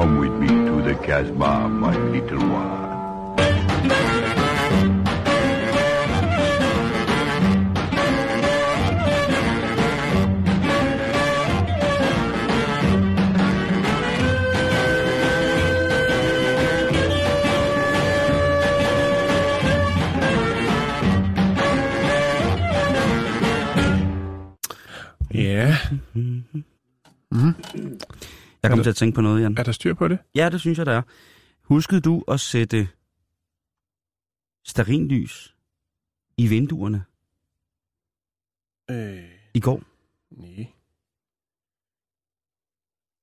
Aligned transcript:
Come 0.00 0.16
with 0.18 0.32
me 0.32 0.48
to 0.48 0.80
the 0.80 0.94
Casbah, 0.94 1.68
my 1.68 1.94
little 1.94 2.38
one. 2.48 2.80
Ja, 25.30 25.76
mm-hmm. 26.14 26.42
mm-hmm. 26.50 26.60
mm-hmm. 27.30 27.89
Jeg 28.62 28.70
kom 28.70 28.78
der- 28.78 28.82
til 28.82 28.90
at 28.90 28.96
tænke 28.96 29.14
på 29.14 29.20
noget, 29.20 29.42
Jan. 29.42 29.58
er 29.58 29.62
der 29.62 29.72
styr 29.72 29.94
på 29.94 30.08
det? 30.08 30.18
Ja, 30.34 30.48
det 30.52 30.60
synes 30.60 30.78
jeg, 30.78 30.86
der 30.86 30.92
er. 30.92 31.02
Huskede 31.62 32.00
du 32.00 32.24
at 32.28 32.40
sætte 32.40 32.88
starinlys 34.64 35.56
i 36.36 36.46
vinduerne 36.46 37.04
Øh, 38.90 39.30
i 39.54 39.60
går? 39.60 39.82
nej. 40.30 40.66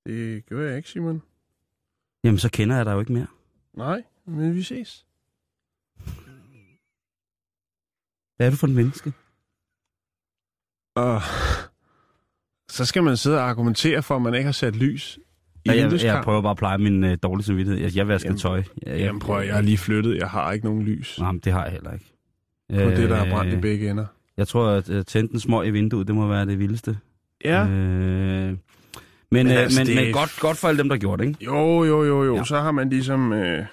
Det 0.06 0.46
gør 0.46 0.68
jeg 0.68 0.78
ikke, 0.78 0.90
Simon. 0.90 1.22
Jamen, 2.24 2.40
så 2.40 2.50
kender 2.52 2.76
jeg 2.76 2.86
dig 2.86 2.92
jo 2.94 3.00
ikke 3.00 3.14
mere. 3.14 3.28
Nej, 3.74 4.04
men 4.26 4.56
vi 4.56 4.64
ses. 4.64 5.06
Hvad 8.36 8.48
er 8.48 8.52
du 8.52 8.56
for 8.58 8.68
en 8.68 8.74
menneske? 8.76 9.14
Og 10.96 11.22
så 12.70 12.86
skal 12.86 13.04
man 13.04 13.18
sidde 13.18 13.38
og 13.38 13.50
argumentere 13.50 14.04
for, 14.04 14.16
at 14.16 14.22
man 14.22 14.34
ikke 14.34 14.46
har 14.46 14.52
sat 14.52 14.76
lys 14.76 15.20
i 15.74 15.78
Ja, 15.78 15.88
jeg, 15.92 16.04
jeg 16.04 16.22
prøver 16.24 16.42
bare 16.42 16.52
at 16.52 16.58
pleje 16.58 16.78
min 16.78 17.04
øh, 17.04 17.18
dårlige 17.24 17.46
samvittighed. 17.46 17.82
Jeg, 17.84 17.96
jeg 17.96 18.08
vasker 18.08 18.30
Jamen, 18.30 18.40
tøj. 18.40 18.64
Jeg, 18.86 19.00
Jamen 19.00 19.20
prøv, 19.20 19.44
jeg 19.46 19.54
har 19.56 19.62
lige 19.62 19.78
flyttet. 19.78 20.18
Jeg 20.18 20.28
har 20.30 20.52
ikke 20.52 20.66
nogen 20.66 20.84
lys 20.84 21.20
Nej, 21.20 21.32
men 21.32 21.42
det 21.44 21.54
har 21.54 21.64
jeg 21.64 21.72
heller 21.72 21.94
ikke. 21.94 22.06
på 22.70 22.90
det, 23.02 23.10
der 23.10 23.16
er 23.16 23.30
brændt 23.32 23.54
i 23.54 23.58
begge 23.58 23.90
ender. 23.90 24.06
Jeg 24.38 24.48
tror, 24.48 24.68
at 24.70 24.90
uh, 24.90 25.02
tænde 25.02 25.32
den 25.32 25.40
små 25.40 25.64
i 25.64 25.70
vinduet, 25.70 26.08
det 26.08 26.16
må 26.16 26.28
være 26.28 26.46
det 26.46 26.60
vildeste. 26.60 26.98
Ja. 27.46 27.64
Øh, 27.68 27.70
men 27.72 28.58
Men 29.32 29.48
øh, 29.48 29.54
altså, 29.54 29.80
men, 29.82 29.88
det- 29.88 29.96
men 29.96 30.14
godt, 30.14 30.38
godt 30.40 30.58
for 30.58 30.68
alle 30.68 30.78
dem, 30.78 30.90
der 30.90 30.98
gjorde 30.98 31.24
det, 31.24 31.30
ikke? 31.30 31.46
Jo, 31.46 31.84
jo, 31.84 32.04
jo, 32.04 32.24
jo. 32.24 32.36
Ja. 32.36 32.44
Så 32.44 32.60
har 32.60 32.72
man 32.72 32.90
ligesom... 32.90 33.34
Øh, 33.34 33.66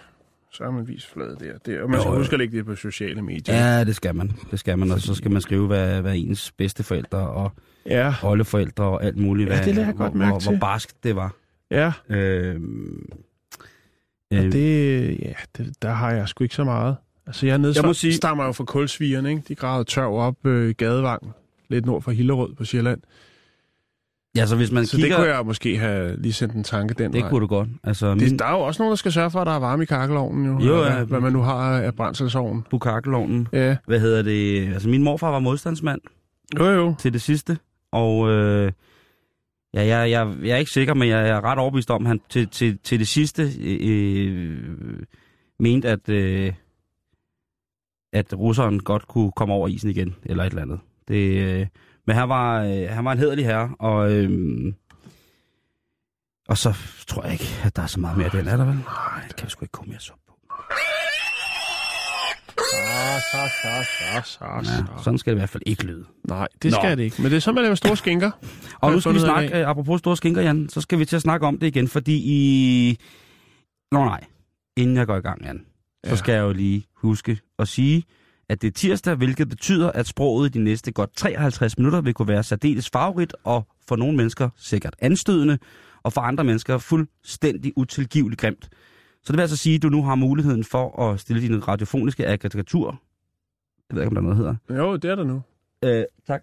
så 0.53 0.65
har 0.65 0.71
man 0.71 0.89
vist 0.89 1.13
flade 1.13 1.37
der. 1.41 1.59
der. 1.67 1.83
Og 1.83 1.91
man 1.91 2.01
skal 2.01 2.09
Jo, 2.09 2.13
jo. 2.15 2.19
huske 2.21 2.33
at 2.33 2.39
lægge 2.39 2.57
det 2.57 2.67
på 2.67 2.75
sociale 2.75 3.23
medier. 3.23 3.55
Ja, 3.57 3.85
det 3.85 3.97
skal 3.97 4.15
man. 4.15 4.33
Det 4.51 4.59
skal 4.59 4.79
man, 4.79 4.91
og 4.91 5.01
så 5.01 5.15
skal 5.15 5.31
man 5.31 5.41
skrive, 5.41 5.67
hvad, 5.67 6.01
hvad 6.03 6.15
ens 6.17 6.53
bedsteforældre 6.59 7.19
og 7.19 7.53
Ja. 7.87 8.15
oldeforældre 8.23 8.85
og 8.85 9.05
alt 9.05 9.17
muligt, 9.17 9.49
Ja, 9.51 9.55
hvad, 9.57 9.75
det 9.75 9.77
jeg 9.81 9.93
hvor, 9.93 10.09
hvor, 10.09 10.51
hvor 10.51 10.59
barskt 10.61 11.05
det 11.05 11.17
var. 11.17 11.35
Ja. 11.75 11.93
Øh, 12.17 12.61
Og 14.31 14.37
det, 14.53 15.19
ja, 15.23 15.33
det, 15.57 15.83
der 15.83 15.91
har 15.93 16.11
jeg 16.13 16.29
sgu 16.29 16.45
ikke 16.45 16.55
så 16.55 16.65
meget. 16.65 16.97
Altså, 17.27 17.47
jeg, 17.47 17.59
nede, 17.59 17.73
Jeg 17.77 17.85
må 17.85 17.93
sige- 17.93 18.15
stammer 18.15 18.45
jo 18.45 18.53
fra 18.53 18.65
kulsvigerne, 18.65 19.31
ikke? 19.31 19.43
De 19.49 19.55
gravede 19.55 19.85
tørv 19.85 20.15
op 20.15 20.47
øh, 20.47 20.75
Gadevangen, 20.79 21.31
lidt 21.69 21.87
nord 21.87 22.03
for 22.03 22.11
Hillerød 22.11 22.55
på 22.55 22.65
Sjælland. 22.65 23.01
ja, 24.37 24.47
så 24.47 24.57
hvis 24.57 24.73
man 24.73 24.87
Så 24.87 24.97
kigger... 24.97 25.17
det 25.17 25.25
kunne 25.25 25.35
jeg 25.37 25.47
måske 25.47 25.79
have 25.79 26.17
lige 26.21 26.33
sendt 26.33 26.55
en 26.55 26.65
tanke 26.65 26.95
den 26.95 27.13
det 27.13 27.21
vej. 27.21 27.31
kunne 27.31 27.41
du 27.41 27.47
godt. 27.47 27.69
Altså, 27.85 28.15
min 28.15 28.19
Det, 28.31 28.39
der 28.39 28.45
er 28.45 28.53
jo 28.53 28.59
også 28.61 28.83
nogen, 28.83 28.91
der 28.91 28.97
skal 28.97 29.13
sørge 29.13 29.31
for, 29.31 29.41
at 29.41 29.47
der 29.47 29.53
er 29.53 29.59
varme 29.59 29.83
i 29.83 29.87
kakkelovnen, 29.87 30.47
jo. 30.47 30.59
Jo, 30.67 30.85
ja. 30.85 30.95
hvad, 30.95 31.07
hvad 31.07 31.21
man 31.21 31.33
nu 31.33 31.41
har 31.41 31.79
af 31.81 31.95
brændselsovnen. 31.95 32.65
bukakkelovnen, 32.71 33.49
Ja. 33.53 33.77
hvad 33.87 34.01
hedder 34.01 34.23
det? 34.23 34.73
Altså, 34.73 34.89
min 34.89 35.03
morfar 35.03 35.31
var 35.31 35.39
modstandsmand 35.39 36.01
Jo, 36.59 36.65
jo. 36.67 36.95
til 36.99 37.13
det 37.13 37.23
sidste, 37.23 37.59
og 37.93 38.31
øh, 38.31 38.73
ja, 39.75 39.87
jeg, 39.87 40.11
jeg, 40.11 40.35
jeg 40.43 40.51
er 40.51 40.57
ikke 40.57 40.71
sikker, 40.71 40.95
men 40.95 41.09
jeg 41.09 41.29
er 41.29 41.45
ret 41.45 41.59
overbevist 41.59 41.91
om, 41.91 42.03
at 42.03 42.09
han 42.09 42.21
til, 42.29 42.49
til, 42.49 42.79
til 42.79 42.99
det 42.99 43.09
sidste 43.09 43.43
øh, 43.61 43.79
øh, 43.83 45.03
mente, 45.59 45.89
at, 45.89 46.09
øh, 46.09 46.53
at 48.13 48.35
russeren 48.39 48.83
godt 48.83 49.09
kunne 49.09 49.33
komme 49.33 49.55
over 49.55 49.69
isen 49.69 49.91
igen, 49.91 50.17
eller 50.23 50.45
et 50.45 50.51
eller 50.51 50.63
andet. 50.63 50.81
Det, 51.09 51.43
øh, 51.43 51.67
men 52.07 52.17
han 52.17 52.29
var, 52.29 52.65
øh, 52.65 52.89
han 52.91 53.05
var 53.05 53.13
en 53.13 53.19
hederlig 53.19 53.45
herre, 53.45 53.75
og, 53.79 54.13
øh, 54.13 54.73
og 56.49 56.59
så 56.59 56.77
tror 57.07 57.23
jeg 57.23 57.33
ikke, 57.33 57.47
at 57.65 57.77
der 57.77 57.83
er 57.83 57.87
så 57.87 58.01
meget 58.01 58.17
mere 58.17 58.27
af 58.27 58.33
den, 58.33 58.49
er 58.49 58.57
der 58.57 58.65
vel? 58.65 58.75
Nej, 58.75 59.23
det 59.29 59.37
kan 59.37 59.47
vi 59.47 59.51
sgu 59.51 59.65
ikke 59.65 59.73
komme 59.73 59.91
mere 59.91 60.01
så. 60.01 60.13
Så, 62.75 63.39
så, 63.39 63.51
så, 63.63 64.23
så, 64.25 64.39
så, 64.39 64.45
Ja, 64.71 65.03
sådan 65.03 65.19
skal 65.19 65.31
det 65.33 65.37
i 65.37 65.41
hvert 65.41 65.49
fald 65.49 65.63
ikke 65.67 65.85
lyde. 65.85 66.05
Nej, 66.29 66.49
det 66.63 66.71
Nå. 66.71 66.77
skal 66.81 66.99
det 66.99 67.05
ikke. 67.05 67.23
Men 67.23 67.31
det 67.31 67.37
er 67.37 67.41
sådan, 67.41 67.55
man 67.55 67.63
laver 67.65 67.75
store 67.75 67.97
skinker. 67.97 68.31
Og 68.81 68.93
nu 68.93 69.01
skal 69.01 69.15
vi 69.15 69.19
snakke, 69.19 69.59
øh, 69.61 69.69
apropos 69.69 69.99
store 69.99 70.17
skinker, 70.17 70.43
Jan, 70.43 70.69
så 70.69 70.81
skal 70.81 70.99
vi 70.99 71.05
til 71.05 71.17
at 71.17 71.23
snakke 71.23 71.47
om 71.47 71.59
det 71.59 71.67
igen, 71.67 71.89
fordi 71.89 72.23
i... 72.25 72.99
Nå 73.93 74.05
nej, 74.05 74.25
inden 74.77 74.97
jeg 74.97 75.07
går 75.07 75.17
i 75.17 75.21
gang, 75.21 75.45
Jan, 75.45 75.65
så 76.05 76.11
Ja. 76.11 76.17
skal 76.17 76.33
jeg 76.33 76.41
jo 76.43 76.53
lige 76.53 76.87
huske 76.97 77.39
at 77.59 77.69
sige, 77.69 78.05
at 78.49 78.63
det 78.63 78.69
er 78.69 78.73
tirsdag, 78.73 79.15
hvilket 79.15 79.49
betyder, 79.49 79.93
at 79.93 80.07
sproget 80.07 80.49
i 80.49 80.59
de 80.59 80.65
næste 80.65 80.93
godt 80.93 81.17
53 81.17 81.79
minutter 81.79 82.01
vil 82.01 82.15
kunne 82.15 82.29
være 82.29 82.43
særdeles 82.43 82.91
favorit, 82.91 83.35
og 83.45 83.67
for 83.89 83.97
nogle 83.97 84.17
mennesker 84.17 84.49
sikkert 84.57 84.95
anstødende, 84.99 85.59
og 86.03 86.13
for 86.13 86.21
andre 86.21 86.45
mennesker 86.45 86.79
fuldstændig 86.79 87.73
utilgiveligt 87.77 88.41
grimt. 88.41 88.69
Så 89.25 89.33
det 89.33 89.37
vil 89.37 89.41
altså 89.43 89.57
sige, 89.57 89.75
at 89.77 89.83
du 89.83 89.89
nu 89.89 90.03
har 90.05 90.15
muligheden 90.15 90.65
for 90.65 91.03
at 91.11 91.21
stille 91.21 91.43
din 91.43 91.69
radiofoniske 91.69 92.27
aggregatur. 92.27 93.01
Jeg 93.91 93.97
ved 93.97 94.03
ikke, 94.03 94.09
om 94.09 94.15
der 94.15 94.21
er 94.31 94.35
noget, 94.35 94.57
der 94.69 94.75
hedder. 94.77 94.85
Jo, 94.89 94.97
det 94.97 95.11
er 95.11 95.15
der 95.15 95.25
nu. 95.25 95.43
Øh, 95.85 96.05
tak. 96.27 96.43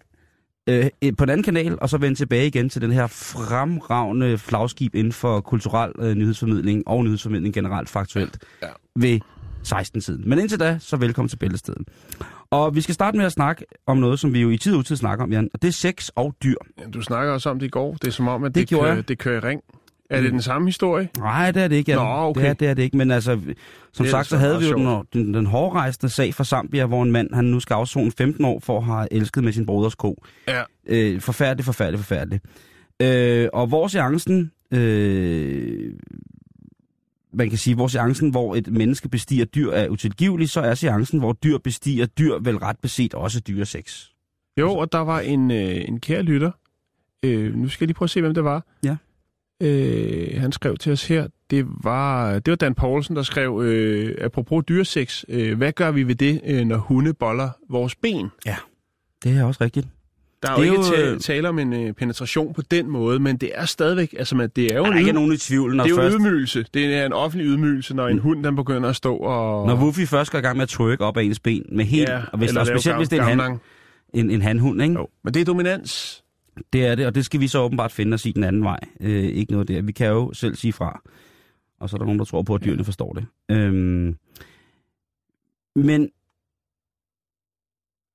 Øh, 0.67 0.89
eh, 1.01 1.13
på 1.17 1.23
en 1.23 1.29
anden 1.29 1.43
kanal, 1.43 1.77
og 1.81 1.89
så 1.89 1.97
vende 1.97 2.15
tilbage 2.17 2.47
igen 2.47 2.69
til 2.69 2.81
den 2.81 2.91
her 2.91 3.07
fremragende 3.07 4.37
flagskib 4.37 4.95
inden 4.95 5.13
for 5.13 5.41
kulturel 5.41 5.91
øh, 5.99 6.15
nyhedsformidling 6.15 6.87
og 6.87 7.03
nyhedsformidling 7.03 7.53
generelt 7.53 7.89
faktuelt 7.89 8.37
Ja. 8.61 8.67
ved 8.95 9.19
16-tiden. 9.67 10.29
Men 10.29 10.39
indtil 10.39 10.59
da, 10.59 10.77
så 10.79 10.97
velkommen 10.97 11.29
til 11.29 11.37
Bæltestedet. 11.37 11.87
Og 12.49 12.75
vi 12.75 12.81
skal 12.81 12.93
starte 12.95 13.17
med 13.17 13.25
at 13.25 13.31
snakke 13.31 13.65
om 13.85 13.97
noget, 13.97 14.19
som 14.19 14.33
vi 14.33 14.41
jo 14.41 14.49
i 14.49 14.57
tid 14.57 14.73
og 14.73 14.79
utid 14.79 14.95
snakker 14.95 15.23
om, 15.25 15.31
Jan, 15.31 15.49
og 15.53 15.61
det 15.61 15.67
er 15.67 15.71
sex 15.71 16.09
og 16.15 16.35
dyr. 16.43 16.55
Ja, 16.79 16.83
du 16.93 17.01
snakker 17.01 17.33
også 17.33 17.49
om 17.49 17.59
det 17.59 17.65
i 17.65 17.69
går. 17.69 17.93
Det 17.93 18.07
er 18.07 18.11
som 18.11 18.27
om, 18.27 18.43
at 18.43 18.55
Det 18.55 18.69
det, 18.69 18.79
kører, 18.79 18.93
jeg. 18.93 19.07
det 19.07 19.17
kører 19.17 19.37
i 19.37 19.39
ring. 19.49 19.61
Er 20.11 20.21
det 20.21 20.31
den 20.31 20.41
samme 20.41 20.67
historie? 20.67 21.09
Nej, 21.17 21.51
det 21.51 21.63
er 21.63 21.67
det 21.67 21.75
ikke. 21.75 21.93
Nå, 21.93 22.01
okay. 22.01 22.41
Det 22.41 22.49
er, 22.49 22.53
det 22.53 22.67
er 22.67 22.73
det 22.73 22.83
ikke, 22.83 22.97
men 22.97 23.11
altså, 23.11 23.39
som 23.93 24.05
er 24.05 24.09
sagt, 24.09 24.27
så 24.27 24.37
havde 24.37 24.59
vi 24.59 24.65
jo 24.65 24.77
den, 24.77 25.05
den, 25.13 25.33
den 25.33 25.45
hårdrejsende 25.45 26.09
sag 26.09 26.33
fra 26.33 26.43
Zambia, 26.43 26.85
hvor 26.85 27.03
en 27.03 27.11
mand, 27.11 27.33
han 27.33 27.45
nu 27.45 27.59
skal 27.59 27.73
afzone 27.73 28.11
15 28.11 28.45
år 28.45 28.59
for 28.59 28.77
at 28.77 28.83
have 28.83 29.07
elsket 29.13 29.43
med 29.43 29.53
sin 29.53 29.65
broders 29.65 29.95
ko. 29.95 30.23
Ja. 30.47 30.61
Øh, 30.85 31.21
forfærdeligt, 31.21 31.65
forfærdeligt, 31.65 32.03
forfærdeligt. 32.05 32.45
Øh, 33.01 33.49
og 33.53 33.67
hvor 33.67 33.87
seancen, 33.87 34.51
øh, 34.71 35.93
man 37.33 37.49
kan 37.49 37.57
sige, 37.57 37.75
hvor 37.75 37.87
seancen, 37.87 38.29
hvor 38.29 38.55
et 38.55 38.67
menneske 38.67 39.09
bestiger 39.09 39.45
dyr 39.45 39.71
er 39.71 39.89
utilgivelig, 39.89 40.49
så 40.49 40.61
er 40.61 40.73
seancen, 40.73 41.19
hvor 41.19 41.33
dyr 41.33 41.57
bestiger 41.57 42.05
dyr, 42.05 42.39
vel 42.41 42.57
ret 42.57 42.79
beset 42.81 43.13
også 43.13 43.39
dyresex. 43.39 44.05
Jo, 44.57 44.71
og 44.75 44.91
der 44.91 44.99
var 44.99 45.19
en, 45.19 45.51
øh, 45.51 45.75
en 45.87 45.99
kær 45.99 46.21
lytter. 46.21 46.51
Øh, 47.23 47.55
nu 47.55 47.67
skal 47.69 47.83
jeg 47.83 47.87
lige 47.87 47.95
prøve 47.95 48.05
at 48.05 48.09
se, 48.09 48.21
hvem 48.21 48.33
det 48.33 48.43
var. 48.43 48.65
Ja. 48.83 48.95
Øh, 49.61 50.27
han 50.41 50.51
skrev 50.51 50.77
til 50.77 50.91
os 50.91 51.07
her. 51.07 51.27
Det 51.49 51.65
var, 51.83 52.33
det 52.39 52.51
var 52.51 52.55
Dan 52.55 52.73
Poulsen, 52.75 53.15
der 53.15 53.23
skrev, 53.23 53.61
øh, 53.65 54.15
apropos 54.21 54.63
dyresex, 54.69 55.23
øh, 55.29 55.57
hvad 55.57 55.71
gør 55.71 55.91
vi 55.91 56.03
ved 56.03 56.15
det, 56.15 56.41
øh, 56.45 56.65
når 56.65 56.77
hunde 56.77 57.13
boller 57.13 57.49
vores 57.69 57.95
ben? 57.95 58.27
Det 59.23 59.37
er 59.37 59.43
også 59.43 59.63
rigtigt. 59.63 59.87
Der 60.43 60.51
er, 60.51 60.55
Det 60.55 60.67
jo 60.67 60.71
ikke 60.71 61.01
jo, 61.01 61.13
øh, 61.13 61.19
tale 61.19 61.49
om 61.49 61.59
en 61.59 61.73
øh, 61.73 61.93
penetration 61.93 62.53
på 62.53 62.61
den 62.71 62.89
måde, 62.89 63.19
men 63.19 63.37
det 63.37 63.51
er 63.55 63.65
stadigvæk, 63.65 64.15
altså 64.17 64.35
man, 64.35 64.49
det 64.55 64.71
er 64.73 64.77
jo 64.77 64.83
Der 64.83 64.89
en, 64.89 64.93
er 64.93 64.97
ikke 64.99 65.09
yd- 65.11 65.13
nogen 65.13 65.33
i 65.33 65.37
tvivl, 65.37 65.75
når 65.75 65.83
det 65.83 65.91
er 65.91 65.95
jo 65.95 66.01
en 66.01 66.11
først... 66.11 66.15
ydmygelse. 66.19 66.65
Det 66.73 66.85
er 66.95 67.05
en 67.05 67.13
offentlig 67.13 67.47
ydmygelse, 67.47 67.93
når 67.93 68.07
en 68.07 68.19
hund 68.19 68.43
den 68.43 68.55
begynder 68.55 68.89
at 68.89 68.95
stå 68.95 69.15
og... 69.15 69.67
Når 69.67 69.75
Wuffy 69.75 70.05
først 70.05 70.31
går 70.31 70.39
i 70.39 70.41
gang 70.41 70.57
med 70.57 70.63
at 70.63 70.69
trykke 70.69 71.03
op 71.05 71.17
af 71.17 71.23
ens 71.23 71.39
ben 71.39 71.65
med 71.71 71.85
helt, 71.85 72.09
ja, 72.09 72.21
og, 72.31 72.37
hvis, 72.37 72.55
og 72.55 72.67
specielt 72.67 72.97
hvis 72.97 73.09
det 73.09 73.19
er 73.19 73.27
en, 73.27 73.39
han, 73.39 73.57
en, 74.13 74.31
en 74.31 74.41
handhund, 74.41 74.81
ikke? 74.81 74.93
Jo, 74.93 75.07
men 75.23 75.33
det 75.33 75.39
er 75.41 75.45
dominans. 75.45 76.20
Det 76.73 76.85
er 76.85 76.95
det, 76.95 77.05
og 77.05 77.15
det 77.15 77.25
skal 77.25 77.39
vi 77.39 77.47
så 77.47 77.59
åbenbart 77.59 77.91
finde 77.91 78.13
os 78.13 78.25
i 78.25 78.31
den 78.31 78.43
anden 78.43 78.63
vej. 78.63 78.79
Øh, 78.99 79.23
ikke 79.23 79.51
noget 79.51 79.67
der. 79.67 79.81
Vi 79.81 79.91
kan 79.91 80.07
jo 80.07 80.33
selv 80.33 80.55
sige 80.55 80.73
fra. 80.73 81.01
Og 81.79 81.89
så 81.89 81.95
er 81.95 81.97
der 81.97 82.05
nogen, 82.05 82.19
der 82.19 82.25
tror 82.25 82.41
på, 82.41 82.55
at 82.55 82.63
dyrene 82.63 82.83
forstår 82.83 83.13
det. 83.13 83.25
Øhm, 83.51 84.17
men, 85.75 86.09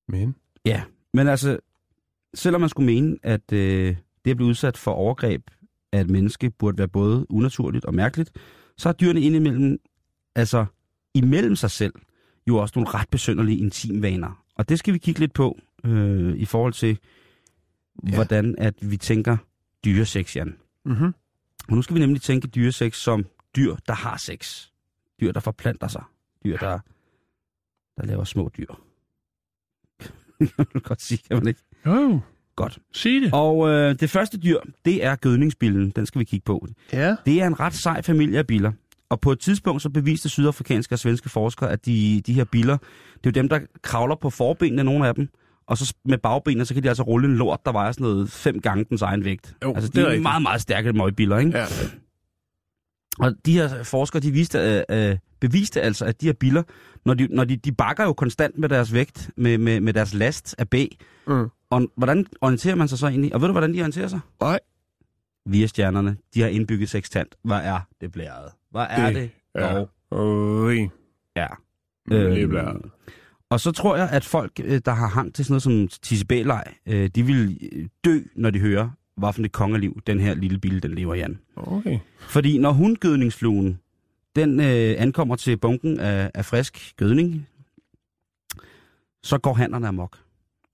Men? 0.08 0.34
men 1.14 1.28
altså, 1.28 1.58
selvom 2.34 2.60
man 2.60 2.70
skulle 2.70 2.86
mene, 2.86 3.18
at 3.22 3.52
øh, 3.52 3.96
det 4.24 4.30
at 4.30 4.36
blive 4.36 4.48
udsat 4.48 4.76
for 4.76 4.90
overgreb 4.90 5.42
af 5.92 6.00
et 6.00 6.10
menneske 6.10 6.50
burde 6.50 6.78
være 6.78 6.88
både 6.88 7.26
unaturligt 7.30 7.84
og 7.84 7.94
mærkeligt, 7.94 8.30
så 8.76 8.88
har 8.88 8.92
dyrene 8.92 9.20
indimellem, 9.20 9.78
altså 10.34 10.66
imellem 11.14 11.56
sig 11.56 11.70
selv, 11.70 11.92
jo 12.48 12.56
også 12.56 12.72
nogle 12.76 12.90
ret 12.90 13.08
besynderlige 13.10 13.58
intimvaner. 13.58 14.44
Og 14.54 14.68
det 14.68 14.78
skal 14.78 14.94
vi 14.94 14.98
kigge 14.98 15.20
lidt 15.20 15.32
på 15.32 15.58
øh, 15.84 16.36
i 16.36 16.44
forhold 16.44 16.72
til, 16.72 16.98
Ja. 18.08 18.14
hvordan 18.14 18.54
at 18.58 18.74
vi 18.90 18.96
tænker 18.96 19.36
dyresex, 19.84 20.36
Jan. 20.36 20.56
Mm-hmm. 20.84 21.14
Og 21.68 21.76
nu 21.76 21.82
skal 21.82 21.94
vi 21.94 22.00
nemlig 22.00 22.22
tænke 22.22 22.48
dyresex 22.48 22.96
som 22.96 23.26
dyr, 23.56 23.76
der 23.88 23.94
har 23.94 24.16
sex. 24.16 24.66
Dyr, 25.20 25.32
der 25.32 25.40
forplanter 25.40 25.88
sig. 25.88 26.02
Dyr, 26.44 26.56
der, 26.56 26.78
der 27.96 28.06
laver 28.06 28.24
små 28.24 28.50
dyr. 28.58 28.74
kan 30.38 30.66
man 30.74 30.82
godt 30.82 31.02
sige, 31.02 31.18
kan 31.28 31.36
man 31.36 31.48
ikke? 31.48 31.60
Jo, 31.86 32.20
Godt. 32.56 32.78
Sig 32.92 33.20
det. 33.20 33.30
Og 33.32 33.68
øh, 33.68 33.94
det 34.00 34.10
første 34.10 34.38
dyr, 34.38 34.60
det 34.84 35.04
er 35.04 35.16
gødningsbillen. 35.16 35.90
Den 35.90 36.06
skal 36.06 36.18
vi 36.18 36.24
kigge 36.24 36.44
på. 36.44 36.66
Ja. 36.92 37.16
Det 37.26 37.42
er 37.42 37.46
en 37.46 37.60
ret 37.60 37.74
sej 37.74 38.02
familie 38.02 38.38
af 38.38 38.46
biller. 38.46 38.72
Og 39.08 39.20
på 39.20 39.32
et 39.32 39.40
tidspunkt 39.40 39.82
så 39.82 39.90
beviste 39.90 40.28
sydafrikanske 40.28 40.94
og 40.94 40.98
svenske 40.98 41.28
forskere, 41.28 41.72
at 41.72 41.86
de, 41.86 42.22
de 42.26 42.32
her 42.32 42.44
biller, 42.44 42.76
det 43.14 43.26
er 43.26 43.30
jo 43.30 43.30
dem, 43.30 43.48
der 43.48 43.60
kravler 43.82 44.14
på 44.14 44.30
forbenene, 44.30 44.84
nogle 44.84 45.08
af 45.08 45.14
dem. 45.14 45.28
Og 45.66 45.78
så 45.78 45.94
med 46.04 46.18
bagbenene, 46.18 46.64
så 46.64 46.74
kan 46.74 46.82
de 46.82 46.88
altså 46.88 47.02
rulle 47.02 47.28
en 47.28 47.36
lort, 47.36 47.60
der 47.66 47.72
vejer 47.72 47.92
sådan 47.92 48.04
noget 48.04 48.30
fem 48.30 48.60
gange 48.60 48.84
dens 48.84 49.02
egen 49.02 49.24
vægt. 49.24 49.54
Jo, 49.64 49.74
altså, 49.74 49.88
det 49.88 49.94
de 49.94 50.00
er 50.00 50.04
er, 50.04 50.08
rigtigt. 50.08 50.22
meget, 50.22 50.42
meget 50.42 50.60
stærke 50.60 50.92
møgbiller, 50.92 51.38
ikke? 51.38 51.58
Ja. 51.58 51.66
Og 53.18 53.32
de 53.46 53.52
her 53.52 53.82
forskere, 53.82 54.20
de 54.22 54.30
viste, 54.30 54.58
øh, 54.90 55.10
øh, 55.10 55.16
beviste 55.40 55.82
altså, 55.82 56.04
at 56.04 56.20
de 56.20 56.26
her 56.26 56.32
biller, 56.32 56.62
når 57.04 57.14
de, 57.14 57.28
når 57.30 57.44
de, 57.44 57.56
de 57.56 57.72
bakker 57.72 58.04
jo 58.04 58.12
konstant 58.12 58.58
med 58.58 58.68
deres 58.68 58.92
vægt, 58.92 59.30
med, 59.36 59.58
med, 59.58 59.80
med 59.80 59.92
deres 59.92 60.14
last 60.14 60.54
af 60.58 60.68
B. 60.68 60.74
Mm. 61.26 61.46
Og 61.70 61.88
hvordan 61.96 62.26
orienterer 62.40 62.74
man 62.74 62.88
sig 62.88 62.98
så 62.98 63.06
egentlig? 63.06 63.34
Og 63.34 63.40
ved 63.40 63.48
du, 63.48 63.52
hvordan 63.52 63.74
de 63.74 63.78
orienterer 63.80 64.08
sig? 64.08 64.20
Nej. 64.40 64.58
Via 65.48 65.66
stjernerne. 65.66 66.16
De 66.34 66.40
har 66.40 66.48
indbygget 66.48 66.88
sekstant. 66.90 67.34
Hvad 67.44 67.60
er 67.62 67.80
det 68.00 68.12
blæret? 68.12 68.52
Hvad 68.70 68.86
er 68.90 69.06
det? 69.06 69.14
Det 69.14 69.30
det? 69.54 69.62
er-. 69.64 69.86
Ja. 71.36 71.46
Det 72.08 72.16
Øhm, 72.42 72.48
bliver... 72.48 72.90
Og 73.50 73.60
så 73.60 73.72
tror 73.72 73.96
jeg, 73.96 74.10
at 74.10 74.24
folk, 74.24 74.60
øh, 74.64 74.80
der 74.84 74.92
har 74.92 75.08
hang 75.08 75.34
til 75.34 75.44
sådan 75.44 75.52
noget 75.52 75.62
som 75.62 76.00
TCB-leg, 76.02 76.64
øh, 76.86 77.10
de 77.14 77.22
vil 77.22 77.68
øh, 77.72 77.88
dø, 78.04 78.20
når 78.34 78.50
de 78.50 78.58
hører, 78.58 78.90
hvad 79.16 79.32
for 79.32 79.42
et 79.42 79.52
kongeliv 79.52 80.00
den 80.06 80.20
her 80.20 80.34
lille 80.34 80.58
bil, 80.58 80.82
den 80.82 80.94
lever 80.94 81.14
i 81.14 81.20
an. 81.20 81.38
Okay. 81.56 81.98
Fordi 82.18 82.58
når 82.58 82.72
hundgødningsfluen, 82.72 83.80
den 84.36 84.60
øh, 84.60 84.94
ankommer 84.98 85.36
til 85.36 85.56
bunken 85.56 86.00
af, 86.00 86.30
af 86.34 86.44
frisk 86.44 86.92
gødning, 86.96 87.48
så 89.22 89.38
går 89.38 89.54
handlerne 89.54 89.88
amok. 89.88 90.18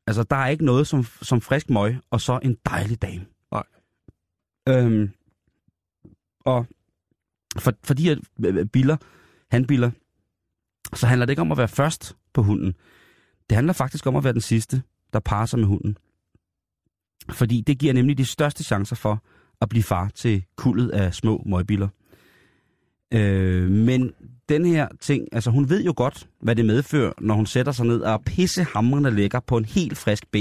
Altså, 0.07 0.23
der 0.23 0.37
er 0.37 0.49
ikke 0.49 0.65
noget 0.65 0.87
som, 0.87 1.05
som 1.05 1.41
frisk 1.41 1.71
møg, 1.71 1.97
og 2.11 2.21
så 2.21 2.39
en 2.43 2.57
dejlig 2.67 3.03
dame. 3.03 3.25
Nej. 3.53 3.65
Øhm, 4.69 5.11
og 6.41 6.67
for, 7.59 7.73
for 7.85 7.95
de 7.95 8.03
her 8.03 8.17
biller, 8.73 8.97
handbiller, 9.51 9.91
så 10.95 11.07
handler 11.07 11.27
det 11.27 11.33
ikke 11.33 11.43
om 11.43 11.53
at 11.53 11.59
være 11.59 11.69
først 11.69 12.17
på 12.33 12.43
hunden. 12.43 12.75
Det 13.51 13.55
handler 13.55 13.73
faktisk 13.73 14.07
om 14.07 14.17
at 14.17 14.25
være 14.25 14.33
den 14.33 14.41
sidste, 14.41 14.83
der 15.13 15.21
parer 15.21 15.47
sig 15.47 15.59
med 15.59 15.67
hunden. 15.67 15.97
Fordi 17.31 17.61
det 17.61 17.79
giver 17.79 17.93
nemlig 17.93 18.19
de 18.19 18.25
største 18.25 18.65
chancer 18.65 18.97
for 18.97 19.23
at 19.61 19.69
blive 19.69 19.83
far 19.83 20.09
til 20.09 20.45
kuldet 20.57 20.91
af 20.91 21.15
små 21.15 21.43
møgbiller. 21.47 21.89
Øh, 23.15 23.71
men 23.71 24.13
den 24.49 24.65
her 24.65 24.89
ting, 25.01 25.29
altså 25.33 25.51
hun 25.51 25.69
ved 25.69 25.85
jo 25.85 25.95
godt, 25.97 26.29
hvad 26.41 26.57
det 26.57 26.65
medfører, 26.65 27.13
når 27.21 27.35
hun 27.35 27.47
sætter 27.47 27.73
sig 27.73 27.87
ned 27.87 28.01
og 28.01 28.13
er 28.13 28.19
pissehamrende 28.19 29.11
lækker 29.11 29.41
på 29.41 29.57
en 29.57 29.65
helt 29.65 29.99
frisk 29.99 30.31
B. 30.31 30.37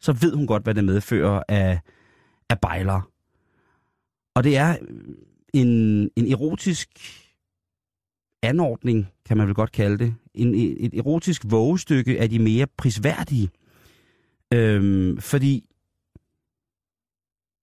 Så 0.00 0.12
ved 0.12 0.34
hun 0.34 0.46
godt, 0.46 0.62
hvad 0.62 0.74
det 0.74 0.84
medfører 0.84 1.42
af, 1.48 1.80
af 2.50 2.60
bejler. 2.60 3.10
Og 4.34 4.44
det 4.44 4.56
er 4.56 4.76
en, 5.54 5.68
en 6.16 6.32
erotisk 6.32 6.88
anordning, 8.42 9.08
kan 9.28 9.36
man 9.36 9.46
vel 9.46 9.54
godt 9.54 9.72
kalde 9.72 9.98
det. 9.98 10.14
En, 10.34 10.54
et 10.54 10.94
erotisk 10.94 11.42
vågestykke 11.46 12.20
af 12.20 12.30
de 12.30 12.38
mere 12.38 12.66
prisværdige. 12.66 13.50
Øhm, 14.54 15.20
fordi 15.20 15.70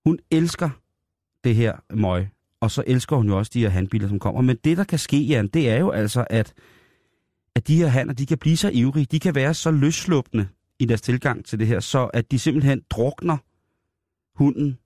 hun 0.06 0.20
elsker 0.32 0.70
det 1.44 1.56
her 1.56 1.76
møg, 1.94 2.28
og 2.60 2.72
så 2.72 2.84
elsker 2.88 3.16
hun 3.16 3.28
jo 3.28 3.38
også 3.38 3.52
de 3.54 3.60
her 3.60 3.70
handbiler, 3.70 4.08
som 4.08 4.20
kommer. 4.20 4.42
Men 4.42 4.58
det, 4.64 4.78
der 4.78 4.84
kan 4.84 5.00
ske, 5.00 5.18
Jan, 5.18 5.48
det 5.48 5.70
er 5.70 5.78
jo 5.80 5.92
altså, 5.92 6.26
at, 6.30 6.54
at 7.56 7.68
de 7.68 7.78
her 7.78 7.88
hanner, 7.88 8.14
de 8.14 8.26
kan 8.26 8.38
blive 8.38 8.58
så 8.58 8.70
ivrige, 8.70 9.06
de 9.06 9.20
kan 9.20 9.36
være 9.36 9.54
så 9.54 9.72
løsslupne 9.72 10.50
i 10.80 10.86
deres 10.86 11.02
tilgang 11.02 11.46
til 11.46 11.60
det 11.60 11.68
her, 11.68 11.80
så 11.80 12.06
at 12.06 12.32
de 12.32 12.40
simpelthen 12.40 12.82
drukner 12.90 13.38
hunden 14.36 14.78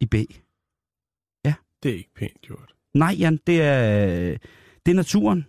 i 0.00 0.06
B. 0.06 0.14
Det 1.82 1.90
er 1.90 1.96
ikke 1.96 2.14
pænt 2.14 2.40
gjort. 2.40 2.74
Nej, 2.94 3.16
Jan, 3.18 3.40
det 3.46 3.62
er, 3.62 4.36
det 4.86 4.92
er 4.92 4.96
naturen. 4.96 5.46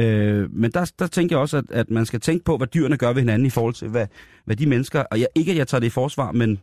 Øh, 0.00 0.52
men 0.52 0.70
der, 0.72 0.92
der 0.98 1.06
tænker 1.06 1.36
jeg 1.36 1.40
også, 1.40 1.56
at, 1.56 1.64
at 1.70 1.90
man 1.90 2.06
skal 2.06 2.20
tænke 2.20 2.44
på, 2.44 2.56
hvad 2.56 2.66
dyrene 2.66 2.96
gør 2.96 3.12
ved 3.12 3.22
hinanden 3.22 3.46
i 3.46 3.50
forhold 3.50 3.74
til, 3.74 3.88
hvad, 3.88 4.06
hvad 4.44 4.56
de 4.56 4.66
mennesker... 4.66 5.00
Og 5.10 5.20
jeg, 5.20 5.28
ikke, 5.34 5.50
at 5.52 5.58
jeg 5.58 5.68
tager 5.68 5.80
det 5.80 5.86
i 5.86 5.90
forsvar, 5.90 6.32
men 6.32 6.58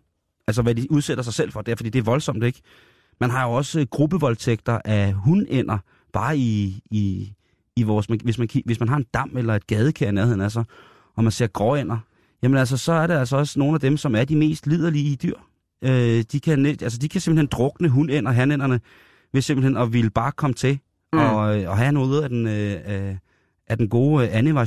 altså, 0.47 0.61
hvad 0.61 0.75
de 0.75 0.91
udsætter 0.91 1.23
sig 1.23 1.33
selv 1.33 1.51
for. 1.51 1.61
Det 1.61 1.71
er, 1.71 1.75
fordi 1.75 1.89
det 1.89 1.99
er 1.99 2.03
voldsomt, 2.03 2.43
ikke? 2.43 2.61
Man 3.19 3.29
har 3.29 3.47
jo 3.47 3.53
også 3.53 3.79
øh, 3.79 3.85
gruppevoldtægter 3.91 4.79
af 4.85 5.13
hundænder, 5.13 5.77
bare 6.13 6.37
i, 6.37 6.81
i, 6.91 7.33
i 7.75 7.83
vores... 7.83 8.05
Hvis 8.05 8.37
man, 8.37 8.47
hvis 8.65 8.79
man 8.79 8.89
har 8.89 8.97
en 8.97 9.05
dam 9.13 9.37
eller 9.37 9.55
et 9.55 9.67
gadekær 9.67 10.09
i 10.09 10.11
nærheden 10.11 10.41
af 10.41 10.51
sig, 10.51 10.63
og 11.15 11.23
man 11.23 11.31
ser 11.31 11.47
gråænder, 11.47 11.97
jamen 12.43 12.57
altså, 12.57 12.77
så 12.77 12.91
er 12.91 13.07
det 13.07 13.13
altså 13.13 13.37
også 13.37 13.59
nogle 13.59 13.73
af 13.73 13.79
dem, 13.79 13.97
som 13.97 14.15
er 14.15 14.23
de 14.23 14.35
mest 14.35 14.67
liderlige 14.67 15.15
dyr. 15.15 15.35
Øh, 15.81 16.23
de, 16.31 16.39
kan, 16.39 16.65
altså, 16.65 16.97
de 16.97 17.09
kan 17.09 17.21
simpelthen 17.21 17.47
drukne 17.47 17.89
hundænder, 17.89 18.31
hanænderne, 18.31 18.79
ved 19.33 19.41
simpelthen 19.41 19.77
at 19.77 19.93
ville 19.93 20.09
bare 20.09 20.31
komme 20.31 20.53
til 20.53 20.79
Mm. 21.15 21.35
og, 21.35 21.61
øh, 21.61 21.69
og 21.69 21.77
have 21.77 21.91
noget 21.91 22.23
af 22.23 22.29
den, 22.29 22.47
øh, 22.47 23.09
øh, 23.09 23.15
af 23.67 23.77
den 23.77 23.89
gode 23.89 24.27
øh, 24.27 24.37
Anne 24.37 24.65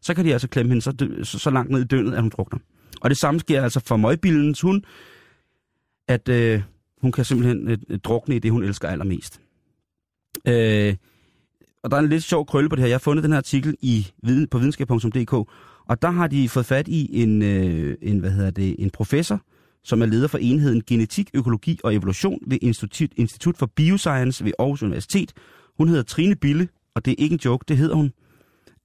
så 0.00 0.14
kan 0.14 0.24
de 0.24 0.32
altså 0.32 0.48
klemme 0.48 0.70
hende 0.70 0.82
så, 0.82 0.92
dø, 0.92 1.22
så, 1.22 1.38
så 1.38 1.50
langt 1.50 1.70
ned 1.70 1.80
i 1.80 1.84
døgnet, 1.84 2.14
at 2.14 2.20
hun 2.20 2.30
drukner. 2.30 2.58
Og 3.00 3.10
det 3.10 3.18
samme 3.18 3.40
sker 3.40 3.62
altså 3.62 3.80
for 3.80 3.96
møgbillens 3.96 4.60
hund, 4.60 4.82
at 6.08 6.28
øh, 6.28 6.62
hun 7.00 7.12
kan 7.12 7.24
simpelthen 7.24 7.68
øh, 7.68 7.78
øh, 7.88 7.98
drukne 7.98 8.36
i 8.36 8.38
det, 8.38 8.50
hun 8.50 8.64
elsker 8.64 8.88
allermest. 8.88 9.40
Øh, 10.46 10.94
og 11.82 11.90
der 11.90 11.96
er 11.96 12.00
en 12.00 12.08
lidt 12.08 12.24
sjov 12.24 12.46
krølle 12.46 12.68
på 12.68 12.76
det 12.76 12.82
her. 12.82 12.88
Jeg 12.88 12.94
har 12.94 12.98
fundet 12.98 13.24
den 13.24 13.32
her 13.32 13.38
artikel 13.38 13.76
i, 13.80 14.06
viden- 14.22 14.48
på 14.48 14.58
videnskab.dk, 14.58 15.32
og 15.88 16.02
der 16.02 16.10
har 16.10 16.26
de 16.26 16.48
fået 16.48 16.66
fat 16.66 16.88
i 16.88 17.22
en, 17.22 17.42
øh, 17.42 17.96
en, 18.02 18.18
hvad 18.18 18.30
hedder 18.30 18.50
det, 18.50 18.76
en 18.78 18.90
professor, 18.90 19.40
som 19.84 20.02
er 20.02 20.06
leder 20.06 20.28
for 20.28 20.38
enheden 20.38 20.82
Genetik, 20.86 21.30
Økologi 21.34 21.80
og 21.84 21.94
Evolution 21.94 22.38
ved 22.46 22.58
Institut, 22.62 23.10
Institut 23.16 23.56
for 23.56 23.66
Bioscience 23.66 24.44
ved 24.44 24.52
Aarhus 24.58 24.82
Universitet. 24.82 25.32
Hun 25.78 25.88
hedder 25.88 26.02
Trine 26.02 26.36
Bille, 26.36 26.68
og 26.94 27.04
det 27.04 27.10
er 27.10 27.14
ikke 27.18 27.32
en 27.32 27.40
joke, 27.44 27.64
det 27.68 27.76
hedder 27.76 27.94
hun. 27.94 28.12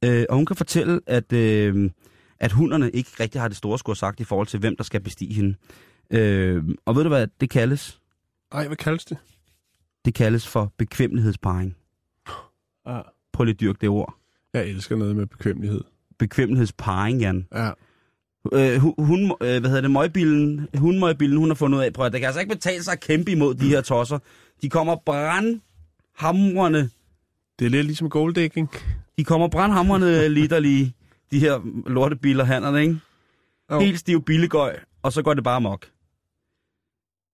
Øh, 0.06 0.26
og 0.30 0.36
hun 0.36 0.46
kan 0.46 0.56
fortælle, 0.56 1.00
at, 1.08 1.34
øh, 1.34 1.92
at 2.40 2.52
hunderne 2.52 2.92
ikke 2.92 3.10
rigtig 3.20 3.42
har 3.42 3.48
det 3.48 3.58
store 3.58 3.80
skur 3.80 3.94
sagt 3.94 4.20
i 4.20 4.24
forhold 4.24 4.48
til, 4.48 4.60
hvem 4.60 4.76
der 4.76 4.84
skal 4.84 5.02
bestige 5.02 5.34
hende. 5.34 5.56
Øh, 6.12 6.64
og 6.86 6.96
ved 6.96 7.04
du 7.04 7.10
hvad 7.10 7.28
det 7.42 7.50
kaldes? 7.50 8.02
Ej, 8.52 8.68
hvad 8.68 8.78
kaldes 8.78 9.06
det? 9.06 9.18
Det 10.06 10.14
kaldes 10.14 10.48
for 10.48 10.74
bekvemmelighedsparing. 10.78 11.76
Ja. 12.88 13.02
Prøv 13.34 13.44
lige 13.44 13.54
at 13.54 13.60
dyrke 13.60 13.78
det 13.82 13.90
ord. 13.90 14.16
Jeg 14.54 14.68
elsker 14.68 14.96
noget 14.96 15.16
med 15.16 15.26
bekvemmelighed. 15.26 15.82
Bekvemmelighedsparing, 16.20 17.20
Jan. 17.20 17.48
Ja. 17.54 17.72
Øh, 18.54 18.78
hun, 18.78 18.94
hun, 18.98 19.20
øh, 19.42 19.60
hvad 19.60 19.62
hedder 19.62 19.82
det, 19.82 19.92
møgbillen, 19.92 20.68
hundmøgbillen, 20.78 21.38
hun 21.38 21.50
har 21.50 21.56
fundet 21.56 21.78
ud 21.78 21.84
af, 21.84 21.94
prøv 21.94 22.06
at 22.06 22.14
det 22.14 22.22
kan 22.22 22.26
altså 22.26 22.40
ikke 22.40 22.56
betale 22.56 22.84
sig 22.84 22.92
at 22.92 23.00
kæmpe 23.00 23.32
imod 23.32 23.56
de 23.56 23.70
her 23.70 23.82
tosser. 23.82 24.20
De 24.62 24.70
kommer 24.70 24.96
brandhamrende, 26.20 26.90
Det 27.60 27.66
er 27.66 27.70
lidt 27.70 27.86
ligesom 27.86 28.10
goldækning. 28.10 28.70
de 29.18 29.24
kommer 29.24 29.48
brandhamrende 29.48 30.30
litterlige, 30.30 30.94
de 31.32 31.40
her 31.40 31.62
lortebiler, 31.90 32.44
hannerne, 32.44 32.82
ikke? 32.82 33.00
Jo. 33.72 33.80
Helt 33.80 34.00
stiv 34.00 34.24
billegøj, 34.24 34.80
og 35.02 35.14
så 35.14 35.22
går 35.22 35.34
det 35.34 35.44
bare 35.44 35.56
amok. 35.56 35.90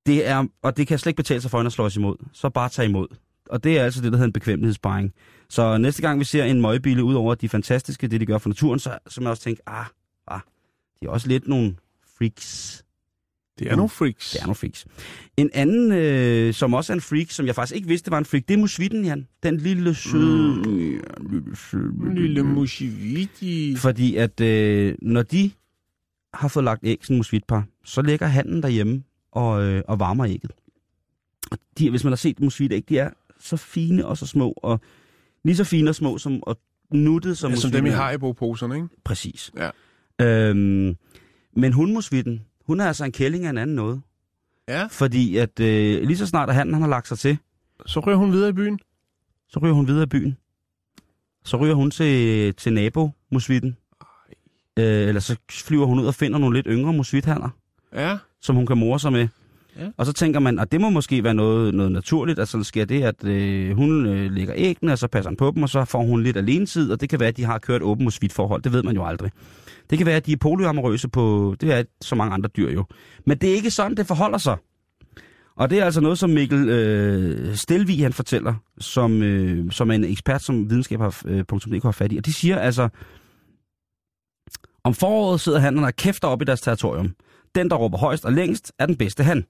Det 0.05 0.27
er, 0.27 0.47
og 0.61 0.77
det 0.77 0.87
kan 0.87 0.99
slet 0.99 1.09
ikke 1.09 1.17
betale 1.17 1.41
sig 1.41 1.51
for 1.51 1.59
at 1.59 1.71
slå 1.71 1.85
os 1.85 1.95
imod. 1.95 2.15
Så 2.33 2.49
bare 2.49 2.69
tag 2.69 2.85
imod. 2.85 3.07
Og 3.49 3.63
det 3.63 3.77
er 3.79 3.83
altså 3.83 4.01
det, 4.01 4.11
der 4.11 4.17
hedder 4.17 4.27
en 4.27 4.33
bekvemmelighedsparing. 4.33 5.13
Så 5.49 5.77
næste 5.77 6.01
gang 6.01 6.19
vi 6.19 6.23
ser 6.25 6.43
en 6.43 6.61
møgbile, 6.61 7.03
ud 7.03 7.13
over 7.13 7.35
de 7.35 7.49
fantastiske, 7.49 8.07
det 8.07 8.21
de 8.21 8.25
gør 8.25 8.37
for 8.37 8.49
naturen, 8.49 8.79
så, 8.79 8.97
så 9.07 9.21
må 9.21 9.25
jeg 9.25 9.31
også 9.31 9.43
tænke, 9.43 9.61
ah, 9.67 9.85
ah, 10.27 10.39
de 11.01 11.05
er 11.05 11.09
også 11.09 11.27
lidt 11.27 11.47
nogle 11.47 11.75
freaks. 12.17 12.83
Det 13.59 13.71
er 13.71 13.75
nogle 13.75 13.89
freaks. 13.89 14.31
Det 14.31 14.39
er 14.41 14.45
nogle 14.45 14.55
freaks. 14.55 14.85
En 15.37 15.49
anden, 15.53 15.91
øh, 15.91 16.53
som 16.53 16.73
også 16.73 16.93
er 16.93 16.95
en 16.95 17.01
freak, 17.01 17.31
som 17.31 17.45
jeg 17.45 17.55
faktisk 17.55 17.75
ikke 17.75 17.87
vidste 17.87 18.11
var 18.11 18.17
en 18.17 18.25
freak, 18.25 18.43
det 18.47 18.53
er 18.53 18.57
musvitten, 18.57 19.05
Jan. 19.05 19.27
Den 19.43 19.57
lille 19.57 19.95
søde... 19.95 20.69
Mm. 20.69 20.91
Ja, 20.91 20.99
lille 21.29 21.55
søde... 21.55 22.13
Lille 22.15 22.43
musiviti. 22.43 23.75
Fordi 23.75 24.15
at 24.15 24.41
øh, 24.41 24.95
når 25.01 25.21
de 25.23 25.51
har 26.33 26.47
fået 26.47 26.63
lagt 26.63 26.81
æg, 26.83 26.99
sådan 27.01 27.13
en 27.13 27.17
musvitpar, 27.19 27.63
så 27.85 28.01
ligger 28.01 28.27
handen 28.27 28.63
derhjemme 28.63 29.03
og, 29.31 29.63
øh, 29.63 29.83
og 29.87 29.99
varmer 29.99 30.25
ægget. 30.25 30.51
Og 31.51 31.57
de, 31.77 31.89
hvis 31.89 32.03
man 32.03 32.11
har 32.11 32.17
set 32.17 32.39
musvitæg, 32.39 32.83
de 32.89 32.97
er 32.97 33.09
så 33.39 33.57
fine 33.57 34.05
og 34.05 34.17
så 34.17 34.25
små, 34.25 34.53
og 34.57 34.81
lige 35.43 35.55
så 35.55 35.63
fine 35.63 35.89
og 35.89 35.95
små 35.95 36.17
som, 36.17 36.43
og 36.43 36.59
nuttet 36.93 37.37
som 37.37 37.51
Ja, 37.51 37.55
som 37.55 37.71
dem 37.71 37.85
i 37.85 37.89
er. 37.89 37.93
Haribo-poserne, 37.93 38.75
ikke? 38.75 38.87
Præcis. 39.03 39.51
Ja. 39.57 39.69
Øhm, 40.21 40.95
men 41.55 41.73
hundmusvitten, 41.73 42.41
hun 42.69 42.79
er 42.79 42.85
altså 42.87 43.05
en 43.05 43.11
kælling 43.11 43.45
af 43.45 43.49
en 43.49 43.57
anden 43.57 43.75
noget. 43.75 44.01
Ja. 44.67 44.87
Fordi 44.91 45.37
at 45.37 45.59
øh, 45.59 46.03
lige 46.03 46.17
så 46.17 46.25
snart 46.25 46.49
at 46.49 46.55
handen 46.55 46.73
han 46.73 46.81
har 46.81 46.89
lagt 46.89 47.07
sig 47.07 47.19
til, 47.19 47.37
Så 47.85 47.99
rører 47.99 48.15
hun 48.17 48.31
videre 48.31 48.49
i 48.49 48.53
byen. 48.53 48.79
så 49.47 49.59
ryger 49.59 49.73
hun 49.73 49.87
videre 49.87 50.03
i 50.03 50.05
byen. 50.05 50.37
Så 51.45 51.57
ryger 51.57 51.73
hun 51.75 51.91
til, 51.91 52.53
til 52.55 52.73
nabo 52.73 53.09
musvitten. 53.31 53.77
Øh, 54.79 55.07
eller 55.07 55.21
så 55.21 55.35
flyver 55.51 55.85
hun 55.85 55.99
ud 55.99 56.05
og 56.05 56.15
finder 56.15 56.39
nogle 56.39 56.57
lidt 56.57 56.67
yngre 56.69 56.93
musvithander, 56.93 57.49
Ja. 57.93 58.17
som 58.41 58.55
hun 58.55 58.65
kan 58.65 58.77
more 58.77 58.99
sig 58.99 59.11
med. 59.11 59.27
Ja. 59.79 59.87
Og 59.97 60.05
så 60.05 60.13
tænker 60.13 60.39
man, 60.39 60.59
at 60.59 60.71
det 60.71 60.81
må 60.81 60.89
måske 60.89 61.23
være 61.23 61.33
noget, 61.33 61.73
noget 61.73 61.91
naturligt, 61.91 62.39
at 62.39 62.47
sådan 62.47 62.63
sker 62.63 62.85
det, 62.85 63.03
at 63.03 63.23
øh, 63.23 63.75
hun 63.75 64.05
øh, 64.05 64.31
lægger 64.31 64.53
æggene, 64.57 64.91
og 64.91 64.97
så 64.97 65.07
passer 65.07 65.29
han 65.29 65.37
på 65.37 65.51
dem, 65.55 65.63
og 65.63 65.69
så 65.69 65.85
får 65.85 66.03
hun 66.03 66.23
lidt 66.23 66.37
alenetid, 66.37 66.91
og 66.91 67.01
det 67.01 67.09
kan 67.09 67.19
være, 67.19 67.29
at 67.29 67.37
de 67.37 67.43
har 67.43 67.59
kørt 67.59 67.81
åben 67.81 68.11
svidt 68.11 68.33
forhold, 68.33 68.61
det 68.61 68.73
ved 68.73 68.83
man 68.83 68.95
jo 68.95 69.05
aldrig. 69.05 69.31
Det 69.89 69.97
kan 69.97 70.07
være, 70.07 70.15
at 70.15 70.25
de 70.25 70.31
er 70.31 70.37
polyamorøse 70.37 71.07
på, 71.09 71.55
det 71.61 71.71
er 71.73 71.83
så 72.01 72.15
mange 72.15 72.33
andre 72.33 72.49
dyr 72.57 72.71
jo. 72.71 72.85
Men 73.25 73.37
det 73.37 73.49
er 73.49 73.53
ikke 73.53 73.71
sådan, 73.71 73.97
det 73.97 74.07
forholder 74.07 74.37
sig. 74.37 74.57
Og 75.55 75.69
det 75.69 75.79
er 75.79 75.85
altså 75.85 76.01
noget, 76.01 76.17
som 76.19 76.29
Mikkel 76.29 76.69
øh, 76.69 77.55
Stelvi 77.55 78.01
han 78.01 78.13
fortæller, 78.13 78.53
som, 78.79 79.23
øh, 79.23 79.71
som 79.71 79.89
er 79.91 79.95
en 79.95 80.03
ekspert, 80.03 80.41
som 80.43 80.69
videnskab.dk 80.69 81.73
øh, 81.73 81.81
har 81.83 81.91
fat 81.91 82.11
i. 82.11 82.17
Og 82.17 82.25
de 82.25 82.33
siger 82.33 82.59
altså, 82.59 82.89
om 84.83 84.93
foråret 84.93 85.41
sidder 85.41 85.59
han 85.59 85.77
og 85.79 85.95
kæfter 85.95 86.27
op 86.27 86.41
i 86.41 86.45
deres 86.45 86.61
territorium. 86.61 87.15
Den, 87.55 87.69
der 87.69 87.75
råber 87.75 87.97
højst 87.97 88.25
og 88.25 88.33
længst, 88.33 88.71
er 88.79 88.85
den 88.85 88.95
bedste 88.95 89.23
han. 89.23 89.45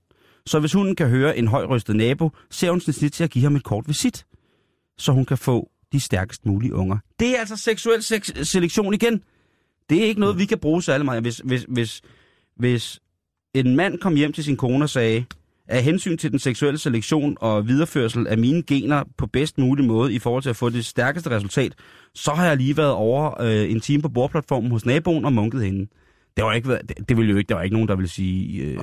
Så 0.46 0.60
hvis 0.60 0.74
hun 0.74 0.96
kan 0.96 1.10
høre 1.10 1.38
en 1.38 1.48
højrystet 1.48 1.96
nabo, 1.96 2.30
ser 2.52 2.72
hun 2.72 2.82
sin 2.82 2.94
snit 2.94 3.14
til 3.14 3.24
at 3.24 3.30
give 3.30 3.44
ham 3.44 3.56
et 3.56 3.64
kort 3.64 3.88
visit, 3.88 4.26
så 4.98 5.12
hun 5.12 5.26
kan 5.26 5.38
få 5.38 5.70
de 5.92 6.00
stærkest 6.00 6.46
mulige 6.46 6.74
unger. 6.74 6.98
Det 7.20 7.36
er 7.36 7.40
altså 7.40 7.58
seksuel 7.58 8.04
se- 8.04 8.46
selektion 8.46 8.94
igen. 8.94 9.24
Det 9.90 10.04
er 10.04 10.06
ikke 10.06 10.20
noget, 10.20 10.38
vi 10.38 10.46
kan 10.46 10.60
bruge 10.60 10.84
særlig 10.84 11.06
meget. 11.06 11.22
Hvis, 11.22 11.42
hvis, 11.46 11.66
hvis, 11.68 12.02
hvis 12.56 13.00
en 13.54 13.76
mand 13.76 14.00
kom 14.00 14.16
hjem 14.16 14.34
til 14.34 14.44
sin 14.44 14.58
kone 14.58 14.86
og 14.86 14.90
sagde, 14.90 15.26
af 15.70 15.84
hensyn 15.84 16.18
til 16.18 16.32
den 16.32 16.40
seksuelle 16.40 16.78
selektion 16.78 17.38
og 17.40 17.68
videreførsel 17.68 18.28
af 18.28 18.38
mine 18.38 18.64
gener 18.64 19.04
på 19.18 19.28
bedst 19.28 19.58
mulig 19.58 19.86
måde 19.86 20.14
i 20.14 20.20
forhold 20.20 20.44
til 20.44 20.50
at 20.50 20.56
få 20.56 20.70
det 20.70 20.86
stærkeste 20.86 21.30
resultat, 21.30 21.74
så 22.14 22.32
har 22.32 22.46
jeg 22.46 22.58
lige 22.58 22.78
været 22.78 22.92
over 22.92 23.42
øh, 23.42 23.72
en 23.72 23.82
time 23.82 24.02
på 24.02 24.10
bordplatformen 24.10 24.72
hos 24.72 24.86
naboen 24.86 25.26
og 25.26 25.34
munket 25.34 25.66
hende. 25.66 25.88
Det 26.38 26.46
var 26.46 26.54
ikke, 26.54 26.70
det, 26.70 27.10
det 27.10 27.18
ville 27.18 27.32
jo 27.32 27.38
ikke, 27.38 27.50
der 27.50 27.56
var 27.56 27.62
ikke 27.62 27.76
nogen, 27.76 27.88
der 27.88 27.96
ville 27.96 28.10
sige... 28.10 28.62
Øh. 28.62 28.80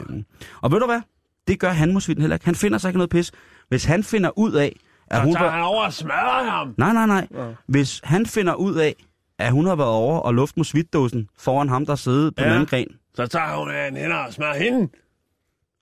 Og 0.62 0.72
ved 0.72 0.80
du 0.80 0.86
hvad? 0.86 1.00
Det 1.48 1.60
gør 1.60 1.70
han 1.70 1.92
måske 1.92 2.16
heller 2.18 2.36
ikke. 2.36 2.44
Han 2.46 2.54
finder 2.54 2.78
sig 2.78 2.88
ikke 2.88 2.98
noget 2.98 3.10
pis. 3.10 3.32
Hvis 3.68 3.84
han 3.84 4.04
finder 4.04 4.38
ud 4.38 4.52
af, 4.52 4.76
at 5.06 5.22
hun... 5.22 5.32
Så 5.32 5.38
tager 5.38 5.50
var... 5.50 5.56
han 5.56 5.64
over 5.64 5.84
og 5.84 5.92
smadrer 5.92 6.50
ham! 6.50 6.74
Nej, 6.78 6.92
nej, 6.92 7.06
nej. 7.06 7.28
Ja. 7.34 7.52
Hvis 7.66 8.00
han 8.04 8.26
finder 8.26 8.54
ud 8.54 8.74
af, 8.74 8.94
at 9.38 9.52
hun 9.52 9.66
har 9.66 9.76
været 9.76 9.90
over 9.90 10.18
og 10.18 10.34
luft 10.34 10.56
musvitdåsen 10.56 11.28
foran 11.38 11.68
ham, 11.68 11.86
der 11.86 11.94
sidder 11.94 12.30
på 12.30 12.34
ja. 12.38 12.44
den 12.44 12.52
anden 12.52 12.66
gren. 12.66 12.88
Så 13.14 13.26
tager 13.26 13.56
hun 13.56 13.70
en 13.70 13.96
hænder 13.96 14.16
og 14.16 14.32
smadrer 14.32 14.58
hende. 14.58 14.88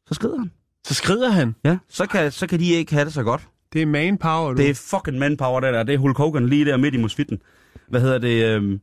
Så 0.06 0.14
skrider 0.14 0.38
han. 0.38 0.50
Så 0.84 0.94
skrider 0.94 1.30
han? 1.30 1.54
Ja, 1.64 1.78
så 1.88 2.06
kan, 2.06 2.32
så 2.32 2.46
kan 2.46 2.60
de 2.60 2.68
ikke 2.68 2.92
have 2.92 3.04
det 3.04 3.12
så 3.12 3.22
godt. 3.22 3.48
Det 3.72 3.82
er 3.82 3.86
manpower, 3.86 4.52
du. 4.52 4.56
Det 4.56 4.70
er 4.70 4.74
fucking 4.74 5.18
manpower, 5.18 5.60
det 5.60 5.74
der. 5.74 5.82
Det 5.82 5.94
er 5.94 5.98
Hulk 5.98 6.16
Hogan 6.16 6.48
lige 6.48 6.64
der 6.64 6.76
midt 6.76 6.94
i 6.94 6.98
musvitten. 6.98 7.42
Hvad 7.88 8.00
hedder 8.00 8.18
det? 8.18 8.44
Øhm... 8.44 8.80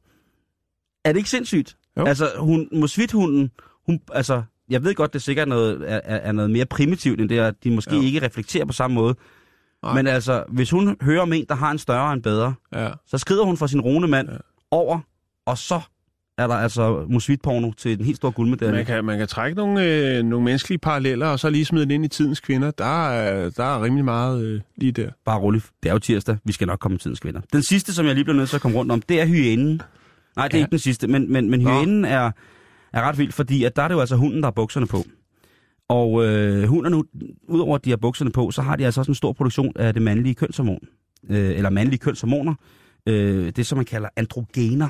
Er 1.05 1.11
det 1.11 1.17
ikke 1.17 1.29
sindssygt? 1.29 1.77
Jo. 1.97 2.05
Altså, 2.05 2.29
hun, 2.37 2.69
musvithunden, 2.71 3.51
hun, 3.85 3.99
altså, 4.13 4.43
jeg 4.69 4.83
ved 4.83 4.95
godt, 4.95 5.13
det 5.13 5.19
er 5.19 5.23
sikkert 5.23 5.47
noget, 5.47 5.83
er, 5.87 5.99
er 6.03 6.31
noget 6.31 6.51
mere 6.51 6.65
primitivt, 6.65 7.21
end 7.21 7.29
det, 7.29 7.39
at 7.39 7.63
de 7.63 7.71
måske 7.71 7.95
jo. 7.95 8.01
ikke 8.01 8.25
reflekterer 8.25 8.65
på 8.65 8.73
samme 8.73 8.95
måde. 8.95 9.15
Nej. 9.83 9.93
Men 9.93 10.07
altså, 10.07 10.43
hvis 10.47 10.69
hun 10.69 10.97
hører 11.01 11.21
om 11.21 11.33
en, 11.33 11.45
der 11.49 11.55
har 11.55 11.71
en 11.71 11.77
større 11.77 12.13
end 12.13 12.23
bedre, 12.23 12.53
ja. 12.73 12.89
så 13.05 13.17
skrider 13.17 13.43
hun 13.43 13.57
fra 13.57 13.67
sin 13.67 13.81
rone 13.81 14.07
mand 14.07 14.29
ja. 14.29 14.37
Over, 14.71 14.99
og 15.45 15.57
så 15.57 15.81
er 16.37 16.47
der 16.47 16.55
altså 16.55 17.05
musvitporno 17.09 17.71
til 17.71 17.97
den 17.97 18.05
helt 18.05 18.17
store 18.17 18.31
guldmedalje. 18.31 18.75
Man 18.75 18.85
kan, 18.85 19.05
man 19.05 19.17
kan 19.17 19.27
trække 19.27 19.57
nogle, 19.57 19.85
øh, 19.85 20.23
nogle 20.23 20.45
menneskelige 20.45 20.79
paralleller, 20.79 21.27
og 21.27 21.39
så 21.39 21.49
lige 21.49 21.65
smide 21.65 21.83
den 21.83 21.91
ind 21.91 22.05
i 22.05 22.07
tidens 22.07 22.39
kvinder. 22.39 22.71
Der 22.71 23.09
er, 23.09 23.49
der 23.49 23.63
er 23.63 23.83
rimelig 23.83 24.05
meget 24.05 24.43
øh, 24.43 24.61
lige 24.75 24.91
der. 24.91 25.09
Bare 25.25 25.39
roligt. 25.39 25.69
Det 25.83 25.89
er 25.89 25.93
jo 25.93 25.99
tirsdag. 25.99 26.37
Vi 26.45 26.53
skal 26.53 26.67
nok 26.67 26.79
komme 26.79 26.97
til 26.97 27.01
tidens 27.03 27.19
kvinder. 27.19 27.41
Den 27.53 27.63
sidste, 27.63 27.93
som 27.93 28.05
jeg 28.05 28.15
lige 28.15 28.23
blev 28.23 28.35
nødt 28.35 28.49
til 28.49 28.55
at 28.55 28.61
komme 28.61 28.77
rundt 28.77 28.91
om, 28.91 29.01
det 29.01 29.21
er 29.21 29.25
hyænen. 29.25 29.81
Nej, 30.35 30.47
det 30.47 30.53
er 30.53 30.57
ja. 30.57 30.63
ikke 30.63 30.71
den 30.71 30.79
sidste, 30.79 31.07
men, 31.07 31.33
men, 31.33 31.49
men 31.49 31.61
hyænen 31.61 32.05
er, 32.05 32.31
er 32.93 33.01
ret 33.01 33.17
vild, 33.17 33.31
fordi 33.31 33.63
at 33.63 33.75
der 33.75 33.81
er 33.81 33.87
det 33.87 33.95
jo 33.95 33.99
altså 33.99 34.15
hunden, 34.15 34.39
der 34.39 34.45
har 34.45 34.51
bukserne 34.51 34.87
på. 34.87 35.05
Og 35.89 36.25
øh, 36.25 36.63
hunderne, 36.63 37.03
udover 37.47 37.75
at 37.75 37.85
de 37.85 37.89
har 37.89 37.97
bukserne 37.97 38.31
på, 38.31 38.51
så 38.51 38.61
har 38.61 38.75
de 38.75 38.85
altså 38.85 39.01
også 39.01 39.11
en 39.11 39.15
stor 39.15 39.33
produktion 39.33 39.73
af 39.75 39.93
det 39.93 40.01
mandlige 40.01 40.35
kønshormon. 40.35 40.79
Øh, 41.29 41.57
eller 41.57 41.69
mandlige 41.69 41.99
kønshormoner. 41.99 42.53
Øh, 43.07 43.51
det, 43.55 43.65
som 43.65 43.77
man 43.77 43.85
kalder 43.85 44.09
androgener. 44.15 44.87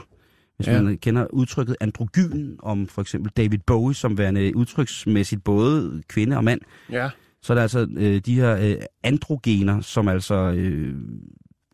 Hvis 0.58 0.68
ja. 0.68 0.82
man 0.82 0.98
kender 0.98 1.28
udtrykket 1.34 1.76
androgyn 1.80 2.56
om 2.64 2.88
for 2.88 3.02
eksempel 3.02 3.32
David 3.38 3.60
Bowie, 3.68 3.96
som 3.96 4.18
værende 4.18 4.56
udtryksmæssigt 4.56 5.44
både 5.44 6.02
kvinde 6.08 6.38
og 6.38 6.44
mand. 6.44 6.62
Ja. 6.92 7.10
Så 7.42 7.54
er 7.54 7.56
der 7.56 7.62
altså 7.62 7.88
øh, 7.98 8.22
de 8.26 8.36
her 8.36 8.58
øh, 8.58 8.76
androgener, 9.04 9.82
som 9.82 10.08
altså 10.08 10.36
øh, 10.36 10.96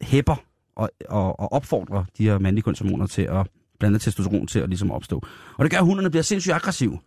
hæpper 0.01 0.35
og, 0.75 0.89
og, 1.09 1.39
og 1.39 1.53
opfordrer 1.53 2.05
de 2.17 2.23
her 2.23 2.39
mandlige 2.39 2.63
kønshormoner 2.63 3.07
til 3.07 3.21
at 3.21 3.47
blande 3.79 3.99
testosteron 3.99 4.47
til 4.47 4.59
at 4.59 4.69
ligesom 4.69 4.91
opstå. 4.91 5.23
Og 5.57 5.63
det 5.63 5.71
gør, 5.71 5.77
at 5.77 5.85
hunderne 5.85 6.09
bliver 6.09 6.23
sindssygt 6.23 6.53
aggressive. 6.53 6.99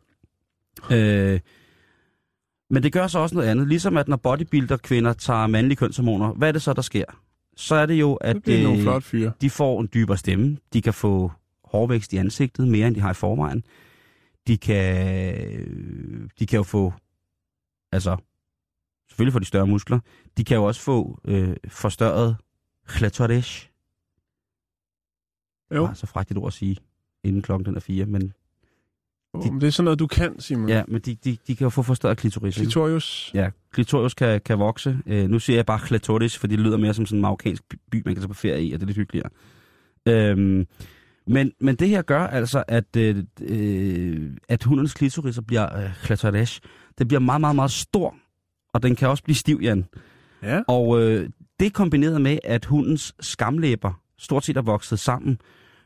Øh, 0.91 1.41
men 2.71 2.83
det 2.83 2.93
gør 2.93 3.07
så 3.07 3.19
også 3.19 3.35
noget 3.35 3.49
andet. 3.49 3.69
Ligesom 3.69 3.97
at 3.97 4.09
når 4.09 4.17
bodybuilder 4.17 4.77
kvinder 4.77 5.13
tager 5.13 5.47
mandlige 5.47 5.77
kønshormoner, 5.77 6.33
hvad 6.33 6.49
er 6.49 6.53
det 6.53 6.63
så, 6.63 6.73
der 6.73 6.83
sker? 6.83 7.05
Så 7.61 7.75
er 7.75 7.87
det 7.87 7.95
jo, 7.95 8.14
at 8.14 8.37
det 8.47 8.59
øh, 8.59 8.62
nogle 8.62 8.83
flot 8.83 9.02
fyre. 9.02 9.33
de 9.40 9.50
får 9.50 9.81
en 9.81 9.88
dybere 9.95 10.17
stemme. 10.17 10.59
De 10.73 10.83
kan 10.83 10.95
få 10.95 11.33
hårvækst 11.64 12.12
i 12.12 12.17
ansigtet, 12.17 12.69
mere 12.69 12.87
end 12.87 12.95
de 12.95 13.00
har 13.00 13.11
i 13.11 13.14
forvejen. 13.14 13.64
De 14.47 14.59
kan, 14.59 16.31
de 16.38 16.47
kan 16.47 16.57
jo 16.57 16.62
få, 16.62 16.93
altså, 17.93 18.17
selvfølgelig 19.09 19.33
får 19.33 19.38
de 19.38 19.45
større 19.45 19.67
muskler. 19.67 20.00
De 20.37 20.45
kan 20.45 20.57
jo 20.57 20.64
også 20.64 20.81
få 20.81 21.21
øh, 21.25 21.57
forstørret 21.69 22.37
clitoris. 22.97 23.71
Jo. 25.75 25.83
Det 25.83 25.90
er 25.90 25.95
så 25.95 26.07
frækt 26.07 26.31
et 26.31 26.37
ord 26.37 26.47
at 26.47 26.52
sige, 26.52 26.76
inden 27.25 27.43
klokken 27.43 27.67
den 27.67 27.76
er 27.76 27.81
fire, 27.81 28.07
men... 28.07 28.33
De, 29.35 29.61
det 29.61 29.63
er 29.63 29.71
sådan 29.71 29.85
noget, 29.85 29.99
du 29.99 30.07
kan, 30.07 30.41
Simon. 30.41 30.69
Ja, 30.69 30.83
men 30.89 31.01
de, 31.01 31.15
de, 31.15 31.37
de 31.47 31.57
kan 31.57 31.65
jo 31.65 31.71
få 31.71 31.83
forstørret 31.83 32.19
klitoris. 32.19 32.55
Klitorius. 32.55 33.31
Ja, 33.35 33.51
klitoris 33.73 34.15
kan, 34.15 34.41
kan 34.41 34.59
vokse. 34.59 34.99
Øh, 35.07 35.29
nu 35.29 35.39
siger 35.39 35.57
jeg 35.57 35.67
bare 35.67 35.79
klitoris, 35.79 36.39
fordi 36.39 36.57
det 36.57 36.65
lyder 36.65 36.77
mere 36.77 36.95
som 36.95 37.07
sådan 37.07 37.19
en 37.19 37.23
marokkansk 37.23 37.63
by, 37.91 38.03
man 38.05 38.15
kan 38.15 38.23
tage 38.23 38.29
på 38.29 38.35
ferie 38.35 38.65
i, 38.65 38.73
og 38.73 38.81
det 38.81 38.85
er 38.85 38.87
lidt 38.87 38.99
hyggeligere. 38.99 39.31
Øhm, 40.09 40.67
men, 41.27 41.53
men 41.61 41.77
det 41.77 41.89
her 41.89 42.03
gør 42.03 42.27
altså, 42.27 42.65
at, 42.69 42.97
øh, 42.97 43.25
øh 43.41 44.31
at 44.49 44.65
hundernes 44.65 44.95
klitoris 44.95 45.41
bliver 45.47 45.79
øh, 45.79 45.91
klitoris, 46.03 46.61
det 46.99 47.09
bliver 47.09 47.21
meget, 47.21 47.41
meget, 47.41 47.57
meget 47.57 47.71
stor, 47.71 48.15
og 48.73 48.83
den 48.83 48.97
kan 48.97 49.09
også 49.09 49.25
blive 49.25 49.37
stiv, 49.37 49.61
Jan. 49.63 49.85
Ja. 50.43 50.61
Og 50.69 51.03
øh, 51.03 51.31
det 51.61 51.73
kombineret 51.73 52.21
med, 52.21 52.39
at 52.45 52.65
hundens 52.65 53.15
skamlæber 53.21 54.01
stort 54.19 54.45
set 54.45 54.57
er 54.57 54.63
vokset 54.63 54.99
sammen, 54.99 55.39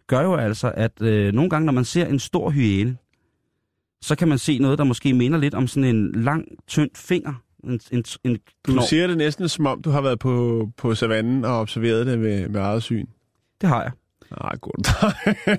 gør 0.07 0.23
jo 0.23 0.35
altså, 0.35 0.73
at 0.77 1.03
øh, 1.03 1.33
nogle 1.33 1.51
gange, 1.51 1.67
når 1.67 1.73
man 1.73 1.85
ser 1.85 2.07
en 2.07 2.19
stor 2.19 2.51
hyæne, 2.51 2.97
så 4.05 4.17
kan 4.17 4.29
man 4.29 4.39
se 4.39 4.59
noget, 4.59 4.79
der 4.79 4.85
måske 4.85 5.15
minder 5.15 5.39
lidt 5.39 5.55
om 5.55 5.67
sådan 5.67 5.97
en 5.97 6.13
lang, 6.13 6.45
tynd 6.67 6.91
finger. 6.95 7.35
En, 7.65 7.81
en, 7.93 8.05
en 8.25 8.39
du 8.67 8.81
siger 8.89 9.07
det 9.07 9.17
næsten 9.17 9.49
som 9.49 9.67
om, 9.67 9.83
du 9.83 9.91
har 9.91 10.01
været 10.01 10.19
på, 10.19 10.69
på 10.77 10.95
savannen 10.95 11.45
og 11.45 11.61
observeret 11.61 12.07
det 12.07 12.19
med, 12.19 12.49
med 12.49 12.61
eget 12.61 12.83
syn. 12.83 13.07
Det 13.61 13.69
har 13.69 13.83
jeg. 13.83 13.93
Nej, 14.31 14.57
godt. 14.61 14.89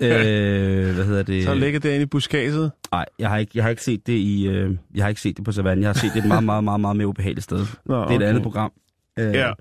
øh, 0.03 0.95
hvad 0.95 1.05
hedder 1.05 1.23
det? 1.23 1.43
Så 1.43 1.53
ligger 1.53 1.79
det 1.79 1.89
inde 1.89 2.01
i 2.01 2.05
buskaget? 2.05 2.71
Nej, 2.91 3.05
jeg 3.19 3.29
har 3.29 3.37
ikke, 3.37 3.51
jeg 3.55 3.63
har 3.63 3.69
ikke 3.69 3.83
set 3.83 4.07
det 4.07 4.13
i, 4.13 4.47
øh, 4.47 4.77
jeg 4.95 5.03
har 5.03 5.09
ikke 5.09 5.21
set 5.21 5.37
det 5.37 5.45
på 5.45 5.51
savannen. 5.51 5.83
Jeg 5.83 5.89
har 5.89 5.93
set 5.93 6.11
det 6.13 6.21
et 6.21 6.27
meget, 6.27 6.43
meget, 6.43 6.63
meget, 6.63 6.79
meget 6.79 6.97
mere 6.97 7.07
ubehageligt 7.07 7.43
sted. 7.43 7.65
Nå, 7.85 7.95
okay. 7.95 8.13
Det 8.13 8.21
er 8.21 8.25
et 8.25 8.29
andet 8.29 8.43
program. 8.43 8.71
Øh, 9.19 9.33
ja. 9.33 9.51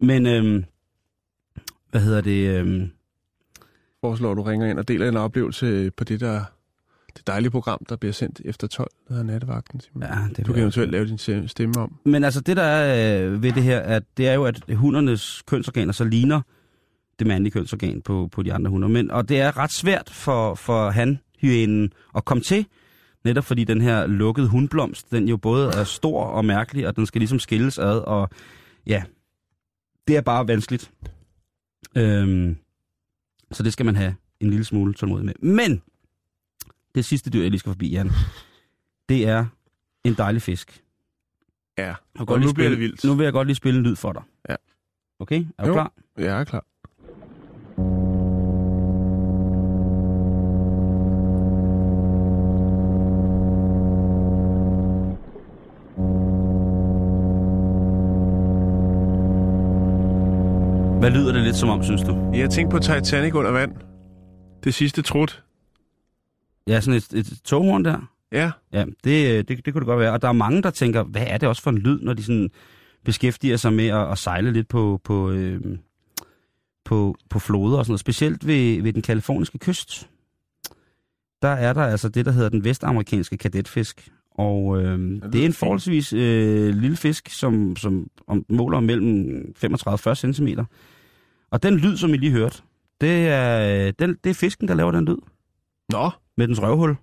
Men, 0.00 0.26
øh, 0.26 0.64
hvad 1.90 2.00
hedder 2.00 2.20
det? 2.20 2.48
Øh, 2.48 2.88
Foreslår, 4.00 4.34
du 4.34 4.42
ringer 4.42 4.66
ind 4.66 4.78
og 4.78 4.88
deler 4.88 5.08
en 5.08 5.16
oplevelse 5.16 5.90
på 5.90 6.04
det 6.04 6.20
der 6.20 6.44
det 7.16 7.26
dejlige 7.26 7.50
program, 7.50 7.84
der 7.88 7.96
bliver 7.96 8.12
sendt 8.12 8.40
efter 8.44 8.66
12, 8.66 8.88
der 9.08 9.14
hedder 9.14 9.32
Nattevagten. 9.32 9.80
Simon. 9.80 10.02
Ja, 10.02 10.28
det 10.36 10.46
du 10.46 10.52
kan 10.52 10.60
eventuelt 10.60 10.90
lave 10.90 11.06
din 11.06 11.48
stemme 11.48 11.74
om. 11.78 11.96
Men 12.04 12.24
altså, 12.24 12.40
det 12.40 12.56
der 12.56 12.62
er 12.62 13.24
øh, 13.26 13.42
ved 13.42 13.52
det 13.52 13.62
her, 13.62 13.80
at 13.80 14.02
det 14.16 14.28
er 14.28 14.34
jo, 14.34 14.44
at 14.44 14.62
hundernes 14.74 15.42
kønsorganer 15.46 15.92
så 15.92 16.04
ligner 16.04 16.40
det 17.18 17.26
mandlige 17.26 17.52
kønsorgan 17.52 18.02
på, 18.02 18.28
på 18.32 18.42
de 18.42 18.52
andre 18.52 18.70
hunder. 18.70 18.88
Men, 18.88 19.10
og 19.10 19.28
det 19.28 19.40
er 19.40 19.56
ret 19.56 19.72
svært 19.72 20.10
for, 20.10 20.54
for 20.54 20.90
han, 20.90 21.18
hyænen, 21.40 21.92
at 22.16 22.24
komme 22.24 22.42
til, 22.42 22.66
netop 23.24 23.44
fordi 23.44 23.64
den 23.64 23.80
her 23.80 24.06
lukkede 24.06 24.48
hundblomst, 24.48 25.10
den 25.10 25.28
jo 25.28 25.36
både 25.36 25.68
er 25.68 25.84
stor 25.84 26.24
og 26.24 26.44
mærkelig, 26.44 26.86
og 26.86 26.96
den 26.96 27.06
skal 27.06 27.18
ligesom 27.18 27.38
skilles 27.38 27.78
ad, 27.78 27.98
og 27.98 28.30
ja, 28.86 29.02
det 30.08 30.16
er 30.16 30.20
bare 30.20 30.48
vanskeligt. 30.48 30.90
Øhm, 31.96 32.56
så 33.52 33.62
det 33.62 33.72
skal 33.72 33.86
man 33.86 33.96
have 33.96 34.14
en 34.40 34.50
lille 34.50 34.64
smule 34.64 34.94
tålmodighed 34.94 35.34
med. 35.40 35.54
Men, 35.54 35.82
det 36.94 37.04
sidste 37.04 37.30
dyr, 37.30 37.42
jeg 37.42 37.50
lige 37.50 37.58
skal 37.58 37.70
forbi, 37.70 37.90
Jan, 37.90 38.10
det 39.08 39.28
er 39.28 39.46
en 40.04 40.14
dejlig 40.14 40.42
fisk. 40.42 40.82
Ja, 41.78 41.94
og, 42.18 42.28
og 42.28 42.40
nu 42.40 42.48
spille, 42.48 42.54
bliver 42.54 42.68
det 42.68 42.78
vildt. 42.78 43.04
Nu 43.04 43.14
vil 43.14 43.24
jeg 43.24 43.32
godt 43.32 43.48
lige 43.48 43.56
spille 43.56 43.78
en 43.78 43.86
lyd 43.86 43.96
for 43.96 44.12
dig. 44.12 44.22
Ja. 44.48 44.54
Okay, 45.20 45.44
er 45.58 45.62
du 45.64 45.68
jo, 45.68 45.72
klar? 45.72 45.92
Jeg 46.18 46.40
er 46.40 46.44
klar. 46.44 46.64
Hvad 61.00 61.10
lyder 61.10 61.32
det 61.32 61.42
lidt 61.42 61.56
som 61.56 61.68
om, 61.68 61.82
synes 61.82 62.02
du? 62.02 62.30
Jeg 62.34 62.50
tænkte 62.50 62.76
på 62.76 62.82
Titanic 62.82 63.34
under 63.34 63.50
vand. 63.50 63.72
Det 64.64 64.74
sidste 64.74 65.02
trut. 65.02 65.44
Ja, 66.66 66.80
sådan 66.80 66.98
et, 66.98 67.12
et 67.12 67.40
toghorn 67.44 67.84
der. 67.84 68.10
Ja, 68.32 68.50
Ja, 68.72 68.84
det, 69.04 69.48
det, 69.48 69.48
det 69.48 69.74
kunne 69.74 69.80
det 69.80 69.86
godt 69.86 69.98
være. 69.98 70.12
Og 70.12 70.22
der 70.22 70.28
er 70.28 70.32
mange, 70.32 70.62
der 70.62 70.70
tænker, 70.70 71.02
hvad 71.02 71.24
er 71.26 71.38
det 71.38 71.48
også 71.48 71.62
for 71.62 71.70
en 71.70 71.78
lyd, 71.78 72.00
når 72.00 72.12
de 72.12 72.22
sådan 72.22 72.50
beskæftiger 73.04 73.56
sig 73.56 73.72
med 73.72 73.86
at, 73.86 74.12
at 74.12 74.18
sejle 74.18 74.52
lidt 74.52 74.68
på, 74.68 75.00
på, 75.04 75.30
øh, 75.30 75.60
på, 76.84 77.14
på 77.30 77.38
floder 77.38 77.78
og 77.78 77.84
sådan 77.84 77.92
noget. 77.92 78.00
Specielt 78.00 78.46
ved, 78.46 78.82
ved 78.82 78.92
den 78.92 79.02
kaliforniske 79.02 79.58
kyst. 79.58 80.08
Der 81.42 81.48
er 81.48 81.72
der 81.72 81.82
altså 81.82 82.08
det, 82.08 82.26
der 82.26 82.32
hedder 82.32 82.48
den 82.48 82.64
vestamerikanske 82.64 83.36
kadetfisk. 83.36 84.08
Og 84.30 84.82
øh, 84.82 85.22
det 85.32 85.40
er 85.40 85.46
en 85.46 85.52
forholdsvis 85.52 86.12
øh, 86.12 86.74
lille 86.74 86.96
fisk, 86.96 87.28
som, 87.28 87.76
som 87.76 88.06
om, 88.26 88.44
måler 88.48 88.80
mellem 88.80 89.54
35-40 89.64 90.14
cm. 90.14 90.48
Og 91.50 91.62
den 91.62 91.76
lyd, 91.76 91.96
som 91.96 92.14
I 92.14 92.16
lige 92.16 92.32
hørte, 92.32 92.62
det 93.00 93.28
er, 93.28 93.86
øh, 93.86 93.92
den, 93.98 94.16
det 94.24 94.30
er 94.30 94.34
fisken, 94.34 94.68
der 94.68 94.74
laver 94.74 94.92
den 94.92 95.04
lyd 95.04 95.16
Nå, 95.88 96.10
med 96.36 96.48
dens 96.48 96.62
røvhul. 96.62 96.96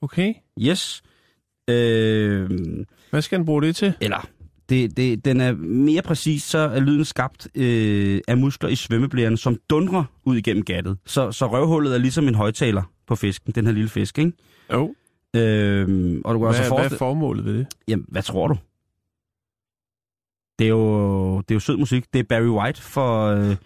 okay. 0.00 0.34
Yes. 0.60 1.02
Øh, 1.70 2.50
Hvad 3.10 3.22
skal 3.22 3.38
han 3.38 3.46
bruge 3.46 3.62
det 3.62 3.76
til? 3.76 3.92
eller, 4.00 4.28
det, 4.68 4.96
det, 4.96 5.24
den 5.24 5.40
er 5.40 5.52
mere 5.62 6.02
præcis, 6.02 6.42
så 6.42 6.58
er 6.58 6.80
lyden 6.80 7.04
skabt 7.04 7.48
øh, 7.54 8.20
af 8.28 8.36
muskler 8.38 8.70
i 8.70 8.76
svømmeblæren, 8.76 9.36
som 9.36 9.56
dundrer 9.70 10.04
ud 10.24 10.36
igennem 10.36 10.64
gattet. 10.64 10.98
Så, 11.06 11.32
så 11.32 11.46
røvhullet 11.46 11.94
er 11.94 11.98
ligesom 11.98 12.28
en 12.28 12.34
højtaler 12.34 12.82
på 13.06 13.16
fisken, 13.16 13.52
den 13.52 13.66
her 13.66 13.72
lille 13.72 13.88
fisk, 13.88 14.18
ikke? 14.18 14.32
Jo. 14.72 14.94
Øh, 15.36 16.20
og 16.24 16.34
du 16.34 16.38
kan 16.38 16.48
altså 16.48 16.62
Hvad, 16.62 16.68
hvad 16.68 16.68
er 16.68 16.68
forestille... 16.68 16.98
formålet 16.98 17.44
ved 17.44 17.54
det? 17.58 17.66
Jamen, 17.88 18.06
hvad 18.08 18.22
tror 18.22 18.48
du? 18.48 18.56
Det 20.58 20.64
er 20.64 20.68
jo, 20.68 21.36
det 21.40 21.50
er 21.50 21.54
jo 21.54 21.60
sød 21.60 21.76
musik. 21.76 22.12
Det 22.12 22.18
er 22.18 22.24
Barry 22.24 22.48
White 22.48 22.82
for, 22.82 23.26
øh, 23.26 23.56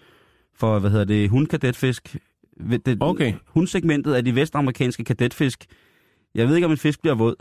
for 0.55 0.79
hvad 0.79 0.91
hedder 0.91 1.05
det, 1.05 1.31
hundkadetfisk. 1.31 2.17
Det, 2.61 2.97
Okay. 3.01 3.35
Hundsegmentet 3.47 4.15
af 4.15 4.25
de 4.25 4.35
vestamerikanske 4.35 5.05
kadetfisk. 5.05 5.67
Jeg 6.35 6.49
ved 6.49 6.55
ikke, 6.55 6.65
om 6.67 6.71
en 6.71 6.77
fisk 6.79 7.01
bliver 7.03 7.15
våd, 7.15 7.35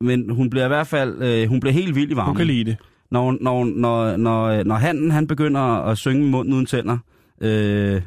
men 0.00 0.30
hun 0.30 0.50
bliver 0.50 0.64
i 0.64 0.68
hvert 0.68 0.86
fald 0.86 1.22
øh, 1.22 1.48
hun 1.48 1.60
bliver 1.60 1.72
helt 1.72 1.94
vild 1.94 2.10
i 2.10 2.14
Du 2.14 2.20
kan 2.20 2.26
varmen. 2.26 2.46
lide 2.46 2.64
det. 2.70 2.76
Når, 3.10 3.36
når, 3.40 3.64
når, 3.64 4.16
når, 4.16 4.62
når 4.62 4.74
han, 4.74 5.10
han 5.10 5.26
begynder 5.26 5.60
at 5.60 5.98
synge 5.98 6.22
med 6.22 6.30
munden 6.30 6.52
uden 6.54 6.66
tænder, 6.66 6.98
øh, 7.40 8.02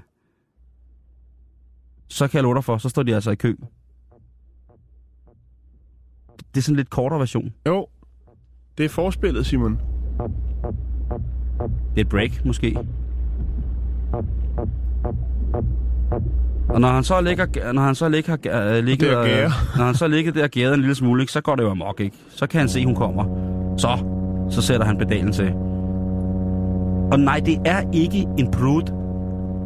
så 2.09 2.27
kan 2.27 2.37
jeg 2.37 2.43
love 2.43 2.55
dig 2.55 2.63
for, 2.63 2.77
så 2.77 2.89
står 2.89 3.03
de 3.03 3.15
altså 3.15 3.31
i 3.31 3.35
kø. 3.35 3.55
Det 6.37 6.57
er 6.57 6.61
sådan 6.61 6.73
en 6.73 6.77
lidt 6.77 6.89
kortere 6.89 7.19
version. 7.19 7.53
Jo, 7.67 7.87
det 8.77 8.85
er 8.85 8.89
forspillet, 8.89 9.45
Simon. 9.45 9.79
Det 11.95 11.97
er 11.97 12.01
et 12.01 12.09
break, 12.09 12.45
måske. 12.45 12.77
Og 16.69 16.81
når 16.81 16.87
han 16.87 17.03
så 17.03 17.21
ligger, 17.21 17.73
når 17.73 17.81
han 17.81 17.95
så 17.95 18.09
ligger, 18.09 18.33
uh, 18.33 18.83
ligget, 18.85 19.09
Der 19.09 19.49
når 19.77 19.85
han 19.85 19.95
så 19.95 20.07
ligger 20.07 20.31
der 20.31 20.47
gæret 20.47 20.73
en 20.73 20.79
lille 20.79 20.95
smule, 20.95 21.23
ikke, 21.23 21.33
så 21.33 21.41
går 21.41 21.55
det 21.55 21.63
jo 21.63 21.69
amok, 21.69 21.99
ikke? 21.99 22.17
Så 22.29 22.47
kan 22.47 22.59
han 22.59 22.69
se, 22.69 22.85
hun 22.85 22.95
kommer. 22.95 23.23
Så, 23.77 23.97
så 24.49 24.61
sætter 24.61 24.85
han 24.85 24.97
pedalen 24.97 25.33
til. 25.33 25.53
Og 27.11 27.19
nej, 27.19 27.39
det 27.45 27.57
er 27.65 27.89
ikke 27.93 28.27
en 28.37 28.51
brud. 28.51 28.83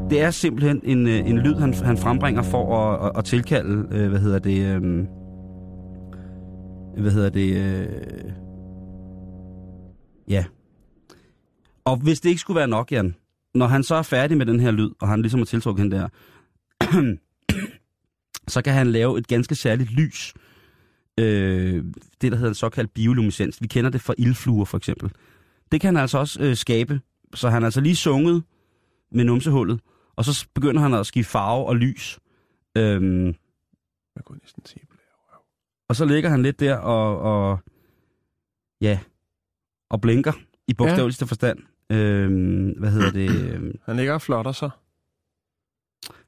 Det 0.09 0.21
er 0.21 0.31
simpelthen 0.31 0.81
en, 0.83 1.07
øh, 1.07 1.29
en 1.29 1.37
lyd, 1.37 1.55
han, 1.55 1.73
han 1.73 1.97
frembringer 1.97 2.41
for 2.41 2.77
at, 2.77 3.05
at, 3.05 3.11
at 3.17 3.25
tilkalde, 3.25 3.87
øh, 3.91 4.09
hvad 4.09 4.19
hedder 4.19 4.39
det, 4.39 4.75
øh, 4.75 5.05
hvad 7.01 7.11
hedder 7.11 7.29
det, 7.29 7.55
øh, 7.55 8.31
ja. 10.29 10.45
Og 11.85 11.97
hvis 11.97 12.19
det 12.19 12.29
ikke 12.29 12.41
skulle 12.41 12.57
være 12.57 12.67
nok, 12.67 12.91
Jan, 12.91 13.15
når 13.55 13.67
han 13.67 13.83
så 13.83 13.95
er 13.95 14.01
færdig 14.01 14.37
med 14.37 14.45
den 14.45 14.59
her 14.59 14.71
lyd, 14.71 14.89
og 15.01 15.07
han 15.07 15.21
ligesom 15.21 15.39
har 15.39 15.45
tiltrukket 15.45 15.83
hende 15.83 15.97
der, 15.97 16.07
så 18.47 18.61
kan 18.61 18.73
han 18.73 18.87
lave 18.91 19.17
et 19.19 19.27
ganske 19.27 19.55
særligt 19.55 19.91
lys. 19.91 20.33
Øh, 21.19 21.83
det, 22.21 22.31
der 22.31 22.35
hedder 22.35 22.49
en 22.49 22.55
såkaldt 22.55 22.93
bioluminescens. 22.93 23.61
Vi 23.61 23.67
kender 23.67 23.89
det 23.89 24.01
fra 24.01 24.13
ildfluer, 24.17 24.65
for 24.65 24.77
eksempel. 24.77 25.11
Det 25.71 25.81
kan 25.81 25.95
han 25.95 26.01
altså 26.01 26.17
også 26.17 26.43
øh, 26.43 26.55
skabe. 26.55 27.01
Så 27.33 27.49
han 27.49 27.61
har 27.61 27.67
altså 27.67 27.81
lige 27.81 27.95
sunget 27.95 28.43
med 29.11 29.23
numsehullet, 29.23 29.79
og 30.15 30.25
så 30.25 30.47
begynder 30.55 30.81
han 30.81 30.93
at 30.93 31.05
skifte 31.05 31.31
farve 31.31 31.65
og 31.65 31.75
lys. 31.75 32.19
Øhm, 32.77 33.25
Jeg 34.15 34.23
kunne 34.25 34.37
næsten 34.43 34.65
sige 34.65 34.81
det. 34.91 34.99
og 35.89 35.95
så 35.95 36.05
ligger 36.05 36.29
han 36.29 36.41
lidt 36.41 36.59
der 36.59 36.75
og, 36.75 37.19
og 37.19 37.59
ja, 38.81 38.99
og 39.89 40.01
blinker 40.01 40.33
i 40.67 40.73
bogstaveligste 40.73 41.23
ja. 41.23 41.27
forstand. 41.27 41.59
Øhm, 41.91 42.69
hvad 42.79 42.91
hedder 42.91 43.11
det? 43.11 43.29
Øhm, 43.53 43.79
Han 43.85 43.95
ligger 43.97 44.13
og 44.13 44.21
flotter 44.21 44.51
sig. 44.51 44.69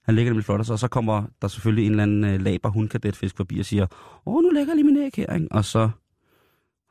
Han 0.02 0.16
ligger 0.16 0.32
nemlig 0.32 0.46
flot, 0.46 0.60
og 0.60 0.66
så, 0.66 0.74
og 0.74 0.80
så 0.80 0.88
kommer 0.88 1.24
der 1.42 1.48
selvfølgelig 1.48 1.86
en 1.86 1.92
eller 1.92 2.04
anden 2.04 2.24
øh, 2.24 2.42
laber 2.42 2.70
hundkadetfisk 2.70 3.38
forbi 3.38 3.60
og 3.60 3.66
siger, 3.66 3.88
åh, 4.26 4.44
nu 4.44 4.50
lægger 4.50 4.74
jeg 4.74 4.76
lige 4.76 4.86
min 4.86 4.98
æg 4.98 5.12
her, 5.16 5.34
ikke? 5.34 5.48
Og 5.52 5.66
så 5.66 5.90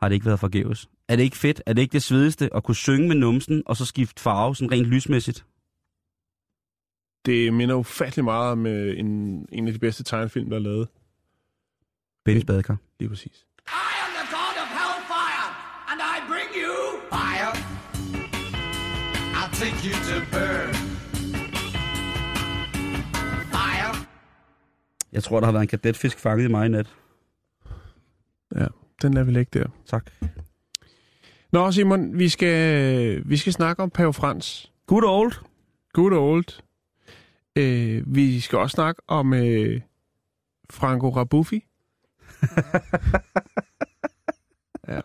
har 0.01 0.09
det 0.09 0.15
ikke 0.15 0.27
været 0.27 0.41
forgæves. 0.41 0.89
Er 1.09 1.17
det 1.17 1.23
ikke 1.23 1.37
fedt? 1.37 1.63
Er 1.67 1.73
det 1.73 1.83
ikke 1.83 1.93
det 1.93 2.03
svedigste 2.03 2.55
at 2.55 2.65
kunne 2.65 2.75
synge 2.75 3.09
med 3.09 3.17
numsen, 3.17 3.63
og 3.67 3.77
så 3.77 3.85
skifte 3.85 4.23
farve, 4.23 4.57
sådan 4.57 4.73
rent 4.73 4.87
lysmæssigt? 4.87 5.47
Det 7.27 7.55
minder 7.55 7.75
ufattelig 7.75 8.25
meget 8.25 8.53
om 8.53 8.67
øh, 8.67 8.99
en, 8.99 9.07
en 9.53 9.67
af 9.67 9.73
de 9.73 9.79
bedste 9.79 10.05
tegnefilm, 10.05 10.51
der 10.51 10.57
er 10.57 10.61
lavet. 10.61 10.89
Bennys 12.25 12.45
badekar. 12.45 12.77
Lige 13.01 13.09
præcis. 13.09 13.47
I 13.67 13.95
am 14.05 14.11
the 14.19 14.27
god 14.37 14.55
of 14.65 14.69
hellfire, 14.81 15.49
and 15.91 16.01
I 16.15 16.17
bring 16.31 16.51
you 16.65 16.75
fire. 17.11 17.53
I'll 19.39 19.53
take 19.55 19.79
you 19.87 19.95
to 20.09 20.17
burn. 20.33 20.88
Jeg 25.13 25.23
tror, 25.23 25.41
der 25.41 25.45
har 25.47 25.53
været 25.53 25.63
en 25.63 25.69
kadetfisk 25.69 26.19
fanget 26.19 26.45
i 26.45 26.49
mig 26.51 26.67
i 26.67 26.69
nat. 26.69 26.95
Ja, 28.57 28.67
den 29.03 29.15
lader 29.15 29.27
vi 29.27 29.33
ligge 29.33 29.59
der. 29.59 29.67
Tak. 29.87 30.11
Nå, 31.53 31.73
Simon, 31.73 32.19
vi 32.19 32.29
skal, 32.29 33.23
vi 33.29 33.37
skal 33.37 33.53
snakke 33.53 33.83
om 33.83 33.91
Pave 33.91 34.13
Frans. 34.15 34.73
Good 34.87 35.05
old. 35.05 35.33
Good 35.93 36.13
old. 36.13 36.45
Øh, 37.57 38.03
vi 38.15 38.41
skal 38.41 38.59
også 38.59 38.75
snakke 38.75 39.03
om 39.09 39.35
øh, 39.35 39.81
Franco 40.71 41.09
Rabuffi. 41.11 41.65
ja, 44.89 45.01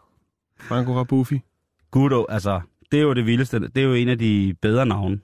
Franco 0.59 0.93
Rabuffi. 0.97 1.41
Good 1.91 2.11
old, 2.11 2.25
altså, 2.29 2.61
det 2.91 2.97
er 2.99 3.03
jo 3.03 3.13
det 3.13 3.25
vildeste. 3.25 3.59
Det 3.59 3.77
er 3.77 3.83
jo 3.83 3.93
en 3.93 4.09
af 4.09 4.17
de 4.19 4.55
bedre 4.61 4.85
navne. 4.85 5.19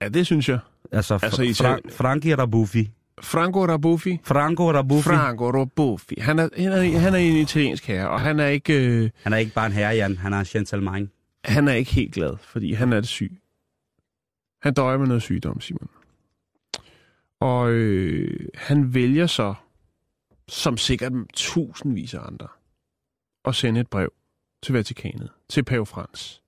Ja, 0.00 0.08
det 0.08 0.26
synes 0.26 0.48
jeg. 0.48 0.58
Altså, 0.92 1.14
Altså, 1.22 1.42
Fra- 1.42 1.90
Frankie 1.96 2.36
Rabuffi. 2.38 2.90
Franco 3.22 3.66
Rabuffi. 3.66 4.18
Franco 4.24 4.72
Rabuffi. 4.72 5.02
Franco 5.08 5.50
Rabuffi. 5.50 6.14
Han 6.20 6.38
er, 6.38 6.48
han, 6.56 6.72
er, 6.72 6.98
han 6.98 7.14
er 7.14 7.18
en 7.18 7.36
italiensk 7.36 7.86
herre, 7.86 8.08
og 8.10 8.20
han 8.20 8.40
er 8.40 8.46
ikke... 8.46 8.86
Øh, 8.86 9.10
Han 9.22 9.32
er 9.32 9.36
ikke 9.36 9.52
bare 9.54 9.66
en 9.66 9.72
herre, 9.72 9.94
Jan. 9.94 10.16
Han 10.16 10.32
er 10.32 10.38
en 10.38 10.44
gentleman. 10.44 11.10
han 11.44 11.68
er 11.68 11.72
ikke 11.72 11.90
helt 11.94 12.14
glad, 12.14 12.36
fordi 12.40 12.72
han 12.72 12.92
er 12.92 12.96
det 13.00 13.08
syg. 13.08 13.40
Han 14.62 14.74
døjer 14.74 14.98
med 14.98 15.06
noget 15.06 15.22
sygdom, 15.22 15.60
Simon. 15.60 15.88
Og 17.40 17.70
øh, 17.70 18.48
han 18.54 18.94
vælger 18.94 19.26
så, 19.26 19.54
som 20.48 20.76
sikkert 20.76 21.12
tusindvis 21.34 22.14
af 22.14 22.20
andre, 22.26 22.48
at 23.44 23.54
sende 23.54 23.80
et 23.80 23.88
brev 23.88 24.12
til 24.62 24.72
Vatikanet, 24.74 25.30
til 25.48 25.64
Pave 25.64 25.86
Frans, 25.86 26.42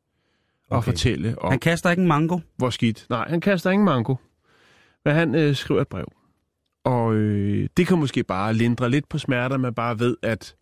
og 0.70 0.76
Okay. 0.78 0.84
fortælle 0.90 1.38
om, 1.38 1.50
Han 1.50 1.58
kaster 1.58 1.90
ikke 1.90 2.00
en 2.02 2.08
mango. 2.08 2.38
hvor 2.56 2.70
skidt. 2.70 3.06
Nej, 3.10 3.28
han 3.28 3.40
kaster 3.40 3.70
ingen 3.70 3.84
mango. 3.84 4.14
Men 5.04 5.14
han 5.14 5.34
øh, 5.34 5.54
skriver 5.56 5.80
et 5.80 5.88
brev. 5.88 6.06
Og 6.86 7.14
øh, 7.14 7.68
det 7.76 7.86
kan 7.86 7.98
måske 7.98 8.24
bare 8.24 8.54
lindre 8.54 8.90
lidt 8.90 9.08
på 9.08 9.18
smerter, 9.18 9.56
man 9.56 9.74
bare 9.74 9.98
ved, 9.98 10.16
at 10.22 10.56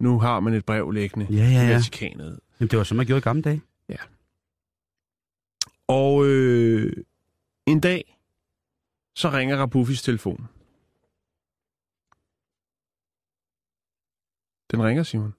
nu 0.00 0.18
har 0.18 0.40
man 0.40 0.54
et 0.54 0.64
brev 0.66 0.90
liggende 0.90 1.26
Ja, 1.30 1.36
ja, 1.36 1.62
i 1.62 1.66
ja. 1.66 1.74
Vatikanet. 1.74 2.40
Jamen, 2.60 2.68
det 2.70 2.78
var 2.78 2.84
som 2.84 2.96
man 2.96 3.06
gjorde 3.06 3.18
i 3.18 3.28
gamle 3.28 3.42
dage. 3.42 3.62
Og 5.88 6.26
øh, 6.26 6.92
en 7.66 7.80
dag, 7.80 8.18
så 9.14 9.28
ringer 9.30 9.56
Rabuffis 9.56 10.02
telefon. 10.02 10.48
Den 14.70 14.82
ringer, 14.86 15.02
Simon. 15.02 15.34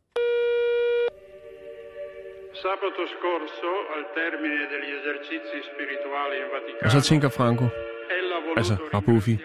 Sabato 2.61 3.03
scorso, 3.15 3.71
al 3.95 4.03
termine 4.15 4.63
degli 4.71 4.89
esercizi 4.97 5.59
spirituali 5.71 6.35
in 6.43 6.47
Vaticano, 6.53 6.85
Og 6.85 6.91
så 6.91 7.01
tænker 7.09 7.29
Franco, 7.29 7.65
altså, 8.57 8.75
Rabuffi. 8.93 9.37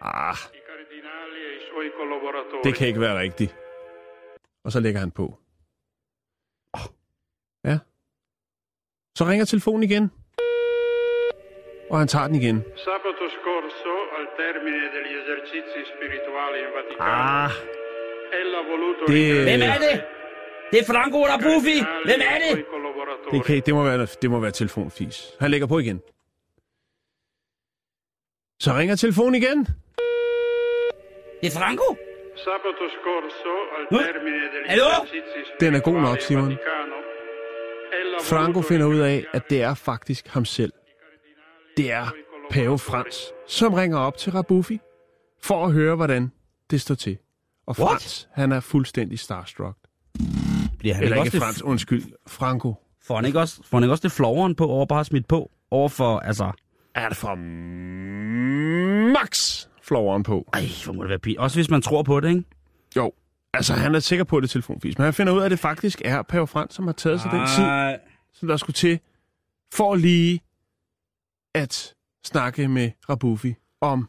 Ah, 0.00 0.36
e 0.54 0.58
i 1.56 1.60
suoi 1.68 1.88
collaboratori. 1.98 2.62
det 2.64 2.74
kan 2.74 2.86
ikke 2.88 3.00
være 3.00 3.18
rigtigt. 3.18 3.56
Og 4.64 4.72
så 4.72 4.80
lægger 4.80 5.00
han 5.00 5.10
på. 5.10 5.38
Ja. 7.64 7.78
Så 9.18 9.24
ringer 9.24 9.44
telefonen 9.44 9.82
igen. 9.82 10.10
Og 11.90 11.98
han 11.98 12.08
tager 12.08 12.26
den 12.26 12.36
igen. 12.42 12.56
Sabato 12.84 13.26
scorso, 13.36 13.94
al 14.16 14.26
termine 14.38 14.84
degli 14.94 15.12
esercizi 15.20 15.80
spirituali 15.92 16.58
in 16.64 16.70
Vaticano, 16.76 17.10
Ah, 17.44 17.50
ella 18.40 18.58
voluto 18.70 19.02
det, 19.12 19.42
Hvem 19.48 19.62
er 19.72 19.78
det? 19.86 19.94
Det 20.72 20.78
er 20.80 20.86
Franco 20.92 21.18
Rabuffi. 21.32 21.78
Hvem 22.08 22.20
er 22.32 22.36
e 22.36 22.50
i 22.52 22.56
det? 22.56 22.64
det, 23.32 23.44
kan, 23.44 23.62
det, 23.66 23.74
må 23.74 23.82
være, 23.84 24.06
det 24.22 24.30
må 24.30 24.40
være 24.40 24.50
telefonfis. 24.50 25.16
Han 25.40 25.50
lægger 25.50 25.66
på 25.66 25.78
igen. 25.78 26.02
Så 28.64 28.72
ringer 28.72 28.96
telefonen 28.96 29.34
igen. 29.34 29.58
Det 29.58 31.46
er 31.46 31.58
Franco! 31.58 31.96
Sabato 32.44 32.86
scorso, 32.96 33.54
al 33.76 33.84
termine 33.90 34.36
degli 34.36 34.68
Hallo? 34.68 34.84
Den 35.60 35.74
er 35.74 35.80
god 35.80 36.00
nok, 36.00 36.20
Simon. 36.20 36.56
Franco 38.22 38.62
finder 38.62 38.86
ud 38.86 38.98
af, 38.98 39.24
at 39.32 39.50
det 39.50 39.62
er 39.62 39.74
faktisk 39.74 40.28
ham 40.28 40.44
selv. 40.44 40.72
Det 41.76 41.92
er 41.92 42.06
Pave 42.50 42.78
Frans, 42.78 43.32
som 43.46 43.74
ringer 43.74 43.98
op 43.98 44.16
til 44.16 44.32
Rabuffi 44.32 44.80
for 45.42 45.66
at 45.66 45.72
høre, 45.72 45.96
hvordan 45.96 46.32
det 46.70 46.80
står 46.80 46.94
til. 46.94 47.18
Og 47.66 47.76
What? 47.78 47.90
Frans, 47.90 48.28
han 48.32 48.52
er 48.52 48.60
fuldstændig 48.60 49.18
starstruck. 49.18 49.76
Bliver 50.78 50.94
han 50.94 51.04
Eller 51.04 51.16
ikke 51.16 51.26
ikke 51.26 51.38
Frans, 51.38 51.56
det, 51.56 51.62
undskyld, 51.62 52.02
Franco. 52.26 52.74
får, 53.02 53.16
han 53.16 53.24
ikke 53.24 53.40
også, 53.40 53.60
får 53.64 53.76
han 53.76 53.84
ikke 53.84 53.92
også 53.92 54.02
det 54.02 54.12
floveren 54.12 54.54
på 54.54 54.66
over 54.66 54.86
bare 54.86 55.04
smidt 55.04 55.28
på? 55.28 55.50
Over 55.70 55.88
for, 55.88 56.18
altså... 56.18 56.52
Er 56.94 57.08
det 57.08 57.16
for 57.16 57.34
max 59.12 59.66
floveren 59.82 60.22
på? 60.22 60.48
Ej, 60.52 60.62
hvor 60.84 60.92
må 60.92 61.02
det 61.02 61.08
være 61.10 61.18
pin. 61.18 61.38
Også 61.38 61.56
hvis 61.56 61.70
man 61.70 61.82
tror 61.82 62.02
på 62.02 62.20
det, 62.20 62.28
ikke? 62.28 62.44
Jo, 62.96 63.12
altså 63.52 63.74
han 63.74 63.94
er 63.94 63.98
sikker 64.00 64.24
på, 64.24 64.36
at 64.36 64.42
det 64.42 64.48
er 64.48 64.52
telefonfis, 64.52 64.98
men 64.98 65.04
han 65.04 65.14
finder 65.14 65.32
ud 65.32 65.40
af, 65.40 65.44
at 65.44 65.50
det 65.50 65.58
faktisk 65.58 66.02
er 66.04 66.22
Pave 66.22 66.46
Frans, 66.46 66.74
som 66.74 66.84
har 66.86 66.92
taget 66.92 67.20
sig 67.20 67.30
den 67.30 67.46
tid, 67.46 67.64
Ej. 67.64 68.00
som 68.32 68.48
der 68.48 68.56
skulle 68.56 68.74
til, 68.74 69.00
for 69.74 69.94
lige 69.94 70.40
at 71.54 71.94
snakke 72.24 72.68
med 72.68 72.90
Rabuffi 73.08 73.54
om, 73.80 74.08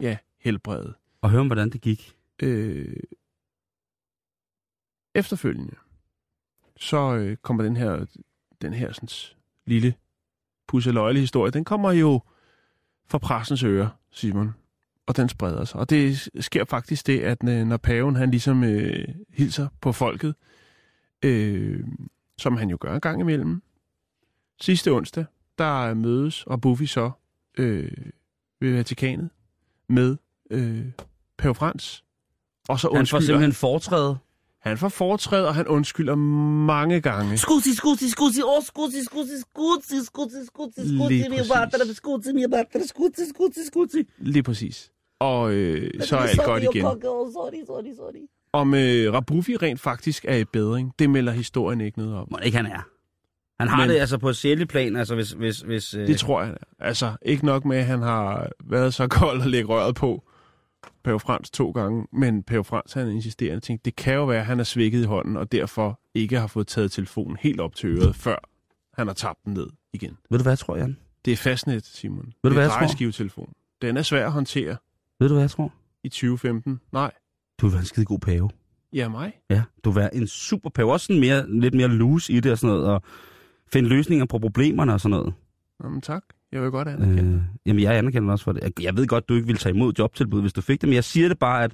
ja, 0.00 0.16
helbredet. 0.40 0.94
Og 1.22 1.30
høre 1.30 1.40
om, 1.40 1.46
hvordan 1.46 1.70
det 1.70 1.80
gik. 1.80 2.16
Øh, 2.42 2.96
efterfølgende, 5.14 5.74
så 6.76 7.14
øh, 7.14 7.36
kommer 7.36 7.62
den 7.62 7.76
her, 7.76 8.06
den 8.62 8.74
her 8.74 8.92
sådan, 8.92 9.08
lille 9.66 9.94
pusseløjelig 10.68 11.22
historie, 11.22 11.50
den 11.52 11.64
kommer 11.64 11.92
jo 11.92 12.20
fra 13.08 13.18
pressens 13.18 13.62
ører, 13.62 13.88
Simon, 14.10 14.54
og 15.06 15.16
den 15.16 15.28
spreder 15.28 15.64
sig. 15.64 15.80
Og 15.80 15.90
det 15.90 16.28
sker 16.40 16.64
faktisk 16.64 17.06
det, 17.06 17.20
at 17.20 17.48
øh, 17.48 17.66
når 17.66 17.76
paven 17.76 18.16
han 18.16 18.30
ligesom 18.30 18.64
øh, 18.64 19.08
hilser 19.30 19.68
på 19.80 19.92
folket, 19.92 20.34
øh, 21.22 21.84
som 22.38 22.56
han 22.56 22.70
jo 22.70 22.76
gør 22.80 22.94
en 22.94 23.00
gang 23.00 23.20
imellem, 23.20 23.62
sidste 24.60 24.92
onsdag, 24.92 25.24
der 25.58 25.94
mødes 25.94 26.44
og 26.46 26.60
Buffy 26.60 26.84
så 26.84 27.10
øh, 27.58 27.90
ved 28.60 28.76
Vatikanet 28.76 29.30
med 29.88 30.16
øh, 30.50 30.86
Pave 31.38 31.54
Frans. 31.54 32.04
Og 32.68 32.80
så 32.80 32.92
Han 32.94 33.06
får 33.06 33.20
simpelthen 33.20 33.52
foretræde. 33.52 34.18
Han 34.68 34.78
får 34.78 34.88
foretræde, 34.88 35.48
og 35.48 35.54
han 35.54 35.66
undskylder 35.68 36.14
mange 36.14 37.00
gange. 37.00 37.36
Scusi, 37.38 37.70
oh 37.70 37.74
scusi, 37.74 38.08
scusi, 38.10 38.40
scusi, 39.04 39.04
scusi, 40.04 40.36
scusi, 40.46 40.80
Lige 40.80 40.98
scusi, 40.98 41.28
mio 41.28 41.36
præcis. 41.38 41.52
battere, 41.52 41.94
scusi, 41.94 42.32
mio 42.32 42.48
battere, 42.48 42.82
scusi, 42.86 43.22
scusi, 43.34 43.60
scusi. 43.66 44.04
Lige 44.18 44.42
præcis. 44.42 44.90
Og 45.20 45.52
øh, 45.52 45.90
så 46.00 46.16
er 46.16 46.20
alt 46.20 46.40
godt 46.44 46.62
igen. 46.62 46.84
Oh, 46.84 46.92
sorry, 47.32 47.64
sorry, 47.66 47.94
sorry. 47.96 48.28
Om 48.52 48.74
øh, 48.74 49.12
Rabuffi 49.12 49.56
rent 49.56 49.80
faktisk 49.80 50.24
er 50.28 50.36
i 50.36 50.44
bedring, 50.44 50.92
det 50.98 51.10
melder 51.10 51.32
historien 51.32 51.80
ikke 51.80 51.98
noget 51.98 52.14
om. 52.14 52.28
Må 52.30 52.38
ikke 52.42 52.56
han 52.56 52.66
er. 52.66 52.88
Han 53.60 53.68
har 53.68 53.76
Men- 53.80 53.90
det 53.90 53.96
altså 54.00 54.18
på 54.18 54.28
et 54.28 54.36
sjældent 54.36 54.70
plan, 54.70 54.96
altså 54.96 55.14
hvis... 55.14 55.30
hvis, 55.30 55.60
hvis 55.60 55.94
øh... 55.94 56.06
Det 56.06 56.18
tror 56.18 56.42
jeg. 56.42 56.54
Altså, 56.80 57.12
ikke 57.22 57.46
nok 57.46 57.64
med, 57.64 57.76
at 57.76 57.84
han 57.86 58.02
har 58.02 58.48
været 58.70 58.94
så 58.94 59.08
kold 59.08 59.40
at 59.42 59.46
lægge 59.46 59.68
røret 59.68 59.94
på 59.94 60.22
Pave 61.04 61.20
Frans 61.20 61.50
to 61.50 61.70
gange, 61.70 62.06
men 62.12 62.42
Pave 62.42 62.64
Frans 62.64 62.92
han 62.92 63.08
insisterende 63.10 63.60
tænkte, 63.60 63.84
det 63.84 63.96
kan 63.96 64.14
jo 64.14 64.24
være, 64.24 64.40
at 64.40 64.46
han 64.46 64.60
er 64.60 64.64
svækket 64.64 65.02
i 65.02 65.04
hånden, 65.04 65.36
og 65.36 65.52
derfor 65.52 66.00
ikke 66.14 66.38
har 66.38 66.46
fået 66.46 66.66
taget 66.66 66.92
telefonen 66.92 67.36
helt 67.40 67.60
op 67.60 67.74
til 67.74 67.88
øret, 67.88 68.16
før 68.16 68.36
han 68.94 69.06
har 69.06 69.14
tabt 69.14 69.44
den 69.44 69.54
ned 69.54 69.66
igen. 69.92 70.16
Ved 70.30 70.38
du 70.38 70.42
hvad 70.42 70.52
jeg 70.52 70.58
tror, 70.58 70.76
Jan? 70.76 70.96
Det 71.24 71.32
er 71.32 71.36
fastnet, 71.36 71.86
Simon. 71.86 72.24
du, 72.24 72.30
det 72.48 72.52
hvad 72.52 72.66
er 72.66 72.80
jeg 73.20 73.30
tror? 73.30 73.48
Den 73.82 73.96
er 73.96 74.02
svær 74.02 74.26
at 74.26 74.32
håndtere 74.32 74.76
Ved 75.20 75.28
du 75.28 75.34
hvad 75.34 75.42
jeg 75.42 75.50
tror? 75.50 75.72
i 76.04 76.08
2015. 76.08 76.80
Nej. 76.92 77.12
Du 77.58 77.66
vil 77.66 77.72
være 77.72 77.80
en 77.80 77.86
skide 77.86 78.06
god 78.06 78.18
pave. 78.18 78.50
Ja, 78.92 79.08
mig. 79.08 79.32
Ja, 79.50 79.62
du 79.84 79.90
vil 79.90 80.00
være 80.00 80.14
en 80.14 80.26
super 80.26 80.70
pave. 80.70 80.92
Også 80.92 81.06
sådan 81.06 81.20
mere, 81.20 81.60
lidt 81.60 81.74
mere 81.74 81.88
loose 81.88 82.32
i 82.32 82.40
det 82.40 82.52
og 82.52 82.58
sådan 82.58 82.76
noget, 82.76 82.90
og 82.90 83.02
finde 83.72 83.88
løsninger 83.88 84.26
på 84.26 84.38
problemerne 84.38 84.92
og 84.92 85.00
sådan 85.00 85.10
noget. 85.10 85.34
Nå, 85.80 85.88
men 85.88 86.00
tak. 86.00 86.24
Jeg 86.56 86.62
vil 86.62 86.70
godt 86.70 86.88
anerkende. 86.88 87.34
Øh, 87.34 87.40
jamen, 87.66 87.82
jeg 87.82 87.96
anerkender 87.98 88.32
også 88.32 88.44
for 88.44 88.52
det. 88.52 88.62
Jeg- 88.62 88.82
Jeg 88.84 88.96
ved 88.96 89.06
godt, 89.06 89.28
du 89.28 89.34
ikke 89.34 89.46
ville 89.46 89.58
tage 89.58 89.74
imod 89.74 89.92
jobtilbud, 89.98 90.40
hvis 90.40 90.52
du 90.52 90.60
fik 90.60 90.80
det, 90.80 90.88
men 90.88 90.94
jeg 90.94 91.04
siger 91.04 91.28
det 91.28 91.38
bare, 91.38 91.64
at 91.64 91.72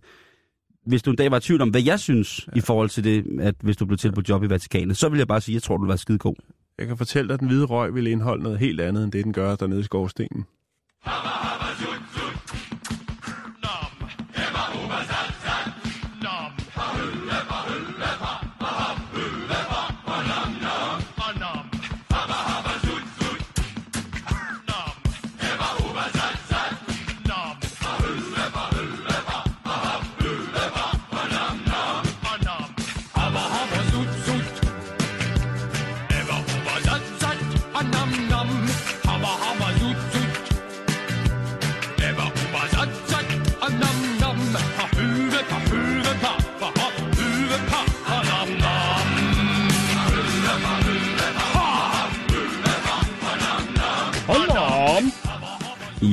hvis 0.86 1.02
du 1.02 1.10
en 1.10 1.16
dag 1.16 1.30
var 1.30 1.36
i 1.36 1.40
tvivl 1.40 1.60
om, 1.62 1.68
hvad 1.70 1.82
jeg 1.82 2.00
synes 2.00 2.46
ja. 2.46 2.58
i 2.58 2.60
forhold 2.60 2.88
til 2.88 3.04
det, 3.04 3.24
at 3.40 3.54
hvis 3.62 3.76
du 3.76 3.86
blev 3.86 3.98
tilbudt 3.98 4.28
job 4.28 4.44
i 4.44 4.48
Vatikanet, 4.50 4.96
så 4.96 5.08
vil 5.08 5.18
jeg 5.18 5.28
bare 5.28 5.40
sige, 5.40 5.52
at 5.52 5.54
jeg 5.54 5.62
tror, 5.62 5.76
du 5.76 5.86
være 5.86 5.98
skide 5.98 6.18
god. 6.18 6.34
Jeg 6.78 6.86
kan 6.86 6.96
fortælle 6.96 7.28
dig, 7.28 7.34
at 7.34 7.40
den 7.40 7.48
hvide 7.48 7.64
røg 7.64 7.94
vil 7.94 8.06
indeholde 8.06 8.42
noget 8.42 8.58
helt 8.58 8.80
andet, 8.80 9.04
end 9.04 9.12
det, 9.12 9.24
den 9.24 9.32
gør 9.32 9.56
dernede 9.56 9.80
i 9.80 9.84
skorstenen. 9.84 10.44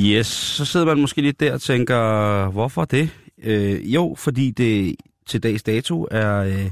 Yes, 0.09 0.27
så 0.27 0.65
sidder 0.65 0.85
man 0.85 0.99
måske 1.01 1.21
lidt 1.21 1.39
der 1.39 1.53
og 1.53 1.61
tænker, 1.61 2.49
hvorfor 2.49 2.85
det? 2.85 3.09
Øh, 3.43 3.93
jo, 3.95 4.15
fordi 4.17 4.51
det 4.51 4.95
til 5.27 5.43
dags 5.43 5.63
dato 5.63 6.07
er... 6.11 6.35
Øh, 6.37 6.71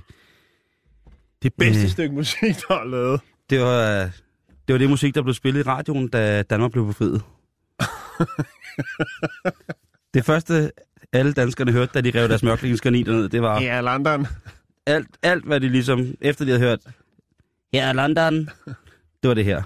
Det 1.43 1.53
bedste 1.53 1.83
Øh. 1.83 1.89
stykke 1.89 2.15
musik, 2.15 2.55
der 2.67 2.75
er 2.75 2.85
lavet. 2.85 3.21
det, 3.49 3.59
var, 3.61 4.09
det 4.67 4.73
var 4.73 4.77
det 4.77 4.89
musik, 4.89 5.15
der 5.15 5.21
blev 5.21 5.33
spillet 5.33 5.59
i 5.59 5.63
radioen, 5.69 6.07
da 6.07 6.41
Danmark 6.41 6.71
blev 6.71 6.87
befriet. 6.87 7.21
det 10.13 10.25
første, 10.25 10.71
alle 11.13 11.33
danskerne 11.33 11.71
hørte, 11.71 11.91
da 11.93 12.01
de 12.01 12.11
rev 12.19 12.27
deres 12.29 12.43
mørklingsgarniter 12.43 13.11
ned, 13.13 13.29
det 13.29 13.41
var 13.41 13.61
Ja, 13.61 13.81
London. 13.81 14.27
alt, 14.85 15.07
alt, 15.23 15.45
hvad 15.45 15.59
de 15.59 15.69
ligesom, 15.69 16.07
efter 16.21 16.45
de 16.45 16.51
havde 16.51 16.61
hørt, 16.61 16.79
er 17.73 17.93
London, 17.93 18.49
det 19.23 19.27
var 19.27 19.33
det 19.33 19.45
her. 19.45 19.63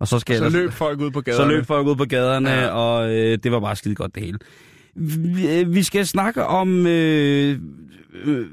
Og 0.00 0.08
så 0.08 0.18
skal 0.18 0.36
Så 0.38 0.44
jeg 0.44 0.52
løb 0.52 0.72
folk 0.72 1.00
ud 1.00 1.10
på 1.10 1.18
så 1.20 1.22
gaderne. 1.24 1.52
løb 1.52 1.66
folk 1.66 1.86
ud 1.86 1.96
på 1.96 2.04
gaderne, 2.04 2.50
Ja. 2.50 2.66
og 2.68 3.12
øh, 3.14 3.38
det 3.42 3.52
var 3.52 3.60
bare 3.60 3.76
skide 3.76 3.94
godt 3.94 4.14
det 4.14 4.22
hele. 4.22 4.38
Vi, 4.94 5.58
øh, 5.60 5.74
vi 5.74 5.82
skal 5.82 6.06
snakke 6.06 6.44
om 6.44 6.86
øh, 6.86 7.58
øh, 8.24 8.46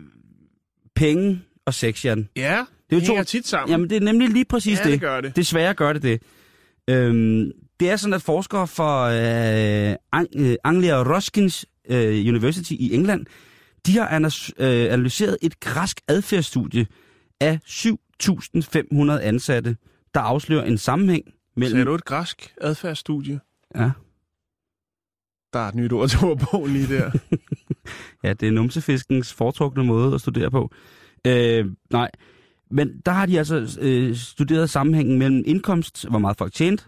penge 0.96 1.42
og 1.66 1.74
sex, 1.74 2.06
Jan. 2.06 2.30
Ja, 2.36 2.42
Det 2.42 2.50
er 2.50 2.66
jo 2.92 3.00
det 3.00 3.08
to- 3.08 3.14
hænger 3.14 3.24
tit 3.24 3.48
sammen. 3.48 3.72
Jamen, 3.72 3.90
det 3.90 3.96
er 3.96 4.02
nemlig 4.02 4.30
lige 4.30 4.46
præcis 4.46 4.80
ja, 4.80 4.84
det. 4.84 4.92
det 4.92 5.02
gør 5.02 5.22
det. 5.22 5.36
Desværre 5.36 5.74
gør 5.74 5.94
det 5.94 6.04
det. 6.04 6.22
Øhm, 6.90 7.52
det 7.80 7.90
er 7.90 7.96
sådan, 7.96 8.14
at 8.14 8.22
forskere 8.22 8.68
fra 8.68 9.14
øh, 9.14 9.96
Ang- 10.16 10.40
øh, 10.42 10.56
Anglia 10.64 11.16
Roskins 11.16 11.66
øh, 11.90 12.28
University 12.28 12.72
i 12.72 12.94
England, 12.94 13.26
de 13.86 13.98
har 13.98 14.16
øh, 14.60 14.94
analyseret 14.94 15.38
et 15.42 15.60
græsk 15.60 16.02
adfærdsstudie 16.08 16.88
af 17.42 17.60
7.500 17.66 19.12
ansatte, 19.22 19.76
der 20.14 20.20
afslører 20.20 20.64
en 20.66 20.78
sammenhæng 20.78 21.24
mellem... 21.58 21.72
Sagde 21.76 21.86
du 21.86 21.96
et 21.96 22.06
græsk 22.06 22.54
adfærdsstudie? 22.62 23.40
Ja, 23.76 23.92
Der 25.54 25.60
er 25.60 25.68
et 25.68 25.76
nyt 25.76 25.92
ord 25.94 26.10
til 26.10 26.20
ordbogen 26.24 26.72
lige 26.74 26.96
der. 26.98 27.12
ja, 28.24 28.34
det 28.34 28.48
er 28.48 28.52
numsefiskens 28.52 29.34
foretrukne 29.34 29.84
måde 29.84 30.14
at 30.14 30.22
studere 30.22 30.52
på. 30.52 30.72
Øh, 31.28 31.66
nej, 31.90 32.12
men 32.72 33.02
der 33.06 33.12
har 33.12 33.26
de 33.26 33.38
altså 33.38 33.78
øh, 33.82 34.16
studeret 34.16 34.70
sammenhængen 34.70 35.20
mellem 35.20 35.44
indkomst, 35.46 36.08
hvor 36.10 36.20
meget 36.20 36.38
folk 36.38 36.54
tjente, 36.54 36.84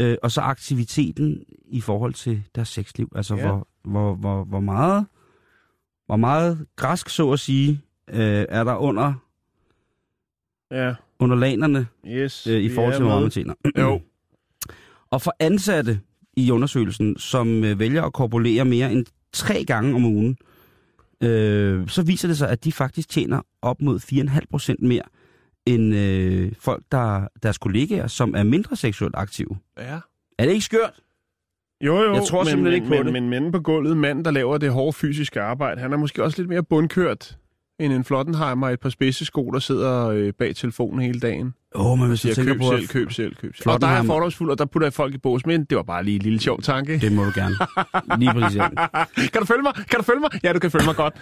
øh, 0.00 0.16
og 0.22 0.30
så 0.30 0.40
aktiviteten 0.40 1.44
i 1.64 1.80
forhold 1.80 2.14
til 2.14 2.42
deres 2.54 2.68
sexliv. 2.68 3.12
Altså, 3.14 3.34
Ja. 3.36 3.46
hvor, 3.46 3.68
hvor, 3.84 4.14
hvor, 4.14 4.44
hvor 4.44 4.60
meget 4.60 5.06
hvor 6.06 6.16
meget 6.16 6.66
græsk, 6.76 7.08
så 7.08 7.30
at 7.30 7.40
sige, 7.40 7.80
øh, 8.08 8.46
er 8.48 8.64
der 8.64 8.76
under, 8.76 9.14
ja, 10.70 10.94
under 11.18 11.36
lanerne 11.36 11.86
yes. 12.06 12.46
øh, 12.46 12.62
i 12.62 12.74
forhold 12.74 12.92
til, 12.94 13.02
hvor 13.02 13.10
meget 13.10 13.22
man 13.22 13.30
tjener. 13.30 13.54
Jo. 13.78 14.00
Og 15.12 15.22
for 15.22 15.34
ansatte 15.40 16.00
i 16.36 16.50
undersøgelsen, 16.50 17.18
som 17.18 17.64
øh, 17.64 17.78
vælger 17.78 18.02
at 18.02 18.12
korpulere 18.12 18.64
mere 18.64 18.92
end 18.92 19.06
tre 19.32 19.64
gange 19.64 19.94
om 19.94 20.04
ugen, 20.04 20.36
øh, 21.22 21.88
så 21.88 22.02
viser 22.02 22.28
det 22.28 22.38
sig, 22.38 22.48
at 22.48 22.64
de 22.64 22.72
faktisk 22.72 23.08
tjener 23.08 23.40
op 23.62 23.82
mod 23.82 24.00
4,5 24.30 24.40
procent 24.50 24.82
mere 24.82 25.02
end 25.66 25.94
øh, 25.94 26.52
folk, 26.60 26.82
der 26.92 27.28
deres 27.42 27.58
kollegaer, 27.58 28.06
som 28.06 28.34
er 28.34 28.42
mindre 28.42 28.76
seksuelt 28.76 29.14
aktive. 29.16 29.56
Ja. 29.78 29.98
Er 30.38 30.44
det 30.44 30.52
ikke 30.52 30.64
skørt? 30.64 31.00
Jo, 31.84 31.96
jo, 32.02 32.14
Jeg 32.14 32.22
tror 32.22 32.42
men, 32.42 32.50
simpelthen 32.50 32.64
men, 32.64 32.72
ikke 32.72 32.86
på 32.86 32.94
men, 32.94 33.04
det. 33.04 33.12
Men 33.12 33.30
manden 33.30 33.52
på 33.52 33.60
gulvet, 33.60 33.96
manden, 33.96 34.24
der 34.24 34.30
laver 34.30 34.58
det 34.58 34.72
hårde 34.72 34.92
fysiske 34.92 35.40
arbejde, 35.40 35.80
han 35.80 35.92
er 35.92 35.96
måske 35.96 36.24
også 36.24 36.38
lidt 36.42 36.48
mere 36.48 36.62
bundkørt 36.62 37.38
end 37.80 37.92
en 37.92 38.04
Flottenheimer 38.04 38.66
og 38.66 38.72
et 38.72 38.80
par 38.80 38.88
spidse 38.88 39.24
sko, 39.24 39.50
der 39.50 39.58
sidder 39.58 40.08
øh, 40.08 40.32
bag 40.38 40.56
telefonen 40.56 41.00
hele 41.02 41.20
dagen. 41.20 41.54
Åh, 41.74 41.86
oh, 41.86 41.98
men 41.98 42.08
hvis 42.08 42.20
du 42.20 42.22
Siger, 42.22 42.34
tænker 42.34 42.52
køb 42.52 42.60
på... 42.60 42.76
selv, 42.76 42.88
køb 42.88 43.12
selv, 43.12 43.34
køb 43.34 43.56
selv. 43.56 43.68
Og 43.70 43.80
der 43.80 43.86
er 43.86 44.02
fordomsfuld, 44.02 44.50
og 44.50 44.58
der 44.58 44.64
putter 44.64 44.86
jeg 44.86 44.92
folk 44.92 45.14
i 45.14 45.18
bås, 45.18 45.46
men 45.46 45.64
det 45.64 45.76
var 45.76 45.82
bare 45.82 46.04
lige 46.04 46.14
en 46.14 46.22
lille 46.22 46.40
sjov 46.40 46.62
tanke. 46.62 46.98
Det 46.98 47.12
må 47.12 47.24
du 47.24 47.32
gerne. 47.34 47.54
Lige 48.18 48.32
præcis. 48.32 48.62
Kan 49.32 49.40
du 49.40 49.46
følge 49.46 49.62
mig? 49.62 49.74
Kan 49.74 49.98
du 49.98 50.02
følge 50.02 50.20
mig? 50.20 50.44
Ja, 50.44 50.52
du 50.52 50.58
kan 50.58 50.70
følge 50.70 50.86
mig 50.86 50.96
godt. 50.96 51.14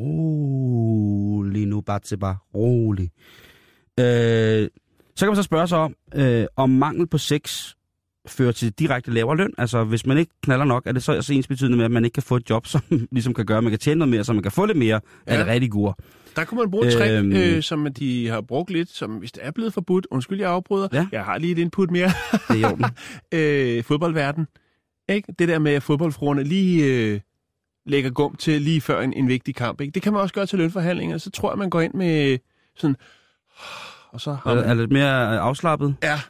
Rolig 0.00 1.66
nu, 1.66 1.80
Batseba. 1.80 2.34
Rolig. 2.54 3.10
Øh, 4.00 4.68
så 5.16 5.24
kan 5.24 5.28
man 5.28 5.36
så 5.36 5.42
spørge 5.42 5.68
sig 5.68 5.78
om, 5.78 5.94
øh, 6.14 6.46
om 6.56 6.70
mangel 6.70 7.06
på 7.06 7.18
sex 7.18 7.74
fører 8.28 8.52
til 8.52 8.72
direkte 8.72 9.10
lavere 9.10 9.36
løn. 9.36 9.50
Altså, 9.58 9.84
hvis 9.84 10.06
man 10.06 10.18
ikke 10.18 10.32
knaller 10.42 10.64
nok, 10.64 10.86
er 10.86 10.92
det 10.92 11.02
så 11.02 11.16
også 11.16 11.32
ens 11.34 11.46
betydende 11.48 11.76
med, 11.76 11.84
at 11.84 11.90
man 11.90 12.04
ikke 12.04 12.14
kan 12.14 12.22
få 12.22 12.36
et 12.36 12.50
job, 12.50 12.66
som 12.72 12.80
ligesom 13.12 13.34
kan 13.34 13.46
gøre, 13.46 13.58
at 13.58 13.64
man 13.64 13.70
kan 13.70 13.78
tjene 13.78 13.98
noget 13.98 14.10
mere, 14.10 14.24
så 14.24 14.32
man 14.32 14.42
kan 14.42 14.52
få 14.52 14.66
lidt 14.66 14.78
mere 14.78 15.00
ja. 15.26 15.32
af 15.32 15.38
det 15.38 15.46
rigtig 15.46 15.70
gode. 15.70 15.94
Der 16.36 16.44
kunne 16.44 16.58
man 16.60 16.70
bruge 16.70 16.86
et 16.86 16.92
trick, 16.92 17.10
Øhm. 17.12 17.32
øh, 17.32 17.62
som 17.62 17.94
de 17.94 18.28
har 18.28 18.40
brugt 18.40 18.70
lidt, 18.70 18.90
som 18.90 19.10
hvis 19.10 19.32
det 19.32 19.46
er 19.46 19.50
blevet 19.50 19.72
forbudt. 19.74 20.06
Undskyld, 20.10 20.40
jeg 20.40 20.50
afbryder. 20.50 20.88
Ja. 20.92 21.06
Jeg 21.12 21.24
har 21.24 21.38
lige 21.38 21.52
et 21.52 21.58
input 21.58 21.90
mere. 21.90 22.10
Det 22.32 22.40
er 22.50 22.54
i 22.54 22.64
orden. 22.64 22.84
øh, 23.78 23.84
fodboldverden. 23.84 24.46
Ikke? 25.08 25.34
Det 25.38 25.48
der 25.48 25.58
med, 25.58 25.72
at 25.72 25.82
fodboldfruerne 25.82 26.44
lige 26.44 26.84
øh, 26.86 27.20
lægger 27.86 28.10
gum 28.10 28.36
til 28.36 28.62
lige 28.62 28.80
før 28.80 29.00
en, 29.00 29.12
en 29.12 29.28
vigtig 29.28 29.54
kamp. 29.54 29.80
Ikke? 29.80 29.92
Det 29.92 30.02
kan 30.02 30.12
man 30.12 30.22
også 30.22 30.34
gøre 30.34 30.46
til 30.46 30.58
lønforhandlinger. 30.58 31.18
Så 31.18 31.30
tror 31.30 31.50
jeg, 31.50 31.58
man 31.58 31.70
går 31.70 31.80
ind 31.80 31.94
med 31.94 32.38
sådan... 32.76 32.96
Og 34.12 34.20
så 34.20 34.32
har 34.44 34.50
Er, 34.50 34.54
man... 34.54 34.64
er 34.64 34.74
lidt 34.74 34.92
mere 34.92 35.38
afslappet. 35.40 35.94
Ja. 36.02 36.20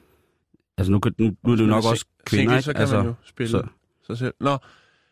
Altså, 0.79 0.93
nu, 0.93 0.99
kan- 0.99 1.13
nu, 1.19 1.25
nu 1.45 1.53
er 1.53 1.57
det 1.57 1.63
jo 1.63 1.69
nok 1.69 1.85
også 1.85 2.05
kvinder, 2.27 2.43
single, 2.43 2.55
ikke? 2.57 2.65
Så 2.65 2.73
kan 2.73 2.81
altså, 2.81 2.97
man 2.97 3.07
jo 3.07 3.15
spille 3.25 3.51
så- 3.51 3.63
så. 4.03 4.07
sig 4.07 4.19
selv. 4.19 4.35
Nå, 4.41 4.59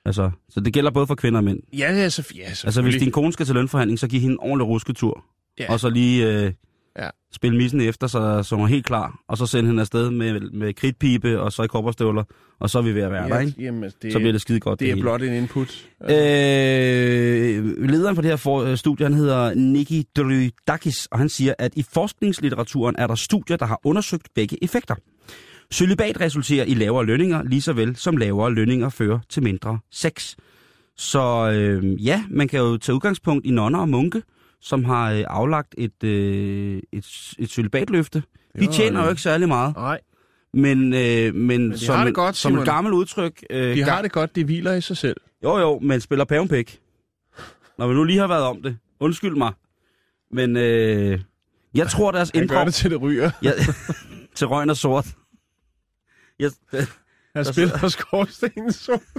altså, 0.05 0.31
så 0.49 0.61
det 0.61 0.73
gælder 0.73 0.90
både 0.90 1.07
for 1.07 1.14
kvinder 1.14 1.38
og 1.38 1.44
mænd. 1.44 1.61
ja, 1.79 1.92
ja, 1.92 2.09
så, 2.09 2.33
ja 2.37 2.42
Altså, 2.44 2.83
hvis 2.83 2.94
din 2.96 3.11
kone 3.11 3.33
skal 3.33 3.46
til 3.46 3.55
lønforhandling, 3.55 3.99
så 3.99 4.09
giv 4.09 4.20
hende 4.20 4.33
en 4.33 4.40
ordentlig 4.40 4.66
rusketur. 4.68 5.25
Ja. 5.59 5.73
Og 5.73 5.81
så 5.81 5.90
lige 5.90 6.27
øh, 6.46 6.53
Ja. 6.99 7.09
spille 7.33 7.57
missen 7.57 7.81
efter, 7.81 8.07
så, 8.07 8.42
så 8.42 8.57
hun 8.57 8.64
er 8.64 8.68
helt 8.68 8.87
klar. 8.87 9.18
Og 9.29 9.38
så 9.38 9.46
sende 9.46 9.66
hende 9.68 9.81
afsted 9.81 10.11
med, 10.11 10.40
med 10.40 10.75
kridtpibe, 10.75 11.40
og 11.40 11.53
så 11.53 11.62
i 11.62 11.66
kopperstøvler. 11.66 12.25
Og 12.61 12.70
så 12.70 12.79
er 12.79 12.83
vi 12.83 12.94
ved 12.94 13.03
at 13.03 13.11
være 13.11 13.23
ja, 13.23 13.29
der, 13.29 13.38
ikke? 13.40 13.62
Jamen, 13.62 13.90
det, 14.03 14.12
Så 14.12 14.18
bliver 14.18 14.33
det 14.33 14.40
skide 14.40 14.61
godt. 14.61 14.81
det 14.81 14.87
er 14.88 14.92
hele. 14.92 15.01
blot 15.03 15.23
en 15.23 15.33
input. 15.33 15.87
Øh, 16.03 17.88
lederen 17.90 18.14
for 18.14 18.23
det 18.23 18.31
her 18.31 18.37
for, 18.37 18.62
øh, 18.64 18.77
studie, 18.77 19.07
han 19.07 19.14
hedder 19.14 19.55
Niki 19.55 20.07
Drydakis, 20.16 21.07
og 21.07 21.18
han 21.18 21.29
siger, 21.29 21.55
at 21.59 21.73
i 21.77 21.83
forskningslitteraturen 21.92 22.94
er 22.99 23.07
der 23.07 23.14
studier, 23.14 23.57
der 23.57 23.66
har 23.66 23.81
undersøgt 23.85 24.29
begge 24.35 24.64
effekter. 24.64 24.94
Cølibat 25.74 26.20
resulterer 26.20 26.64
i 26.64 26.74
lavere 26.74 27.04
lønninger, 27.06 27.42
lige 27.42 27.62
så 27.62 27.72
vel 27.72 27.96
som 27.96 28.16
lavere 28.16 28.52
lønninger 28.52 28.88
fører 28.88 29.18
til 29.28 29.42
mindre 29.42 29.78
sex. 29.90 30.35
Så 30.96 31.50
øh, 31.54 32.06
ja, 32.06 32.24
man 32.30 32.48
kan 32.48 32.59
jo 32.61 32.76
tage 32.76 32.94
udgangspunkt 32.94 33.46
i 33.46 33.50
nonner 33.50 33.78
og 33.78 33.88
munke, 33.88 34.22
som 34.61 34.85
har 34.85 35.12
øh, 35.12 35.24
aflagt 35.26 35.74
et, 35.78 36.04
øh, 36.04 36.83
et, 36.92 37.35
et 37.38 37.50
cølibatløfte. 37.50 38.22
De 38.59 38.64
Jo, 38.64 38.72
tjener 38.72 38.98
jo 39.00 39.04
ja. 39.04 39.11
ikke 39.11 39.22
særlig 39.22 39.48
meget, 39.48 39.76
Nej, 39.76 40.00
men, 40.54 40.94
øh, 40.94 41.35
men, 41.35 41.70
de 41.70 41.78
som, 41.78 41.96
har 41.96 42.04
det 42.04 42.14
godt, 42.14 42.37
som 42.37 42.59
et 42.59 42.64
gammelt 42.64 42.94
udtryk... 42.94 43.44
Øh, 43.50 43.76
de 43.76 43.83
har 43.83 44.02
det 44.02 44.12
godt, 44.12 44.37
de 44.37 44.44
hviler 44.44 44.74
i 44.74 44.80
sig 44.80 44.96
selv. 44.96 45.16
jo, 45.44 45.59
jo, 45.59 45.78
men 45.78 46.00
spiller 46.00 46.24
pævenpæk. 46.24 46.78
Når 47.78 47.88
vi 47.88 47.94
nu 47.94 48.04
lige 48.04 48.18
har 48.18 48.26
været 48.26 48.42
om 48.42 48.62
det. 48.62 48.76
Undskyld 49.00 49.37
mig. 49.37 49.52
Men 50.33 50.56
øh, 50.56 51.20
jeg 51.74 51.88
tror, 51.88 52.11
deres 52.11 52.30
Han 52.35 52.46
gør 52.46 52.56
indre... 52.56 52.64
det 52.64 52.74
til 52.74 52.90
det 52.90 53.02
ryger. 53.02 53.30
Jeg, 53.42 53.54
til 54.37 54.46
røgen 54.46 54.70
er 54.70 54.74
sort. 54.74 55.06
Jeg, 56.40 56.50
Han 57.37 57.44
spiller 57.44 57.88
skorstenen 57.88 58.72
sort. 58.72 59.00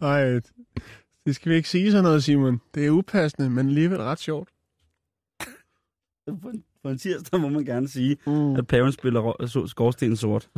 Ej, 0.00 0.40
det 1.26 1.34
skal 1.34 1.50
vi 1.52 1.56
ikke 1.56 1.68
sige 1.68 1.90
sådan 1.90 2.04
noget, 2.04 2.24
Simon. 2.24 2.60
Det 2.74 2.86
er 2.86 2.90
upassende, 2.90 3.50
men 3.50 3.68
alligevel 3.68 3.98
ret 3.98 4.18
sjovt. 4.18 4.48
på, 6.42 6.48
en, 6.48 6.64
på 6.82 6.88
en 6.88 6.98
tirsdag 6.98 7.40
må 7.40 7.48
man 7.48 7.64
gerne 7.64 7.88
sige, 7.88 8.16
Mm. 8.26 8.54
at 8.56 8.66
paven 8.66 8.92
spiller 8.92 9.46
så- 9.46 9.66
skorstenen 9.66 10.16
sort. 10.16 10.48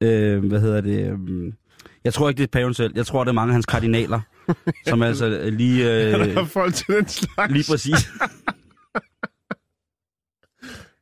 øh, 0.00 0.44
hvad 0.44 0.60
hedder 0.60 0.80
det? 0.80 1.06
øhm, 1.10 1.54
Jeg 2.04 2.14
tror 2.14 2.28
ikke, 2.28 2.38
det 2.38 2.44
er 2.44 2.50
paven 2.52 2.74
selv. 2.74 2.92
Jeg 2.96 3.06
tror, 3.06 3.24
det 3.24 3.28
er 3.28 3.32
mange 3.34 3.50
af 3.50 3.54
hans 3.54 3.66
kardinaler, 3.66 4.20
som 4.86 5.02
altså 5.02 5.26
øh, 5.26 5.52
lige... 5.52 5.84
Han 6.10 6.28
Øh, 6.28 6.34
har 6.34 6.44
folk 6.44 6.74
til 6.74 6.86
den 6.94 7.08
slags. 7.08 7.52
lige 7.52 7.64
præcis. 7.72 8.08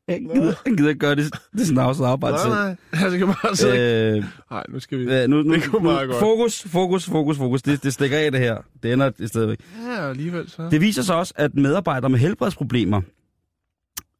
Han 0.08 0.30
gider, 0.34 0.54
han 0.66 0.76
gider 0.76 0.94
gøre 0.94 1.14
det, 1.14 1.34
det 1.52 1.66
snavset 1.66 2.04
arbejde 2.04 2.36
Nej, 2.36 2.42
selv. 2.42 2.54
nej. 2.54 2.76
Jeg 3.02 3.12
skal 3.12 3.26
bare 3.26 3.56
sidde. 3.56 4.16
Øh, 4.16 4.24
Nej, 4.50 4.64
nu 4.68 4.80
skal 4.80 4.98
vi... 4.98 5.04
Øh, 5.04 5.28
nu, 5.28 5.42
nu, 5.42 5.54
Det 5.54 5.64
kunne 5.64 5.82
nu, 5.82 5.90
meget 5.90 6.08
godt. 6.08 6.18
Fokus, 6.20 6.62
fokus, 6.68 7.04
fokus, 7.06 7.36
fokus. 7.36 7.62
Det, 7.62 7.82
det 7.82 7.94
stikker 7.94 8.18
af 8.18 8.32
det 8.32 8.40
her. 8.40 8.56
Det 8.82 8.92
ender 8.92 9.10
et 9.18 9.28
sted 9.28 9.46
væk. 9.46 9.58
Ja, 9.86 10.08
alligevel 10.10 10.50
så. 10.50 10.68
Det 10.70 10.80
viser 10.80 11.02
sig 11.02 11.16
også, 11.16 11.34
at 11.36 11.54
medarbejdere 11.54 12.10
med 12.10 12.18
helbredsproblemer, 12.18 13.00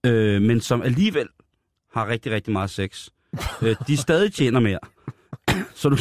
øh, 0.07 0.43
men 0.43 0.61
som 0.61 0.83
alligevel 0.83 1.27
har 1.95 2.09
rigtig, 2.09 2.33
rigtig 2.33 2.53
meget 2.53 2.71
sex, 2.71 3.09
øh, 3.63 3.77
de 3.87 3.97
stadig 3.97 4.33
tjener 4.33 4.61
mere. 4.61 4.79
Så 5.75 5.89
du, 5.89 5.97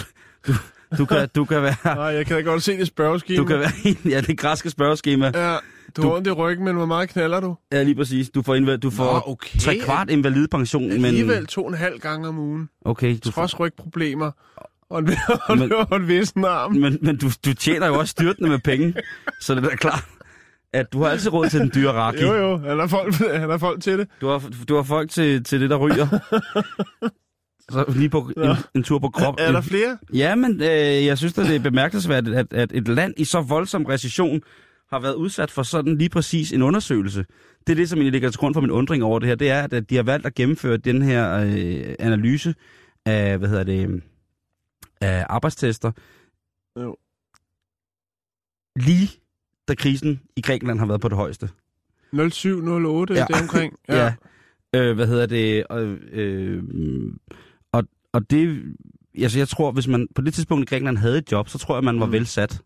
du, 0.48 0.54
du, 0.98 1.06
kan, 1.06 1.30
du 1.36 1.46
kan 1.46 1.62
være... 1.62 1.76
Nej, 1.86 1.96
jeg 2.04 2.26
kan 2.26 2.36
da 2.36 2.42
godt 2.42 2.64
se 2.64 2.78
det 2.78 2.88
spørgeskema. 2.88 3.38
Du 3.38 3.46
kan 3.46 3.60
være 3.60 3.96
ja, 4.16 4.22
det 4.22 4.38
græske 4.38 4.70
spørgeskema. 4.70 5.32
Ja, 5.36 5.58
du, 5.98 6.02
Du- 6.02 6.08
har 6.10 6.16
ondt 6.16 6.28
i 6.28 6.32
ryggen, 6.32 6.66
men 6.66 6.76
hvor 6.76 6.86
meget 6.86 7.10
knaller 7.10 7.40
du? 7.40 7.56
Ja, 7.72 7.84
lige 7.84 7.96
præcis. 7.96 8.30
Du 8.30 8.42
får, 8.42 8.56
inva- 8.56 8.76
du 8.78 8.90
får 8.90 9.14
Nå, 9.14 9.22
okay. 9.32 9.60
tre 9.60 9.78
kvart 9.78 10.10
invalidpension, 10.10 10.88
men... 10.90 11.06
Alligevel 11.06 11.46
to 11.46 11.64
og 11.64 11.70
en 11.70 11.78
halv 11.78 12.00
gang 12.00 12.28
om 12.28 12.38
ugen. 12.40 12.70
Okay, 12.86 13.18
du 13.26 13.32
får, 13.32 13.42
Trods 13.42 13.60
rygproblemer. 13.60 14.32
Og 14.90 15.00
en, 15.00 15.10
og, 15.50 15.58
Men- 15.58 15.74
og 15.74 15.98
en 15.98 16.08
vissen 16.08 16.46
arm. 16.46 16.72
men, 16.76 16.98
men 17.02 17.18
du, 17.18 17.30
du 17.46 17.54
tjener 17.54 17.88
jo 17.88 17.94
også 18.00 18.12
styrtende 18.12 18.50
med 18.50 18.60
penge, 18.60 18.94
så 19.42 19.56
det 19.56 19.64
er 19.66 19.70
da 19.70 19.76
klart, 19.76 20.06
at 20.74 20.94
du 20.94 21.02
har 21.02 21.10
altid 21.10 21.34
råd 21.34 21.50
til 21.50 21.60
den 21.60 21.72
dyre 21.76 21.92
raki. 21.92 22.22
Jo, 22.22 22.34
jo, 22.34 22.58
han 22.58 22.80
har 22.80 22.88
folk, 22.88 23.16
han 23.16 23.50
har 23.50 23.58
folk 23.58 23.82
til 23.84 24.00
det. 24.00 24.08
Du 24.22 24.28
har, 24.28 24.44
du 24.70 24.76
har 24.76 24.84
folk 24.84 25.10
til, 25.12 25.44
til 25.44 25.62
det, 25.62 25.70
der 25.70 25.76
ryger. 25.78 26.08
Så 27.72 27.86
lige 27.96 28.10
på 28.10 28.32
en, 28.38 28.56
en 28.76 28.84
tur 28.84 29.00
på 29.00 29.10
krop. 29.10 29.36
Er 29.40 29.52
der 29.52 29.62
flere? 29.62 29.98
Ja, 30.14 30.36
men 30.36 30.62
øh, 30.62 31.06
jeg 31.06 31.18
synes, 31.18 31.38
at 31.38 31.46
det 31.46 31.56
er 31.56 31.60
bemærkelsesværdigt, 31.60 32.36
at, 32.36 32.54
at 32.54 32.72
et 32.74 32.88
land 32.88 33.14
i 33.18 33.24
så 33.26 33.42
voldsom 33.42 33.86
recession 33.86 34.42
har 34.90 35.00
været 35.00 35.14
udsat 35.16 35.52
for 35.52 35.64
sådan 35.64 35.98
lige 35.98 36.10
præcis 36.10 36.52
en 36.54 36.62
undersøgelse. 36.62 37.26
Det 37.68 37.74
er 37.74 37.76
det, 37.76 37.90
som 37.90 37.98
egentlig 37.98 38.12
ligger 38.12 38.30
til 38.30 38.40
grund 38.40 38.54
for 38.54 38.62
min 38.62 38.72
undring 38.72 39.04
over 39.04 39.20
det 39.20 39.28
her. 39.28 39.36
Det 39.36 39.50
er, 39.50 39.64
at 39.72 39.90
de 39.90 39.96
har 39.96 40.04
valgt 40.04 40.26
at 40.26 40.36
gennemføre 40.36 40.78
den 40.78 41.02
her 41.02 41.34
øh, 41.40 41.96
analyse 42.00 42.56
af, 43.06 43.38
hvad 43.38 43.50
hedder 43.50 43.64
det, 43.64 44.04
af 45.02 45.26
arbejdstester. 45.30 45.92
Jo. 46.80 46.96
Lige 48.76 49.10
da 49.68 49.76
krisen 49.76 50.22
i 50.36 50.42
Grækenland 50.42 50.80
har 50.80 50.86
været 50.86 51.02
på 51.02 51.10
det 51.10 51.18
højeste. 51.18 51.50
0708, 52.32 53.14
ja. 53.14 53.26
Det 53.28 53.36
er 53.36 53.42
omkring. 53.42 53.74
Ja. 53.90 54.14
ja. 54.74 54.80
Øh, 54.82 54.96
hvad 54.96 55.08
hedder 55.08 55.26
det? 55.26 55.68
Og, 55.68 55.84
øh, 56.12 56.64
og, 57.72 57.84
og 58.14 58.30
det... 58.30 58.64
Altså, 59.22 59.38
jeg 59.40 59.48
tror, 59.48 59.72
hvis 59.72 59.88
man 59.88 60.08
på 60.16 60.22
det 60.22 60.34
tidspunkt 60.34 60.64
i 60.64 60.70
Grækenland 60.70 60.98
havde 60.98 61.18
et 61.18 61.32
job, 61.32 61.50
så 61.50 61.58
tror 61.58 61.76
jeg, 61.76 61.84
man 61.84 62.00
var 62.00 62.06
Mm. 62.06 62.12
velsat 62.12 62.62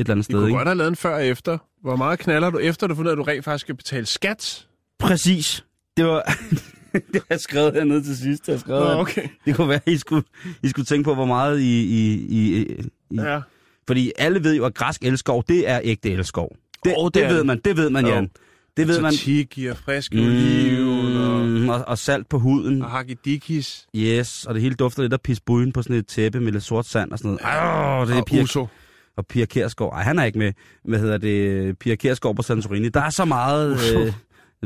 eller 0.00 0.10
andet 0.10 0.16
Vi 0.28 0.32
sted. 0.32 0.34
kunne 0.34 0.48
Ikke? 0.48 0.56
godt 0.58 0.68
have 0.68 0.76
lavet 0.78 0.88
en 0.90 0.96
før 0.96 1.14
og 1.14 1.26
efter. 1.26 1.58
Hvor 1.82 1.96
meget 1.96 2.18
knaller 2.18 2.50
du 2.50 2.58
efter, 2.58 2.86
du 2.86 2.94
fundet, 2.94 3.12
at 3.12 3.18
du 3.18 3.22
rent 3.22 3.44
faktisk 3.44 3.60
skal 3.60 3.74
betale 3.76 4.06
skat? 4.06 4.66
Præcis. 4.98 5.64
Det 5.96 6.04
var... 6.04 6.22
det 6.92 7.02
har 7.14 7.22
jeg 7.30 7.40
skrevet 7.40 7.72
hernede 7.74 8.02
til 8.02 8.16
sidst. 8.18 8.48
Jeg 8.48 8.54
har 8.54 8.60
skrevet, 8.60 8.82
Nå, 8.94 9.00
okay. 9.00 9.28
Det 9.44 9.56
kunne 9.56 9.68
være, 9.68 9.80
at 9.86 9.92
I 9.92 9.96
skulle, 9.98 10.24
I 10.62 10.68
skulle 10.68 10.86
tænke 10.86 11.04
på, 11.04 11.14
hvor 11.14 11.26
meget 11.26 11.60
I... 11.60 11.82
I, 11.82 12.12
I, 12.28 12.62
I 12.62 12.76
Ja. 13.14 13.40
Fordi 13.86 14.12
alle 14.18 14.44
ved 14.44 14.54
jo, 14.56 14.64
at 14.64 14.74
græsk 14.74 15.02
elskov, 15.04 15.44
det 15.48 15.68
er 15.70 15.80
ægte 15.84 16.10
elskov. 16.10 16.56
Det, 16.84 16.94
Åh, 16.96 17.04
oh, 17.04 17.10
det 17.14 17.22
det, 17.22 17.28
ved 17.34 17.44
man, 17.44 17.60
det 17.64 17.76
ved 17.76 17.90
man, 17.90 18.06
Jo. 18.06 18.12
Jan. 18.14 18.30
Det 18.76 18.88
ved 18.88 19.00
man. 19.00 19.12
Tzatziki 19.12 19.66
og 19.66 19.76
frisk 19.76 20.12
oliven 20.12 21.16
og, 21.16 21.46
Mm, 21.46 21.68
og, 21.68 21.84
og 21.88 21.98
salt 21.98 22.28
på 22.28 22.38
huden. 22.38 22.82
og 22.82 22.90
hakidikis. 22.90 23.86
Yes, 23.96 24.44
og 24.46 24.54
det 24.54 24.62
hele 24.62 24.74
dufter 24.74 25.02
lidt 25.02 25.12
af 25.12 25.20
pisbuen 25.20 25.72
på 25.72 25.82
sådan 25.82 25.96
et 25.96 26.06
tæppe 26.06 26.40
med 26.40 26.52
lidt 26.52 26.64
sort 26.64 26.86
sand 26.86 27.12
og 27.12 27.18
sådan 27.18 27.28
noget. 27.28 27.40
Ej, 27.44 28.04
det 28.04 28.14
er 28.16 28.20
og 28.20 28.26
Pia, 28.26 28.42
uso. 28.42 28.66
Og 29.16 29.26
Pia 29.26 29.44
Kærsgaard. 29.44 29.92
Ej, 29.92 30.02
han 30.02 30.18
er 30.18 30.24
ikke 30.24 30.38
med. 30.38 30.52
Hvad 30.84 30.98
hedder 30.98 31.18
det? 31.18 31.78
Pia 31.78 31.94
Kærsgaard 31.94 32.36
på 32.36 32.42
Santorini. 32.42 32.88
Der 32.88 33.00
er 33.00 33.10
så 33.10 33.24
meget... 33.24 33.78
Øh, 33.94 34.12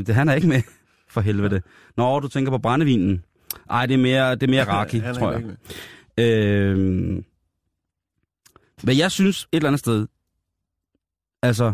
det, 0.05 0.15
han 0.15 0.29
er 0.29 0.33
ikke 0.33 0.47
med, 0.47 0.61
for 1.09 1.21
helvede. 1.21 1.61
Nå, 1.97 2.19
du 2.19 2.27
tænker 2.27 2.51
på 2.51 2.57
brændevinen. 2.57 3.23
Ej, 3.69 3.85
det 3.85 3.93
er 3.93 3.97
mere, 3.97 4.35
det 4.35 4.43
er 4.43 4.47
mere 4.47 4.63
raki, 4.63 4.97
er 4.97 5.13
tror 5.13 5.31
jeg. 5.31 5.43
Øh, 6.17 7.23
hvad 8.83 8.95
jeg 8.95 9.11
synes 9.11 9.41
et 9.41 9.47
eller 9.55 9.69
andet 9.69 9.79
sted, 9.79 10.07
altså, 11.41 11.73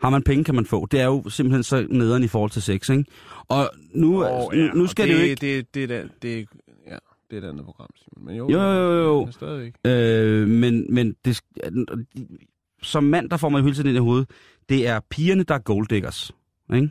har 0.00 0.10
man 0.10 0.22
penge, 0.22 0.44
kan 0.44 0.54
man 0.54 0.66
få. 0.66 0.86
Det 0.86 1.00
er 1.00 1.04
jo 1.04 1.28
simpelthen 1.28 1.62
så 1.62 1.86
nederen 1.90 2.24
i 2.24 2.28
forhold 2.28 2.50
til 2.50 2.62
sex, 2.62 2.88
ikke? 2.88 3.04
Og 3.48 3.70
nu, 3.94 4.24
oh, 4.24 4.52
nu, 4.54 4.74
nu 4.74 4.82
og 4.82 4.88
skal 4.88 5.08
det, 5.08 5.14
det 5.14 5.22
jo 5.22 5.24
ikke... 5.24 5.56
Det, 5.56 5.74
det, 5.74 5.88
det, 5.88 6.10
det, 6.22 6.38
ja, 6.38 6.67
det 7.30 7.38
er 7.38 7.42
et 7.42 7.50
andet 7.50 7.64
program, 7.64 7.88
Simon. 7.96 8.26
Men 8.26 8.36
jo, 8.36 8.48
Jo, 8.50 8.60
jo, 8.60 9.02
jo, 9.02 9.28
Stadigvæk. 9.30 9.74
Øh, 9.84 10.48
men, 10.48 10.94
men 10.94 11.14
det, 11.24 11.40
som 12.82 13.04
mand, 13.04 13.30
der 13.30 13.36
får 13.36 13.48
man 13.48 13.58
jo 13.60 13.64
hele 13.64 13.74
tiden 13.74 13.88
ind 13.88 13.96
i 13.96 14.00
hovedet, 14.00 14.30
det 14.68 14.86
er 14.88 15.00
pigerne, 15.10 15.42
der 15.42 15.54
er 15.54 15.58
golddiggers. 15.58 16.32
Ikke? 16.74 16.90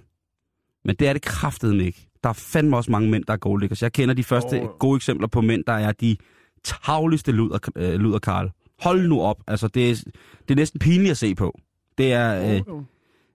Men 0.86 0.96
det 0.96 1.08
er 1.08 1.14
det 1.14 1.22
kraftedeme 1.22 1.86
ikke. 1.86 2.08
Der 2.24 2.30
er 2.30 2.34
fandme 2.34 2.78
også 2.78 2.92
mange 2.92 3.10
mænd, 3.10 3.24
der 3.24 3.34
er 3.34 3.38
golddiggers. 3.38 3.82
Jeg 3.82 3.94
kender 3.94 4.16
de 4.16 4.24
første 4.24 4.62
Åh. 4.62 4.70
gode 4.80 4.96
eksempler 4.96 5.28
på 5.28 5.42
mænd, 5.42 5.64
der 5.68 5.74
er 5.74 5.92
de 5.92 6.18
tavligste 6.64 7.32
luder, 7.32 7.60
øh, 7.76 7.94
luder 7.94 8.20
Karl. 8.20 8.52
Hold 8.80 9.08
nu 9.08 9.22
op. 9.22 9.44
Altså, 9.48 9.68
det 9.68 9.92
er, 9.92 9.96
det 10.40 10.52
er 10.52 10.56
næsten 10.56 10.80
pinligt 10.80 11.12
at 11.12 11.18
se 11.18 11.36
på. 11.36 11.60
Det 11.98 12.14
er, 12.14 12.54
øh, 12.54 12.62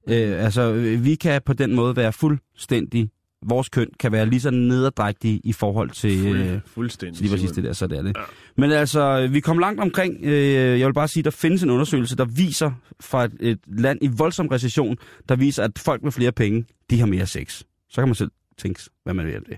øh, 0.08 0.44
altså, 0.44 0.72
øh, 0.72 1.04
vi 1.04 1.14
kan 1.14 1.42
på 1.46 1.52
den 1.52 1.74
måde 1.74 1.96
være 1.96 2.12
fuldstændig, 2.12 3.10
vores 3.46 3.68
køn 3.68 3.88
kan 4.00 4.12
være 4.12 4.26
lige 4.26 4.40
så 4.40 4.50
nederdrægtige 4.50 5.40
i 5.44 5.52
forhold 5.52 5.90
til, 5.90 6.26
øh, 6.26 6.48
Fuld, 6.48 6.60
fuldstændig. 6.66 7.20
lige 7.20 7.30
præcis 7.30 7.50
det 7.50 7.64
der, 7.64 7.72
så 7.72 7.86
det 7.86 7.98
er 7.98 8.02
det. 8.02 8.16
Ja. 8.16 8.22
Men 8.56 8.72
altså, 8.72 9.28
vi 9.32 9.40
kom 9.40 9.58
langt 9.58 9.80
omkring. 9.80 10.16
Øh, 10.22 10.80
jeg 10.80 10.86
vil 10.86 10.94
bare 10.94 11.08
sige, 11.08 11.22
der 11.22 11.30
findes 11.30 11.62
en 11.62 11.70
undersøgelse, 11.70 12.16
der 12.16 12.24
viser 12.24 12.70
fra 13.00 13.24
et, 13.24 13.32
et 13.40 13.58
land 13.66 13.98
i 14.02 14.06
voldsom 14.16 14.46
recession, 14.46 14.96
der 15.28 15.36
viser, 15.36 15.64
at 15.64 15.78
folk 15.78 16.02
med 16.02 16.12
flere 16.12 16.32
penge, 16.32 16.64
de 16.90 16.98
har 16.98 17.06
mere 17.06 17.26
sex. 17.26 17.62
Så 17.90 18.00
kan 18.00 18.08
man 18.08 18.14
selv 18.14 18.30
tænke, 18.58 18.80
hvad 19.04 19.14
man 19.14 19.26
vil 19.26 19.32
af 19.32 19.40
det. 19.48 19.56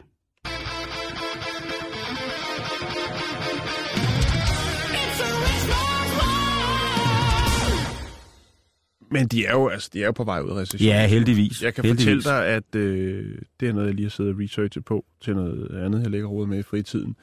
Men 9.14 9.26
de 9.28 9.46
er 9.46 9.52
jo, 9.52 9.68
altså, 9.68 9.90
de 9.92 10.02
er 10.02 10.06
jo 10.06 10.12
på 10.12 10.24
vej 10.24 10.40
ud 10.40 10.50
af 10.50 10.54
recession. 10.54 10.88
Ja, 10.88 11.06
heldigvis. 11.06 11.62
Jeg 11.62 11.74
kan 11.74 11.84
heldigvis. 11.84 12.24
fortælle 12.24 12.38
dig, 12.38 12.46
at 12.46 12.74
øh, 12.76 13.38
det 13.60 13.68
er 13.68 13.72
noget, 13.72 13.86
jeg 13.86 13.94
lige 13.94 14.04
har 14.04 14.10
siddet 14.10 14.34
og 14.34 14.40
researchet 14.40 14.84
på 14.84 15.04
til 15.20 15.34
noget 15.34 15.70
andet, 15.84 16.02
jeg 16.02 16.10
lægger 16.10 16.28
råd 16.28 16.46
med 16.46 16.58
i 16.58 16.62
fritiden. 16.62 17.16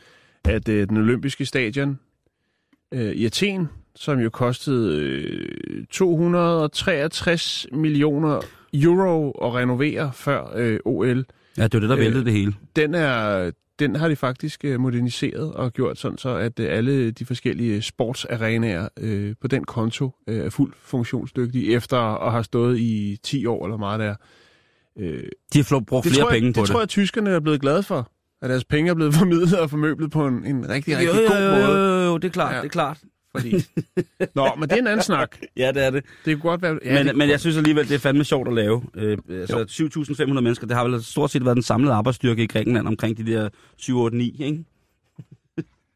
At 0.45 0.69
øh, 0.69 0.89
den 0.89 0.97
olympiske 0.97 1.45
stadion 1.45 1.99
øh, 2.91 3.11
i 3.11 3.25
Athen, 3.25 3.67
som 3.95 4.19
jo 4.19 4.29
kostede 4.29 4.99
øh, 5.01 5.85
263 5.91 7.67
millioner 7.71 8.39
euro 8.73 9.31
at 9.31 9.53
renovere 9.53 10.11
før 10.13 10.53
øh, 10.55 10.79
OL, 10.85 11.25
Ja, 11.57 11.63
det 11.63 11.73
var 11.73 11.79
det, 11.79 11.89
der 11.89 11.97
Øh, 11.97 12.03
væltede 12.03 12.25
det 12.25 12.33
hele. 12.33 12.53
den, 12.75 12.95
er, 12.95 13.51
den 13.85 13.95
har 13.95 14.07
de 14.07 14.15
faktisk 14.15 14.65
øh, 14.65 14.79
moderniseret 14.79 15.53
og 15.53 15.73
gjort 15.73 15.97
sådan 15.97 16.17
så, 16.17 16.29
at 16.35 16.59
øh, 16.59 16.67
alle 16.77 17.11
de 17.11 17.25
forskellige 17.25 17.81
sportsarenaer 17.81 18.87
øh, 18.99 19.33
på 19.41 19.47
den 19.47 19.63
konto 19.63 20.11
øh, 20.27 20.45
er 20.45 20.49
fuldt 20.49 20.75
funktionsdygtige, 20.81 21.73
efter 21.75 21.97
at 21.97 22.31
have 22.31 22.43
stået 22.43 22.79
i 22.79 23.17
10 23.23 23.45
år 23.45 23.65
eller 23.65 23.77
meget 23.77 23.99
der. 23.99 24.15
Øh, 24.99 25.23
De 25.53 25.63
har 25.69 25.79
brugt 25.87 26.03
det 26.03 26.11
flere 26.13 26.23
tror 26.23 26.31
jeg, 26.31 26.35
penge 26.41 26.47
det 26.47 26.55
på 26.55 26.61
det. 26.61 26.69
tror 26.69 26.79
jeg, 26.79 26.83
at 26.83 26.89
tyskerne 26.89 27.29
er 27.29 27.39
blevet 27.39 27.61
glade 27.61 27.83
for. 27.83 28.11
At 28.41 28.49
deres 28.49 28.63
penge 28.65 28.89
er 28.91 28.95
blevet 28.95 29.13
formidlet 29.19 29.59
og 29.59 29.69
formøblet 29.69 30.11
på 30.11 30.27
en, 30.27 30.45
en 30.45 30.69
rigtig, 30.69 30.97
rigtig 30.97 31.07
jo, 31.15 31.29
god 31.31 31.43
jo, 31.43 31.51
måde. 31.51 31.77
jo, 31.77 32.05
jo, 32.05 32.17
det 32.17 32.27
er 32.27 32.31
klart, 32.31 32.51
Ja. 32.55 32.57
det 32.59 32.65
er 32.65 32.69
klart. 32.69 32.97
Fordi... 33.35 33.51
Nå, 34.35 34.47
men 34.57 34.69
det 34.69 34.75
er 34.75 34.79
en 34.81 34.87
anden 34.87 35.03
snak. 35.03 35.37
Ja, 35.57 35.71
det 35.71 35.85
er 35.85 35.89
det. 35.89 36.05
Det 36.25 36.41
kunne 36.41 36.49
godt 36.51 36.61
være... 36.61 36.79
Ja, 36.85 36.93
Ja, 36.97 37.03
men, 37.03 37.17
men 37.17 37.21
jeg 37.27 37.33
godt- 37.33 37.41
synes 37.41 37.57
alligevel, 37.57 37.87
det 37.89 37.95
er 37.95 37.99
fandme 37.99 38.23
sjovt 38.23 38.47
at 38.47 38.53
lave. 38.53 38.83
Øh, 38.95 39.17
altså 39.29 39.65
7.500 40.25 40.33
mennesker, 40.33 40.67
det 40.67 40.75
har 40.77 40.83
vel 40.83 41.03
stort 41.03 41.31
set 41.31 41.45
været 41.45 41.55
den 41.55 41.63
samlede 41.63 41.93
arbejdsstyrke 41.93 42.43
i 42.43 42.47
Grækenland 42.47 42.87
omkring 42.87 43.17
de 43.17 43.25
der 43.31 43.49
7, 43.77 43.97
8, 43.99 44.17
9, 44.17 44.35
ikke? 44.43 44.63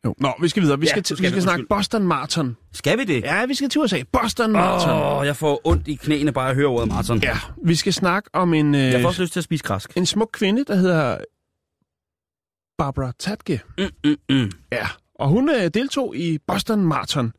Jo. 0.06 0.15
Nå, 0.17 0.34
vi 0.41 0.48
skal 0.48 0.63
videre. 0.63 0.80
Vi 0.80 0.86
Ja, 0.86 0.89
skal, 0.89 1.04
til, 1.04 1.17
skal 1.17 1.26
vi 1.26 1.30
skal 1.32 1.41
snakke. 1.41 1.65
Boston 1.69 2.04
Marathon. 2.08 2.58
Skal 2.74 2.98
vi 2.98 3.04
det? 3.04 3.24
Ja, 3.24 3.45
vi 3.45 3.54
skal 3.54 3.69
til 3.69 3.82
USA. 3.82 4.04
Boston 4.12 4.52
Marathon. 4.52 4.89
Åh, 5.02 5.17
oh, 5.19 5.26
jeg 5.26 5.36
får 5.36 5.62
ondt 5.63 5.88
i 5.88 5.95
knæene 5.95 6.32
bare 6.32 6.50
at 6.50 6.56
høre 6.56 6.65
ordet 6.67 6.88
maraton. 6.88 7.19
Ja, 7.24 7.38
vi 7.63 7.76
skal 7.76 7.93
snakke 7.93 8.30
om 8.34 8.54
en, 8.54 8.76
øh, 8.76 8.82
Jeg 8.82 9.02
får 9.02 9.08
også 9.08 9.21
lyst 9.21 9.34
til 9.34 9.39
at 9.39 9.43
spise 9.43 9.63
græsk. 9.63 9.98
en 9.98 10.06
smuk 10.06 10.30
kvinde, 10.34 10.65
der 10.67 10.76
hedder 10.76 11.17
Barbara 12.78 13.12
Tatke. 13.19 13.62
Mm, 13.78 13.84
mm, 14.04 14.15
mm. 14.30 14.52
Ja, 14.71 14.88
og 15.15 15.30
hun 15.30 15.49
øh, 15.49 15.69
deltog 15.73 16.15
i 16.15 16.38
Boston 16.47 16.84
Marathon. 16.84 17.34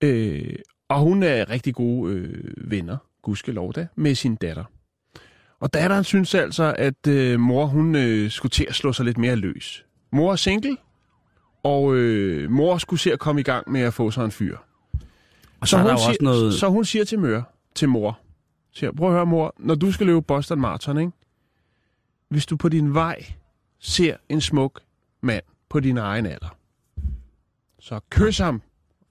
Øh, 0.00 0.54
og 0.88 1.00
hun 1.00 1.22
er 1.22 1.50
rigtig 1.50 1.74
gode 1.74 2.12
øh, 2.12 2.70
venner, 2.70 2.96
gudskelov 3.22 3.72
da, 3.72 3.86
med 3.96 4.14
sin 4.14 4.36
datter. 4.36 4.64
Og 5.60 5.74
datteren 5.74 6.04
synes 6.04 6.34
altså, 6.34 6.74
at 6.78 7.06
øh, 7.08 7.40
mor 7.40 7.66
hun 7.66 7.94
øh, 7.94 8.30
skulle 8.30 8.50
til 8.50 8.66
at 8.68 8.74
slå 8.74 8.92
sig 8.92 9.04
lidt 9.04 9.18
mere 9.18 9.36
løs. 9.36 9.84
Mor 10.12 10.32
er 10.32 10.36
single, 10.36 10.76
og 11.62 11.96
øh, 11.96 12.50
mor 12.50 12.78
skulle 12.78 13.00
se 13.00 13.12
at 13.12 13.18
komme 13.18 13.40
i 13.40 13.44
gang 13.44 13.70
med 13.70 13.80
at 13.80 13.94
få 13.94 14.10
sig 14.10 14.24
en 14.24 14.30
fyr. 14.30 14.56
Og 15.60 15.68
så, 15.68 15.76
der 15.76 15.82
jo 15.82 15.96
siger, 15.96 16.08
også 16.08 16.18
noget... 16.20 16.54
så 16.54 16.68
hun 16.68 16.84
siger 16.84 17.04
til 17.04 17.18
mør, 17.18 17.42
til 17.74 17.88
mor, 17.88 18.18
siger, 18.72 18.92
prøv 18.92 19.08
at 19.08 19.14
høre 19.14 19.26
mor, 19.26 19.54
når 19.58 19.74
du 19.74 19.92
skal 19.92 20.06
løbe 20.06 20.22
Boston 20.22 20.60
Marathon, 20.60 20.98
ikke? 20.98 21.12
hvis 22.28 22.46
du 22.46 22.56
på 22.56 22.68
din 22.68 22.94
vej 22.94 23.24
ser 23.78 24.16
en 24.28 24.40
smuk 24.40 24.80
mand 25.20 25.42
på 25.68 25.80
din 25.80 25.98
egen 25.98 26.26
alder, 26.26 26.55
så 27.86 28.00
kys 28.10 28.38
ham. 28.38 28.62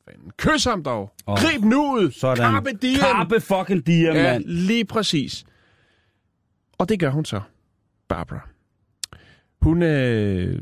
Fanden, 0.09 0.31
Kys 0.37 0.63
ham 0.63 0.83
dog. 0.83 1.13
Oh. 1.25 1.37
Grib 1.37 1.63
nu 1.63 1.93
ud. 1.93 2.11
Sådan. 2.11 2.37
Carpe 2.37 2.69
diem. 2.81 2.99
Carpe 2.99 3.39
fucking 3.41 3.87
diem, 3.87 4.13
Ja, 4.15 4.33
mand. 4.33 4.43
lige 4.45 4.85
præcis. 4.85 5.45
Og 6.77 6.89
det 6.89 6.99
gør 6.99 7.09
hun 7.09 7.25
så, 7.25 7.41
Barbara. 8.07 8.49
Hun 9.61 9.81
øh, 9.83 10.61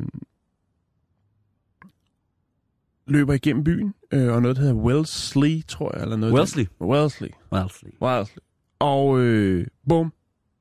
løber 3.07 3.33
igennem 3.33 3.63
byen, 3.63 3.93
øh, 4.11 4.33
og 4.33 4.41
noget, 4.41 4.57
der 4.57 4.61
hedder 4.63 4.75
Wellesley, 4.75 5.63
tror 5.67 5.95
jeg, 5.95 6.03
eller 6.03 6.15
noget. 6.15 6.33
Wellesley? 6.33 6.65
Wellesley. 6.81 7.29
Wellesley. 7.51 7.91
Wellesley. 8.01 8.37
Og 8.79 9.19
øh, 9.19 9.67
bum, 9.89 10.13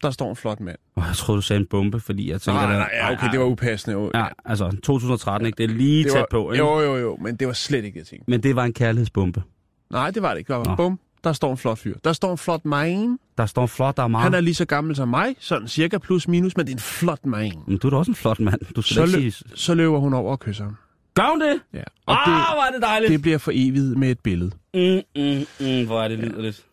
der 0.03 0.11
står 0.11 0.31
en 0.31 0.37
flot 0.37 0.61
mand. 0.61 0.77
Oh, 0.97 1.05
jeg 1.09 1.17
troede, 1.17 1.37
du 1.37 1.43
sagde 1.43 1.61
en 1.61 1.67
bombe, 1.67 2.01
fordi 2.01 2.31
jeg 2.31 2.41
tænker... 2.41 2.61
Nej, 2.63 2.77
nej, 2.77 2.91
ja, 2.93 3.13
okay, 3.13 3.31
det 3.31 3.41
var 3.41 3.47
upassende. 3.47 3.97
Jo. 3.97 4.11
Ja, 4.15 4.27
altså 4.45 4.77
2013, 4.83 5.47
ikke? 5.47 5.57
Det 5.57 5.65
er 5.65 5.69
lige 5.75 6.05
det 6.05 6.13
tæt 6.13 6.19
var, 6.21 6.27
på, 6.31 6.53
ikke? 6.53 6.65
Jo, 6.65 6.81
jo, 6.81 6.97
jo, 6.97 7.17
men 7.21 7.37
det 7.37 7.47
var 7.47 7.53
slet 7.53 7.85
ikke 7.85 7.95
det, 7.95 7.99
jeg 8.01 8.07
tænkte. 8.07 8.31
Men 8.31 8.43
det 8.43 8.57
var 8.57 8.65
en 8.65 8.73
kærlighedsbombe. 8.73 9.43
Nej, 9.91 10.11
det 10.11 10.23
var 10.23 10.31
det 10.31 10.39
ikke. 10.39 10.53
Det 10.53 10.59
var, 10.59 10.65
Nå. 10.65 10.75
bum, 10.77 10.99
der 11.25 11.33
står 11.33 11.51
en 11.51 11.57
flot 11.57 11.79
fyr. 11.79 11.95
Der 12.05 12.13
står 12.13 12.33
en 12.33 12.39
flot 12.39 12.65
man. 12.65 13.19
Der 13.39 13.47
står 13.47 13.63
en 13.63 13.69
flot, 13.69 13.97
der 13.97 14.03
er 14.03 14.09
meget... 14.09 14.25
Han 14.25 14.35
er 14.35 14.41
lige 14.41 14.55
så 14.55 14.65
gammel 14.65 14.97
som 14.97 15.09
mig, 15.09 15.35
sådan 15.39 15.69
cirka 15.69 15.99
plus 15.99 16.29
minus, 16.29 16.57
men 16.57 16.67
det 16.67 16.73
er 16.73 16.77
en 16.77 16.81
flot 16.81 17.27
man. 17.27 17.53
Men 17.67 17.79
du 17.79 17.87
er 17.87 17.91
da 17.91 17.97
også 17.97 18.11
en 18.11 18.15
flot 18.15 18.41
mand. 18.41 18.61
Du 18.77 18.83
skal 18.83 18.95
Så, 18.95 19.17
lø- 19.17 19.21
sige... 19.21 19.33
så 19.55 19.75
løber 19.75 19.99
hun 19.99 20.15
over 20.15 20.31
og 20.33 20.41
kysser 20.41 20.65
ham. 20.65 20.77
Gør 21.15 21.31
hun 21.31 21.41
det? 21.41 21.61
Ja. 21.75 21.83
Og 22.07 22.15
oh, 22.15 22.19
det, 22.27 22.35
hvor 22.35 22.63
er 22.69 22.73
det 22.73 22.83
dejligt. 22.83 23.13
det 23.13 23.23
bliver 23.23 23.39
for 23.39 23.53
evigt 23.55 23.99
med 23.99 24.11
et 24.11 24.19
billede. 24.21 24.51
Mm, 24.75 24.81
mm, 25.17 25.47
mm, 25.61 25.87
hvor 25.87 26.03
er 26.03 26.09
det 26.09 26.19
liderligt. 26.19 26.65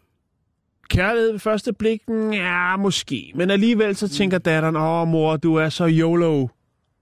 Kærlighed 0.90 1.32
ved 1.32 1.40
første 1.40 1.74
blik? 1.74 2.02
Ja, 2.34 2.78
måske. 2.78 3.32
Men 3.36 3.50
alligevel 3.52 3.96
så 3.96 4.08
tænker 4.10 4.38
datteren, 4.38 4.76
åh 4.76 5.08
mor, 5.08 5.38
du 5.38 5.56
er 5.56 5.70
så 5.70 5.86
YOLO. 5.88 6.48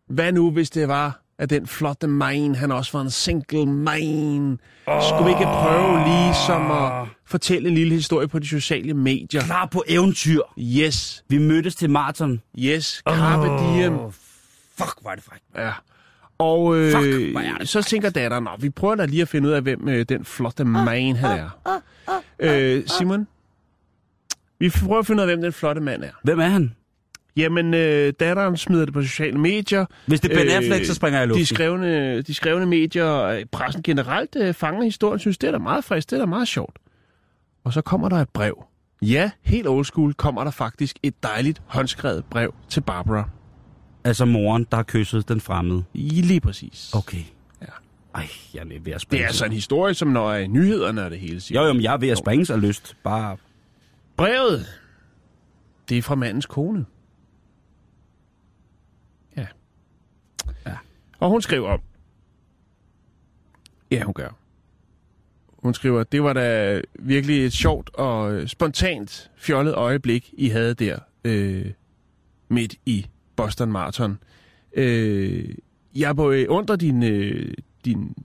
Hvad 0.10 0.32
nu, 0.32 0.52
hvis 0.52 0.70
det 0.70 0.88
var, 0.88 1.22
at 1.40 1.50
den 1.50 1.68
flotte 1.68 2.08
man, 2.08 2.56
han 2.56 2.72
også 2.72 2.98
var 2.98 3.02
en 3.04 3.10
single 3.10 3.66
man? 3.66 4.60
Skulle 4.86 5.26
vi 5.26 5.30
ikke 5.32 5.44
prøve 5.44 6.04
lige 6.08 6.34
som 6.48 6.72
at 6.72 7.08
fortælle 7.26 7.70
en 7.70 7.76
lille 7.76 7.94
historie 7.94 8.28
på 8.28 8.40
de 8.40 8.48
sociale 8.48 8.94
medier? 8.94 9.42
Klar 9.42 9.66
på 9.66 9.84
eventyr. 9.88 10.42
Yes, 10.60 11.24
Vi 11.30 11.38
mødtes 11.38 11.76
til 11.76 11.90
maraton. 11.90 12.42
yes, 12.60 13.02
carpe 13.10 13.48
diem. 13.48 13.94
Åh, 14.00 14.12
Fuck, 14.78 15.02
hvor 15.02 15.12
er 15.12 15.16
det 15.16 15.24
frækt. 15.24 15.44
Ja. 15.56 15.72
Og 16.38 16.78
øh, 16.78 16.92
Fuck, 16.92 17.06
det 17.60 17.70
så 17.70 17.82
tænker 17.84 18.10
datteren, 18.10 18.44
Nå, 18.44 18.50
vi 18.60 18.70
prøver 18.70 18.96
da 18.96 19.06
lige 19.06 19.22
at 19.22 19.28
finde 19.28 19.48
ud 19.50 19.54
af, 19.54 19.62
hvem 19.62 19.90
øh, 19.90 20.06
den 20.10 20.26
flotte 20.26 20.64
man 20.66 21.16
han 21.16 21.40
er. 21.40 21.50
Øh, 22.40 22.84
Simon, 22.98 23.28
vi 24.60 24.70
prøver 24.70 25.00
at 25.00 25.06
finde 25.08 25.24
ud 25.24 25.30
af, 25.30 25.36
hvem 25.36 25.42
den 25.42 25.54
flotte 25.54 25.82
mand 25.82 26.04
er. 26.04 26.10
Hvem 26.24 26.40
er 26.40 26.48
han? 26.48 26.76
Jamen, 27.38 27.74
øh, 27.74 28.14
datteren 28.20 28.58
smider 28.58 28.86
det 28.86 28.94
på 28.94 29.02
sociale 29.02 29.38
medier. 29.38 29.86
Hvis 30.06 30.20
det 30.22 30.32
er 30.32 30.36
Ben 30.36 30.50
Affleck, 30.50 30.86
så 30.86 30.94
springer 30.94 31.20
jeg 31.20 31.26
i 31.26 31.30
luften. 31.30 31.42
De 31.42 31.46
skrevne, 31.46 32.22
de 32.22 32.34
skrevne 32.34 32.66
medier 32.66 33.04
og 33.04 33.40
øh, 33.40 33.46
pressen 33.52 33.84
generelt 33.84 34.36
øh, 34.40 34.54
fanger 34.54 34.84
historien, 34.84 35.20
synes, 35.20 35.38
det 35.38 35.48
er 35.48 35.52
da 35.52 35.58
meget 35.58 35.84
frisk, 35.84 36.10
det 36.10 36.16
er 36.16 36.20
da 36.20 36.26
meget 36.26 36.48
sjovt. 36.48 36.78
Og 37.64 37.74
så 37.74 37.82
kommer 37.82 38.10
der 38.10 38.16
et 38.18 38.30
brev. 38.30 38.64
Ja, 39.02 39.32
helt 39.44 39.68
old 39.68 39.86
school 39.86 40.14
kommer 40.14 40.44
der 40.44 40.52
faktisk 40.52 40.98
et 41.04 41.24
dejligt 41.24 41.62
håndskrevet 41.66 42.26
brev 42.26 42.54
til 42.70 42.82
Barbara. 42.82 43.30
Altså 44.04 44.26
moren, 44.26 44.68
der 44.72 44.76
har 44.78 44.84
kysset 44.84 45.28
den 45.30 45.42
fremmede. 45.42 45.84
I 45.94 46.10
lige 46.22 46.40
præcis. 46.40 46.92
Okay. 46.94 47.18
Ja. 47.62 47.66
Ej, 48.16 48.28
jeg 48.54 48.62
er 48.62 48.66
ved 48.66 48.78
at 48.78 48.86
Det 48.86 49.02
springe. 49.02 49.24
er 49.24 49.28
altså 49.28 49.46
en 49.46 49.52
historie, 49.52 49.94
som 49.94 50.08
når 50.08 50.34
i 50.34 50.48
nyhederne 50.48 51.06
og 51.06 51.12
det 51.12 51.20
hele 51.20 51.40
siger. 51.42 51.62
Jo, 51.62 51.68
jo, 51.68 51.74
men 51.74 51.82
jeg 51.84 51.94
er 51.94 51.98
ved 51.98 52.10
at 52.10 52.18
springe 52.18 52.54
af 52.54 52.62
lyst. 52.62 52.96
Bare... 53.04 53.38
Brevet, 54.18 54.82
det 55.90 55.98
er 55.98 56.02
fra 56.02 56.16
mandens 56.16 56.46
kone. 56.46 56.86
Ja. 59.38 59.48
Ja. 60.66 60.78
Og 61.20 61.30
hun 61.30 61.42
skriver, 61.42 61.78
ja, 63.92 64.04
hun 64.04 64.14
gør. 64.14 64.30
Hun 65.48 65.74
skriver, 65.74 66.04
det 66.04 66.24
var 66.24 66.34
da 66.34 66.82
virkelig 66.94 67.46
et 67.46 67.54
sjovt 67.54 67.90
og 67.94 68.34
øh, 68.34 68.48
spontant 68.48 69.32
fjollet 69.36 69.76
øjeblik, 69.76 70.34
I 70.34 70.50
havde 70.50 70.74
der 70.74 71.00
øh, 71.24 71.72
midt 72.50 72.76
i 72.86 73.08
Boston 73.36 73.72
Marathon. 73.72 74.20
Øh, 74.74 75.56
jeg 75.96 76.16
beundrer 76.16 76.76
din, 76.76 77.04
øh, 77.04 77.54
din, 77.86 78.16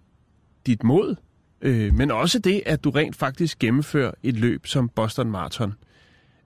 dit 0.66 0.82
mod, 0.82 1.16
øh, 1.62 1.94
men 1.94 2.10
også 2.10 2.38
det, 2.38 2.62
at 2.66 2.84
du 2.84 2.90
rent 2.90 3.16
faktisk 3.16 3.58
gennemfører 3.58 4.12
et 4.22 4.34
løb 4.34 4.66
som 4.66 4.88
Boston 4.88 5.30
Marathon. 5.30 5.74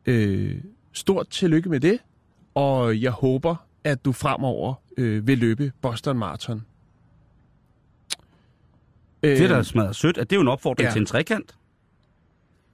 Øh, 0.06 0.54
stort 0.92 1.28
tillykke 1.28 1.68
med 1.68 1.80
det, 1.80 1.98
og 2.54 3.00
jeg 3.02 3.10
håber, 3.10 3.56
at 3.84 4.04
du 4.04 4.12
fremover 4.12 4.74
øh, 4.96 5.26
vil 5.26 5.38
løbe 5.38 5.72
Boston 5.82 6.18
Marathon. 6.18 6.62
Øh, 9.22 9.30
Det 9.38 9.40
er 9.44 9.48
da 9.56 9.62
smadret 9.62 9.96
sødt. 9.96 10.18
at 10.18 10.30
Det 10.30 10.36
er 10.36 10.38
jo 10.38 10.42
en 10.42 10.48
opfordring 10.48 10.86
Ja. 10.86 10.92
til 10.92 11.00
en 11.00 11.06
trekant. 11.06 11.54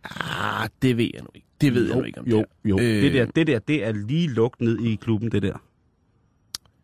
Ah, 0.05 0.69
det 0.83 0.97
ved 0.97 1.11
jeg 1.15 1.23
nu 1.23 1.29
ikke. 1.35 1.47
Det 1.61 1.75
ved 1.75 1.87
jeg 1.89 1.97
nu 1.97 2.03
ikke 2.05 2.21
om 2.21 2.27
jo, 2.27 2.37
det 2.39 2.45
er. 2.65 2.69
jo. 2.69 2.79
Øh, 2.81 3.03
Det, 3.03 3.13
der, 3.15 3.27
det 3.27 3.47
der, 3.47 3.59
det 3.59 3.85
er 3.85 3.93
lige 3.93 4.29
lukket 4.29 4.61
ned 4.61 4.79
i 4.81 4.95
klubben, 4.95 5.33
det 5.33 5.43
der. 5.43 5.63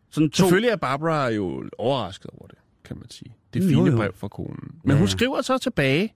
Sådan 0.09 0.29
to... 0.29 0.35
Selvfølgelig 0.43 0.69
er 0.69 0.75
Barbara 0.75 1.27
jo 1.29 1.69
overrasket 1.77 2.31
over 2.33 2.47
det, 2.47 2.57
kan 2.83 2.97
man 2.97 3.09
sige. 3.09 3.33
Det 3.53 3.63
Jo, 3.63 3.67
fine 3.69 3.89
jo. 3.91 3.95
brev 3.97 4.11
fra 4.15 4.27
konen. 4.27 4.71
Men 4.83 4.91
Ja, 4.93 4.97
hun 4.99 5.07
skriver 5.07 5.41
så 5.41 5.57
tilbage, 5.57 6.13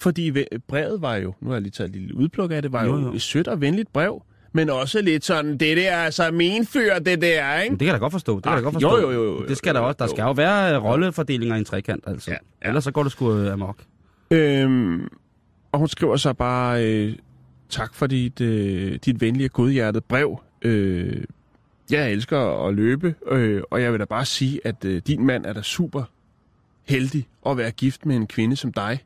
fordi 0.00 0.30
ve- 0.30 0.58
brevet 0.68 1.02
var 1.02 1.14
jo, 1.16 1.34
nu 1.40 1.48
har 1.48 1.54
jeg 1.54 1.62
lige 1.62 1.70
taget 1.72 1.88
et 1.88 1.96
lille 1.96 2.14
udpluk 2.14 2.50
af 2.52 2.62
det, 2.62 2.72
var 2.72 2.84
jo, 2.84 2.90
Jo, 2.94 3.00
jo 3.00 3.06
jo. 3.06 3.12
et 3.12 3.22
sødt 3.22 3.48
og 3.48 3.60
venligt 3.60 3.92
brev, 3.92 4.22
men 4.52 4.70
også 4.70 5.02
lidt 5.02 5.24
sådan, 5.24 5.50
det 5.58 5.76
der 5.76 5.90
er 5.90 5.96
altså 6.04 6.30
min 6.30 6.66
fyr, 6.66 6.98
det 6.98 7.22
der, 7.22 7.56
ikke? 7.58 7.70
Men 7.72 7.78
det 7.80 7.86
kan 7.86 7.86
jeg 7.86 7.94
da 7.94 7.98
godt 7.98 8.12
forstå. 8.12 8.34
Det 8.36 8.42
kan 8.42 8.50
jeg 8.52 8.58
Ah, 8.58 8.64
godt 8.64 8.72
forstå. 8.74 9.00
jo, 9.00 9.10
jo, 9.10 9.22
jo, 9.24 9.24
jo, 9.40 9.46
Det 9.46 9.56
skal 9.56 9.74
der 9.74 9.80
jo, 9.80 9.86
også. 9.86 9.96
Der 9.98 10.04
jo. 10.04 10.08
skal 10.10 10.22
jo 10.22 10.32
være 10.32 10.78
rollefordelinger 10.78 11.54
i 11.56 11.58
en 11.58 11.64
trekant, 11.64 12.04
altså. 12.06 12.30
Ja, 12.30 12.36
ja. 12.62 12.68
Ellers 12.68 12.84
så 12.84 12.90
går 12.90 13.02
det 13.02 13.12
sgu 13.12 13.32
øh, 13.38 13.52
amok. 13.52 13.76
Øhm, 14.30 15.08
og 15.72 15.78
hun 15.78 15.88
skriver 15.88 16.16
så 16.16 16.32
bare, 16.32 16.84
øh, 16.86 17.14
tak 17.68 17.94
for 17.94 18.06
dit, 18.06 18.40
øh, 18.40 18.98
dit 19.04 19.20
venlige 19.20 19.48
godhjertede 19.48 20.04
brev. 20.08 20.40
Øh, 20.62 21.24
jeg 21.90 22.12
elsker 22.12 22.66
at 22.68 22.74
løbe, 22.74 23.14
øh, 23.30 23.62
og 23.70 23.82
jeg 23.82 23.92
vil 23.92 24.00
da 24.00 24.04
bare 24.04 24.24
sige, 24.24 24.60
at 24.64 24.84
øh, 24.84 25.02
din 25.06 25.26
mand 25.26 25.46
er 25.46 25.52
da 25.52 25.62
super 25.62 26.02
heldig 26.84 27.28
at 27.46 27.56
være 27.56 27.70
gift 27.70 28.06
med 28.06 28.16
en 28.16 28.26
kvinde 28.26 28.56
som 28.56 28.72
dig, 28.72 29.04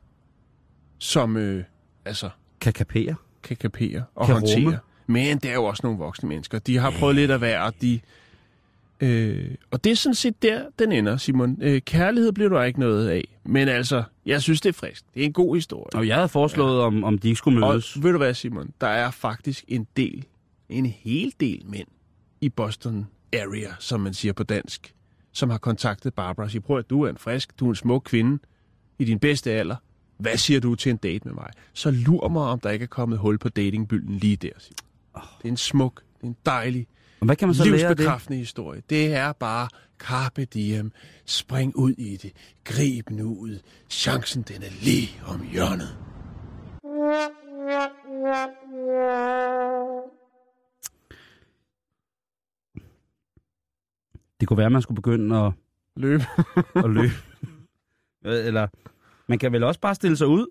som 0.97 1.37
øh, 1.37 1.63
altså 2.05 2.29
Kan 2.61 2.73
kapere. 2.73 3.15
kan 3.43 3.57
kapere 3.57 4.03
og 4.15 4.25
Kan 4.25 4.33
håndtere. 4.35 4.55
rumme. 4.57 4.79
Men 5.07 5.37
det 5.37 5.49
er 5.49 5.53
jo 5.55 5.63
også 5.65 5.81
nogle 5.83 5.99
voksne 5.99 6.29
mennesker. 6.29 6.59
De 6.59 6.77
har 6.77 6.91
prøvet 6.91 7.15
lidt 7.15 7.31
at 7.31 7.41
være, 7.41 7.63
og 7.63 7.73
de... 7.81 7.99
Øh, 9.01 9.55
og 9.71 9.83
det 9.83 9.91
er 9.91 9.95
sådan 9.95 10.15
set 10.15 10.41
der, 10.43 10.65
den 10.79 10.91
ender, 10.91 11.17
Simon. 11.17 11.57
Øh, 11.61 11.81
kærlighed 11.81 12.31
bliver 12.31 12.49
du 12.49 12.61
ikke 12.61 12.79
noget 12.79 13.09
af. 13.09 13.23
Men 13.43 13.67
altså, 13.67 14.03
jeg 14.25 14.41
synes, 14.41 14.61
det 14.61 14.69
er 14.69 14.73
frisk. 14.73 15.03
Det 15.13 15.21
er 15.21 15.25
en 15.25 15.33
god 15.33 15.55
historie. 15.55 15.99
Og 15.99 16.07
jeg 16.07 16.15
havde 16.15 16.29
foreslået, 16.29 16.81
om, 16.81 17.03
om 17.03 17.17
de 17.19 17.27
ikke 17.27 17.37
skulle 17.37 17.65
Og 17.65 17.71
mødes. 17.73 18.03
ved 18.03 18.11
du 18.11 18.17
hvad, 18.17 18.33
Simon? 18.33 18.73
Der 18.81 18.87
er 18.87 19.11
faktisk 19.11 19.65
en 19.67 19.87
del, 19.97 20.25
en 20.69 20.85
hel 20.85 21.33
del 21.39 21.61
mænd 21.65 21.87
i 22.41 22.49
Boston 22.49 23.07
area, 23.33 23.69
som 23.79 23.99
man 24.01 24.13
siger 24.13 24.33
på 24.33 24.43
dansk, 24.43 24.93
som 25.37 25.49
har 25.49 25.57
kontaktet 25.57 26.13
Barbara 26.13 26.45
og 26.45 26.51
siger, 26.51 26.61
prøv 26.61 26.77
at 26.77 26.89
du 26.89 27.01
er 27.01 27.09
en 27.09 27.17
frisk, 27.17 27.59
du 27.59 27.65
er 27.65 27.69
en 27.69 27.75
smuk 27.75 28.03
kvinde 28.05 28.39
i 28.99 29.05
din 29.05 29.19
bedste 29.19 29.51
alder. 29.51 29.75
Hvad 30.17 30.37
siger 30.37 30.59
du 30.59 30.75
til 30.75 30.89
en 30.89 30.97
date 30.97 31.25
med 31.25 31.33
mig? 31.33 31.49
Så 31.73 31.91
lur 31.91 32.27
mig, 32.27 32.43
om 32.43 32.59
der 32.59 32.69
ikke 32.69 32.83
er 32.83 32.87
kommet 32.87 33.19
hul 33.19 33.37
på 33.37 33.49
datingbylden 33.49 34.17
lige 34.17 34.35
der. 34.35 34.49
Simon. 34.59 34.77
Det 35.37 35.45
er 35.45 35.49
en 35.49 35.57
smuk, 35.57 36.03
det 36.17 36.23
er 36.23 36.27
en 36.27 36.35
dejlig, 36.45 36.87
hvad 37.21 37.35
kan 37.35 37.47
man 37.47 37.55
så 37.55 37.63
lære 37.63 37.73
af 37.73 37.79
det? 37.79 37.89
livsbekræftende 37.89 38.37
historie. 38.37 38.81
Det 38.89 39.13
er 39.13 39.31
bare 39.31 39.69
carpe 39.99 40.45
diem. 40.45 40.91
Spring 41.25 41.75
ud 41.75 41.91
i 41.91 42.17
det. 42.17 42.31
Grib 42.63 43.09
nu 43.09 43.35
ud. 43.35 43.59
Chancen, 43.89 44.41
den 44.41 44.63
er 44.63 44.71
lige 44.81 45.09
om 45.25 45.47
hjørnet. 45.51 46.06
Det 54.39 54.47
kunne 54.47 54.57
være, 54.57 54.65
at 54.65 54.71
man 54.71 54.81
skulle 54.81 54.95
begynde 54.95 55.37
at, 55.37 55.53
Løb. 55.95 56.21
at 56.85 56.89
løbe. 56.89 57.13
Eller 58.25 58.67
man 59.27 59.39
kan 59.39 59.51
vel 59.51 59.63
også 59.63 59.79
bare 59.79 59.95
stille 59.95 60.17
sig 60.17 60.27
ud 60.27 60.47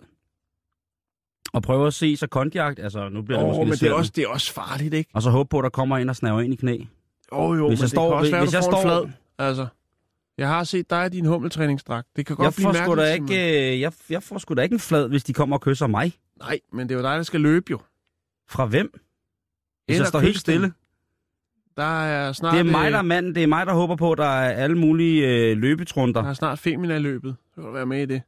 og 1.52 1.62
prøve 1.62 1.86
at 1.86 1.94
se 1.94 2.16
sig 2.16 2.30
konjagt. 2.30 2.78
Altså, 2.78 3.08
nu 3.08 3.22
bliver 3.22 3.38
det 3.38 3.44
Åh, 3.44 3.48
måske 3.48 3.60
oh, 3.60 3.66
men 3.68 3.72
det 3.78 3.82
er, 3.88 3.92
også, 3.92 4.12
det 4.16 4.24
er 4.24 4.28
også 4.28 4.52
farligt, 4.52 4.94
ikke? 4.94 5.10
Og 5.14 5.22
så 5.22 5.30
håbe 5.30 5.48
på, 5.48 5.58
at 5.58 5.62
der 5.62 5.68
kommer 5.70 5.98
en 5.98 6.08
og 6.08 6.16
snaver 6.16 6.40
ind 6.40 6.52
i 6.52 6.56
knæ. 6.56 6.78
Åh 7.32 7.50
oh, 7.50 7.58
jo, 7.58 7.68
Hvis 7.68 7.78
men 7.78 7.82
jeg 7.82 7.82
det 7.82 7.90
står- 7.90 8.08
kan 8.10 8.18
også 8.18 8.30
være, 8.32 8.40
hvis 8.42 8.54
jeg 8.54 8.62
står- 8.62 8.82
flad. 8.82 9.08
Altså, 9.38 9.66
jeg 10.38 10.48
har 10.48 10.64
set 10.64 10.90
dig 10.90 11.06
i 11.06 11.08
din 11.08 11.24
hummeltræningsdragt. 11.24 12.08
Det 12.16 12.26
kan 12.26 12.36
godt 12.36 12.44
Jeg 12.44 12.52
blive 12.54 12.72
mærkeligt, 12.72 12.98
da 13.30 13.34
ikke, 13.36 13.72
øh, 13.74 13.80
jeg, 13.80 13.92
jeg 14.10 14.22
får 14.22 14.38
sgu 14.38 14.54
da 14.54 14.62
ikke 14.62 14.72
en 14.72 14.78
flad, 14.80 15.08
hvis 15.08 15.24
de 15.24 15.32
kommer 15.32 15.56
og 15.56 15.60
kysser 15.62 15.86
mig. 15.86 16.12
Nej, 16.38 16.60
men 16.72 16.88
det 16.88 16.94
er 16.94 16.98
jo 16.98 17.04
dig, 17.04 17.16
der 17.16 17.22
skal 17.22 17.40
løbe 17.40 17.66
jo. 17.70 17.80
Fra 18.48 18.66
hvem? 18.66 18.90
Hvis 18.92 19.00
Eller 19.88 20.00
jeg 20.04 20.06
står 20.08 20.18
helt 20.20 20.38
stille. 20.38 20.72
Der 21.76 22.04
er 22.04 22.32
snart... 22.32 22.52
Det 22.52 22.60
er 22.60 22.64
mig, 22.64 22.86
øh, 22.86 22.92
der 22.92 22.98
er 22.98 23.02
manden. 23.02 23.34
Det 23.34 23.42
er 23.42 23.46
mig, 23.46 23.66
der 23.66 23.74
håber 23.74 23.96
på, 23.96 24.12
at 24.12 24.18
der 24.18 24.24
er 24.24 24.50
alle 24.50 24.78
mulige 24.78 25.28
øh, 25.28 25.56
løbetrunder. 25.56 26.22
Der 26.22 26.28
er 26.28 26.34
snart 26.34 26.58
femina 26.58 26.98
løbet. 26.98 27.36
Så 27.48 27.54
kan 27.54 27.64
du 27.64 27.72
være 27.72 27.86
med 27.86 28.02
i 28.02 28.06
det. 28.06 28.22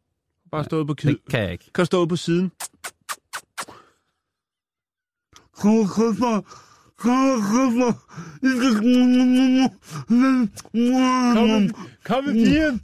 Bare 0.51 0.65
stå 0.65 0.85
på 0.85 0.95
kid. 0.95 1.11
Det 1.11 1.19
kan 1.31 1.41
jeg 1.41 1.53
ikke. 1.53 1.71
Kan 1.75 1.87
stå 1.87 2.07
på 2.07 2.17
siden. 2.17 2.53
Kom 5.61 5.79
og 5.79 5.87
kys 5.87 6.19
mig. 6.21 6.43
Kom 6.99 7.31
og 7.31 7.39
kys 7.39 7.75
mig. 7.75 7.95
Kom, 11.35 11.71
kom 12.05 12.25
med 12.25 12.33
pigen. 12.33 12.81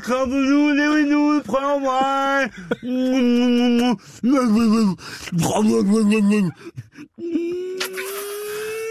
Kom 0.00 0.28
nu, 0.28 0.68
lev 0.74 1.06
nu, 1.10 1.42
prøv 1.46 1.80
mig. 1.80 2.50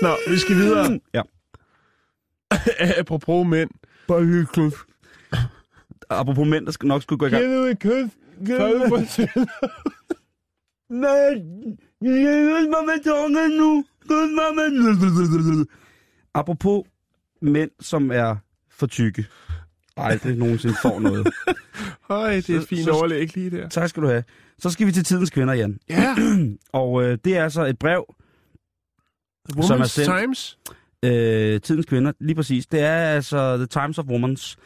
Nå, 0.02 0.16
vi 0.30 0.38
skal 0.38 0.56
videre. 0.56 0.99
Ja. 1.14 1.22
Apropos 2.99 3.47
mænd. 3.47 3.70
Bare 4.08 4.26
lige 4.26 4.45
kys. 4.45 4.74
Apropos 6.10 6.47
mænd, 6.47 6.66
der 6.66 6.72
skal 6.72 6.88
nok 6.88 7.02
skulle 7.02 7.20
gå 7.20 7.26
i 7.26 7.30
gang. 7.30 7.47
nu 7.47 7.62
et 7.62 7.80
kys. 7.80 8.12
Nej, 10.89 11.34
kys 12.04 12.68
mig 12.70 12.84
med 12.86 13.04
tungen 13.04 13.52
nu. 13.58 13.86
Kys 14.04 14.10
mig 14.10 14.56
med... 14.56 15.66
Apropos 16.34 16.84
mænd, 17.41 17.72
som 17.80 18.12
er 18.12 18.36
for 18.70 18.88
tykke. 18.88 19.26
Aldrig 19.97 20.38
nogensinde 20.38 20.76
får 20.82 20.99
noget. 20.99 21.28
Høj, 22.10 22.36
det 22.36 22.49
er 22.49 22.60
et 22.60 22.68
fint 22.68 22.89
overlæg 22.89 23.36
lige 23.36 23.49
der. 23.49 23.70
Tak 23.70 23.89
skal 23.89 24.04
du 24.04 24.08
have. 24.08 24.24
Så 24.60 24.70
skal 24.70 24.88
vi 24.88 24.91
til 24.91 25.04
tidens 25.04 25.30
kvinder, 25.30 25.54
Jan. 25.54 25.80
Ja, 25.89 26.16
Og 26.74 27.04
øh, 27.04 27.18
det 27.26 27.38
er 27.38 27.43
altså 27.43 27.66
et 27.66 27.80
brev, 27.80 28.16
Som 29.50 29.60
er 29.60 29.84
Women's 29.84 29.88
sendt- 29.88 30.20
Times. 30.22 30.60
øh, 31.06 31.62
tidens 31.62 31.86
kvinder, 31.86 32.12
lige 32.20 32.36
præcis. 32.36 32.68
Det 32.68 32.80
er 32.82 32.96
altså 32.98 33.58
The 33.58 33.66
Times 33.66 33.98
of 33.98 34.06
Womans. 34.06 34.58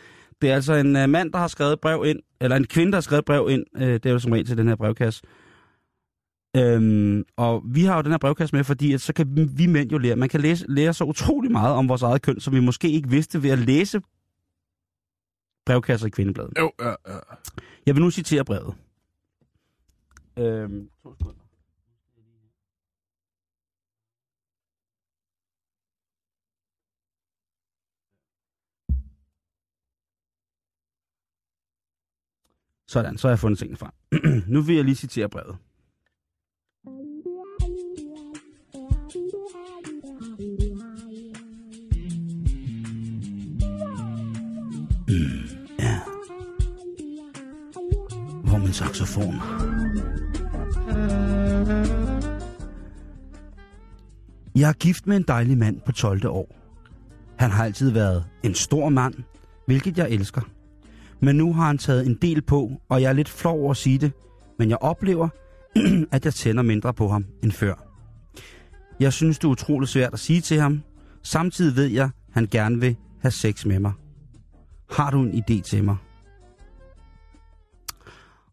Det 0.42 0.50
er 0.52 0.56
altså 0.56 0.74
en 0.74 0.96
øh, 0.96 1.10
mand, 1.10 1.32
der 1.32 1.40
har 1.40 1.48
skrevet 1.48 1.74
et 1.74 1.80
brev 1.82 2.04
ind, 2.06 2.20
eller 2.42 2.58
en 2.58 2.68
kvinde, 2.68 2.92
der 2.92 2.96
har 2.96 3.02
skrevet 3.02 3.20
et 3.22 3.26
brev 3.26 3.48
ind. 3.50 3.64
Øh, 3.78 3.94
det 3.94 4.06
er 4.06 4.10
jo 4.12 4.20
som 4.20 4.32
regel 4.32 4.46
til 4.46 4.58
den 4.58 4.68
her 4.68 4.76
brevkasse. 4.76 5.22
Øhm, 6.58 7.24
og 7.38 7.64
vi 7.66 7.84
har 7.84 7.96
jo 7.96 8.02
den 8.02 8.12
her 8.12 8.18
brevkasse 8.18 8.56
med, 8.56 8.64
fordi 8.64 8.94
at 8.94 9.02
så 9.02 9.14
kan 9.14 9.36
vi, 9.36 9.44
vi 9.44 9.66
mænd 9.68 9.92
jo 9.92 9.98
lære. 9.98 10.16
Man 10.16 10.30
kan 10.30 10.42
læse, 10.42 10.66
lære 10.70 10.94
så 10.94 11.04
utrolig 11.04 11.52
meget 11.52 11.74
om 11.76 11.90
vores 11.90 12.02
eget 12.02 12.22
køn, 12.22 12.40
som 12.40 12.54
vi 12.54 12.60
måske 12.60 12.90
ikke 12.92 13.10
vidste 13.10 13.44
ved 13.44 13.50
at 13.50 13.60
læse 13.60 14.02
brevkasser 15.66 16.08
i 16.08 16.10
Kvindebladet. 16.10 16.54
Jo, 16.60 16.72
ja, 16.82 16.90
ja. 16.90 17.18
Jeg 17.86 17.96
vil 17.96 18.04
nu 18.04 18.12
citere 18.12 18.46
brevet. 18.46 18.74
Øhm, 20.38 20.90
to 21.04 21.14
sekunder. 21.14 21.40
Sådan, 32.96 33.18
så 33.18 33.28
har 33.28 33.32
jeg 33.32 33.40
fundet 33.40 33.60
tingene 33.60 33.78
frem. 33.78 33.92
nu 34.54 34.62
vil 34.62 34.76
jeg 34.76 34.86
lige 34.86 34.96
citere 34.96 35.30
brevet. 35.30 35.58
Mm, 45.08 45.46
ja. 45.80 46.00
Hvor 48.44 48.58
min 48.58 48.74
saxofon? 48.74 49.34
Jeg 54.56 54.70
er 54.70 54.74
gift 54.74 55.08
med 55.08 55.18
en 55.18 55.24
dejlig 55.28 55.58
mand 55.58 55.82
på 55.86 55.92
12. 55.92 56.28
år. 56.28 56.56
Han 57.40 57.52
har 57.52 57.66
altid 57.66 57.92
været 57.92 58.26
en 58.44 58.54
stor 58.54 58.90
mand, 58.90 59.14
hvilket 59.66 59.98
jeg 59.98 60.10
elsker. 60.10 60.42
Men 61.26 61.36
nu 61.36 61.54
har 61.54 61.68
han 61.68 61.78
taget 61.78 62.06
en 62.06 62.16
del 62.22 62.42
på, 62.42 62.82
og 62.90 63.02
jeg 63.02 63.10
er 63.10 63.14
lidt 63.14 63.30
flov 63.30 63.60
over 63.60 63.72
at 63.72 63.78
sige 63.78 63.98
det, 63.98 64.12
men 64.60 64.70
jeg 64.70 64.78
oplever, 64.78 65.30
at 66.12 66.26
jeg 66.26 66.34
tænder 66.34 66.64
mindre 66.64 66.94
på 66.94 67.08
ham 67.08 67.26
end 67.44 67.52
før. 67.52 67.76
Jeg 69.00 69.14
synes, 69.14 69.40
det 69.40 69.44
er 69.48 69.52
utroligt 69.52 69.92
svært 69.92 70.14
at 70.14 70.20
sige 70.20 70.42
til 70.42 70.60
ham. 70.60 70.84
Samtidig 71.24 71.76
ved 71.76 71.86
jeg, 71.86 72.06
at 72.06 72.12
han 72.32 72.48
gerne 72.52 72.80
vil 72.80 72.96
have 73.22 73.32
sex 73.32 73.66
med 73.66 73.80
mig. 73.80 73.94
Har 74.92 75.12
du 75.12 75.22
en 75.22 75.44
idé 75.44 75.62
til 75.62 75.84
mig? 75.84 75.98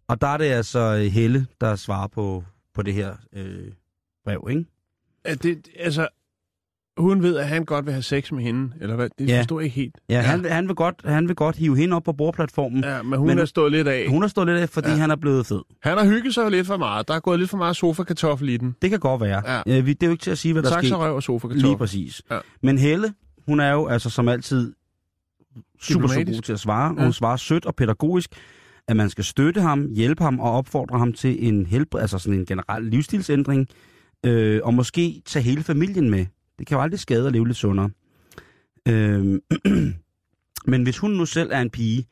Og 0.09 0.21
der 0.21 0.27
er 0.27 0.37
det 0.37 0.45
altså 0.45 0.79
øh, 0.79 1.13
Helle, 1.13 1.47
der 1.61 1.77
svarer 1.77 2.07
på, 2.07 2.45
på 2.75 2.83
det 2.83 2.95
her 2.95 3.17
øh, 3.33 3.73
brev, 4.25 4.47
ikke? 4.51 4.65
Er 5.25 5.35
det, 5.35 5.69
altså, 5.79 6.09
hun 6.99 7.23
ved, 7.23 7.37
at 7.37 7.49
han 7.49 7.65
godt 7.65 7.87
vil 7.87 7.93
have 7.93 8.03
sex 8.03 8.33
med 8.33 8.43
hende, 8.43 8.73
eller 8.81 8.97
hvad? 8.97 9.09
Det 9.19 9.29
Ja. 9.29 9.39
forstår 9.41 9.61
jeg 9.61 9.65
ikke 9.65 9.77
helt. 9.77 9.95
Ja, 10.09 10.21
Han, 10.21 10.45
han, 10.45 10.69
vil 10.69 10.75
godt, 10.75 10.95
han 11.05 11.29
vil 11.29 11.37
godt 11.37 11.57
hive 11.57 11.77
hende 11.77 11.97
op 11.97 12.03
på 12.03 12.13
bordplatformen. 12.13 12.85
Ja, 12.85 12.97
Ja, 12.97 13.03
men 13.03 13.19
hun 13.19 13.29
Men- 13.29 13.39
er 13.39 13.45
stået 13.45 13.73
lidt 13.73 13.89
af. 13.89 14.09
hun 14.09 14.23
har 14.23 14.29
stået 14.29 14.47
lidt 14.47 14.59
af, 14.59 14.69
fordi 14.69 14.89
ja. 14.89 14.95
Ja. 14.95 15.01
han 15.01 15.11
er 15.11 15.17
blevet 15.17 15.47
fed. 15.47 15.61
Han 15.83 15.99
har 15.99 16.05
hygget 16.07 16.35
sig 16.35 16.51
lidt 16.51 16.67
for 16.67 16.77
meget. 16.77 17.09
Der 17.09 17.15
er 17.15 17.21
gået 17.21 17.39
lidt 17.39 17.51
for 17.51 17.57
meget 17.57 17.77
sofa-kartoffel 17.77 18.49
i 18.49 18.57
den. 18.57 18.75
Det 18.83 18.91
kan 18.91 19.01
godt 19.01 19.21
være. 19.21 19.43
Ja. 19.55 19.63
Ja. 19.67 19.81
vi, 19.81 19.93
det 19.93 20.03
er 20.03 20.07
jo 20.07 20.13
ikke 20.13 20.23
til 20.23 20.31
at 20.31 20.39
sige, 20.39 20.53
hvad 20.53 20.63
der 20.63 20.69
sker. 20.71 20.81
Saxerøv 20.81 21.15
og 21.15 21.23
sofa-kartoffel. 21.23 21.69
Lige 21.69 21.77
præcis. 21.79 22.23
Ja. 22.31 22.39
Men 22.63 22.79
Helle, 22.79 23.15
hun 23.47 23.61
er 23.61 23.73
jo 23.73 23.87
altså 23.87 24.11
som 24.11 24.29
altid 24.29 24.73
super, 25.81 26.09
super 26.09 26.25
god 26.25 26.41
til 26.43 26.53
at 26.53 26.61
svare. 26.61 26.95
Ja. 26.99 27.03
Hun 27.03 27.13
svarer 27.13 27.37
sødt 27.37 27.67
og 27.67 27.75
pædagogisk, 27.75 28.31
at 28.89 28.97
man 28.97 29.11
skal 29.11 29.25
støtte 29.25 29.61
ham, 29.61 29.87
hjælpe 29.95 30.23
ham 30.25 30.41
og 30.41 30.53
opfordre 30.53 30.99
ham 30.99 31.13
til 31.13 31.49
en 31.49 31.67
helbred, 31.67 32.01
altså 32.01 32.19
sådan 32.19 32.39
en 32.39 32.47
generel 32.47 32.85
livsstilsændring, 32.85 33.67
øh, 34.27 34.61
og 34.65 34.75
måske 34.75 35.23
tage 35.27 35.43
hele 35.43 35.63
familien 35.63 36.11
med. 36.11 36.27
Det 36.59 36.67
kan 36.67 36.77
jo 36.77 36.83
aldrig 36.83 37.01
skade 37.01 37.27
at 37.27 37.33
leve 37.33 37.47
lidt 37.47 37.57
sundere. 37.57 37.91
Øhm, 38.89 39.41
men 40.73 40.83
hvis 40.83 40.99
hun 40.99 41.11
nu 41.11 41.27
selv 41.27 41.51
er 41.53 41.61
en 41.61 41.71
pige, 41.71 42.07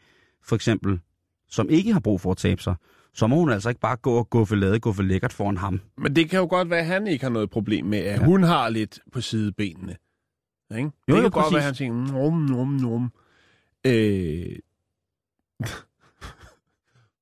for 0.45 0.57
eksempel, 0.57 1.01
som 1.49 1.69
ikke 1.71 1.93
har 1.93 2.01
brug 2.01 2.21
for 2.21 2.31
at 2.31 2.37
tabe 2.37 2.63
sig, 2.63 2.75
så 3.15 3.27
må 3.27 3.37
hun 3.37 3.51
altså 3.51 3.69
ikke 3.69 3.81
bare 3.81 3.97
gå 3.97 4.13
og 4.15 4.31
guffe 4.31 4.57
lade, 4.57 4.81
guffe 4.81 5.03
lækkert 5.03 5.33
foran 5.33 5.57
ham. 5.57 5.81
Men 5.99 6.17
det 6.17 6.31
kan 6.31 6.39
jo 6.39 6.47
godt 6.51 6.71
være, 6.71 6.79
at 6.81 6.87
han 6.87 7.07
ikke 7.07 7.25
har 7.25 7.31
noget 7.31 7.51
problem 7.51 7.87
med, 7.87 7.99
at 7.99 8.21
Ja. 8.21 8.25
hun 8.25 8.43
har 8.43 8.69
lidt 8.69 8.99
på 9.13 9.21
sidebenene. 9.21 9.97
Ikke? 10.77 10.83
Jo, 11.09 11.17
det 11.17 11.17
jo, 11.17 11.21
kan 11.21 11.31
godt 11.31 11.43
præcis. 11.43 11.53
være, 11.55 11.61
at 11.61 11.65
han 11.65 11.75
tænker, 11.75 12.13
nom, 12.13 12.33
nom, 12.43 12.69
nom. 12.69 13.13
Øh... 13.87 13.93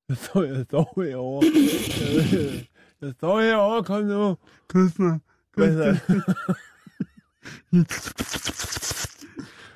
jeg 0.09 0.17
står, 0.17 0.43
jeg 0.43 0.65
står 0.65 1.03
herovre. 1.03 1.45
Øh, 2.01 2.63
jeg 3.01 3.13
står 3.17 3.41
herovre, 3.41 3.83
kom 3.83 4.03
nu. 4.03 4.37
Kys 4.69 4.99
mig. 4.99 5.19
Hvad 5.55 5.71
hedder 5.71 5.95
det? 7.71 7.87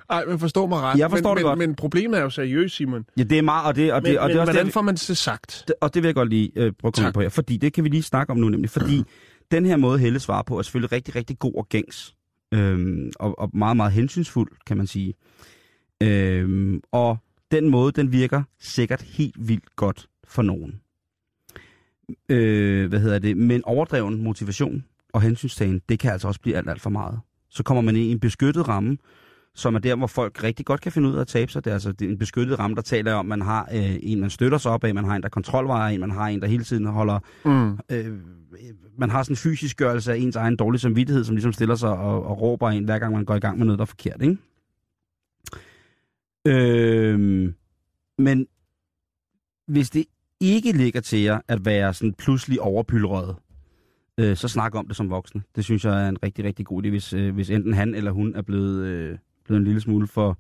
Ej, 0.10 0.26
men 0.26 0.40
forstå 0.40 0.68
mig 0.68 0.80
ret. 0.80 1.00
Jeg 1.00 1.10
forstår 1.10 1.30
men, 1.30 1.38
det 1.38 1.44
men, 1.46 1.50
godt. 1.50 1.60
Men 1.60 1.76
problemet 1.76 2.18
er 2.20 2.24
jo 2.24 2.30
seriøst, 2.30 2.76
Simon. 2.76 3.06
Ja, 3.18 3.24
det 3.24 3.38
er 3.38 3.42
meget, 3.42 3.68
og 3.68 3.76
det, 3.76 3.94
og 3.94 4.02
det, 4.02 4.10
Men, 4.12 4.18
og 4.20 4.30
det 4.30 4.34
men 4.34 4.38
er 4.38 4.42
også 4.42 4.52
hvordan 4.52 4.66
det, 4.66 4.74
får 4.74 4.82
man 4.82 4.96
det 4.96 5.18
sagt? 5.18 5.64
Det- 5.68 5.76
Og 5.82 5.94
det 5.94 6.04
vil 6.04 6.08
jeg 6.08 6.16
godt 6.16 6.30
lige 6.30 6.52
øh, 6.56 6.72
prøve 6.80 6.90
at 6.90 6.96
komme 6.96 7.14
på 7.14 7.22
her, 7.22 7.30
fordi 7.30 7.58
det 7.58 7.74
kan 7.74 7.84
vi 7.84 7.90
lige 7.90 8.04
snakke 8.04 8.32
om 8.32 8.38
nu 8.38 8.50
nemlig, 8.50 8.70
fordi 8.70 9.04
den 9.52 9.66
her 9.66 9.78
måde, 9.78 10.00
Helle 10.00 10.20
svarer 10.20 10.44
på, 10.44 10.58
er 10.58 10.62
selvfølgelig 10.62 10.92
rigtig, 10.92 11.16
rigtig 11.16 11.40
god 11.40 11.54
og 11.56 11.70
gængs, 11.70 12.16
øhm, 12.54 13.12
og, 13.20 13.40
og 13.40 13.50
meget, 13.54 13.78
meget 13.78 13.92
hensynsfuld, 13.92 14.52
kan 14.68 14.78
man 14.78 14.88
sige. 14.88 15.14
Øhm, 16.04 16.82
og 16.92 17.18
den 17.52 17.70
måde, 17.70 17.92
den 17.92 18.12
virker 18.12 18.44
sikkert 18.60 19.02
helt 19.02 19.36
vildt 19.48 19.76
godt 19.76 20.08
for 20.28 20.42
nogen. 20.42 20.80
Øh, 22.30 22.90
hvad 22.90 23.00
hedder 23.00 23.20
det? 23.20 23.38
Men 23.38 23.62
overdreven 23.66 24.24
motivation 24.24 24.84
og 25.14 25.22
hensynstagen, 25.22 25.82
det 25.90 26.00
kan 26.00 26.12
altså 26.12 26.28
også 26.28 26.42
blive 26.42 26.58
alt, 26.58 26.70
alt 26.70 26.82
for 26.82 26.90
meget. 26.90 27.20
Så 27.54 27.64
kommer 27.64 27.82
man 27.82 27.96
ind 27.96 28.06
i 28.06 28.12
en 28.12 28.20
beskyttet 28.20 28.68
ramme, 28.68 28.98
som 29.56 29.76
er 29.76 29.80
der, 29.80 29.96
hvor 29.96 30.08
folk 30.08 30.44
rigtig 30.44 30.66
godt 30.66 30.82
kan 30.82 30.92
finde 30.92 31.10
ud 31.10 31.16
af 31.16 31.22
at 31.22 31.28
tabe 31.28 31.52
sig. 31.52 31.66
Det 31.66 31.70
er 31.72 31.74
altså 31.74 31.92
det 31.92 32.06
er 32.06 32.10
en 32.10 32.18
beskyttet 32.18 32.60
ramme, 32.60 32.76
der 32.76 32.82
taler 32.82 33.14
om, 33.14 33.26
at 33.32 33.40
man 33.40 33.48
har 33.48 33.70
øh, 33.74 33.96
en, 34.02 34.20
man 34.20 34.30
støtter 34.30 34.58
sig 34.58 34.72
op 34.72 34.84
af, 34.84 34.96
man 34.96 35.04
har 35.04 35.16
en, 35.16 35.24
der 35.24 35.30
kontrolvejer 35.30 35.94
en, 35.94 36.00
man 36.00 36.12
har 36.12 36.28
en, 36.28 36.42
der 36.42 36.48
hele 36.48 36.64
tiden 36.64 36.86
holder... 36.86 37.20
Mm. 37.46 37.80
Øh, 37.92 38.20
man 38.98 39.10
har 39.10 39.24
sådan 39.24 39.34
en 39.34 39.38
fysisk 39.38 39.78
gørelse 39.78 40.14
af 40.14 40.18
ens 40.18 40.36
egen 40.36 40.56
dårlige 40.56 40.80
samvittighed, 40.80 41.24
som 41.24 41.36
ligesom 41.36 41.54
stiller 41.54 41.76
sig 41.76 41.90
og, 41.90 42.26
og 42.26 42.42
råber 42.42 42.70
en, 42.70 42.84
hver 42.84 43.00
gang 43.00 43.14
man 43.14 43.26
går 43.26 43.36
i 43.36 43.40
gang 43.40 43.58
med 43.58 43.66
noget, 43.66 43.80
der 43.80 43.84
er 43.84 43.86
forkert, 43.86 44.22
ikke? 44.22 44.38
Øh, 46.48 47.54
men 48.18 48.48
hvis 49.68 49.90
det 49.90 50.06
ikke 50.40 50.72
ligger 50.72 51.02
til 51.02 51.20
jer 51.20 51.40
at 51.48 51.66
være 51.66 51.94
sådan 51.94 52.14
pludselig 52.14 52.62
overpylrøjet, 52.62 53.36
øh, 54.18 54.38
så 54.38 54.48
snak 54.48 54.76
om 54.76 54.88
det 54.88 54.96
som 54.96 55.10
voksne. 55.10 55.44
Det 55.56 55.64
synes 55.64 55.86
jeg 55.86 56.06
er 56.06 56.10
en 56.10 56.24
rigtig, 56.24 56.46
rigtig 56.46 56.66
god 56.66 56.84
idé, 56.84 56.90
hvis, 56.90 57.14
øh, 57.14 57.34
hvis 57.34 57.50
enten 57.50 57.74
han 57.74 57.96
eller 57.96 58.12
hun 58.12 58.36
er 58.36 58.42
blevet, 58.42 58.86
øh, 58.86 59.18
blevet 59.46 59.60
en 59.60 59.66
lille 59.66 59.82
smule 59.82 60.08
for, 60.08 60.38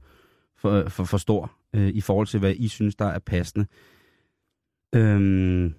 for, 0.57 0.71
øh, 0.71 0.89
for, 0.89 1.03
for 1.03 1.17
stor 1.17 1.51
øh, 1.73 1.87
i 1.87 2.01
forhold 2.01 2.27
til, 2.27 2.39
hvad 2.39 2.53
I 2.55 2.67
synes, 2.67 2.95
der 2.95 3.05
er 3.05 3.19
passende. 3.19 3.65
Øhm, 4.95 5.73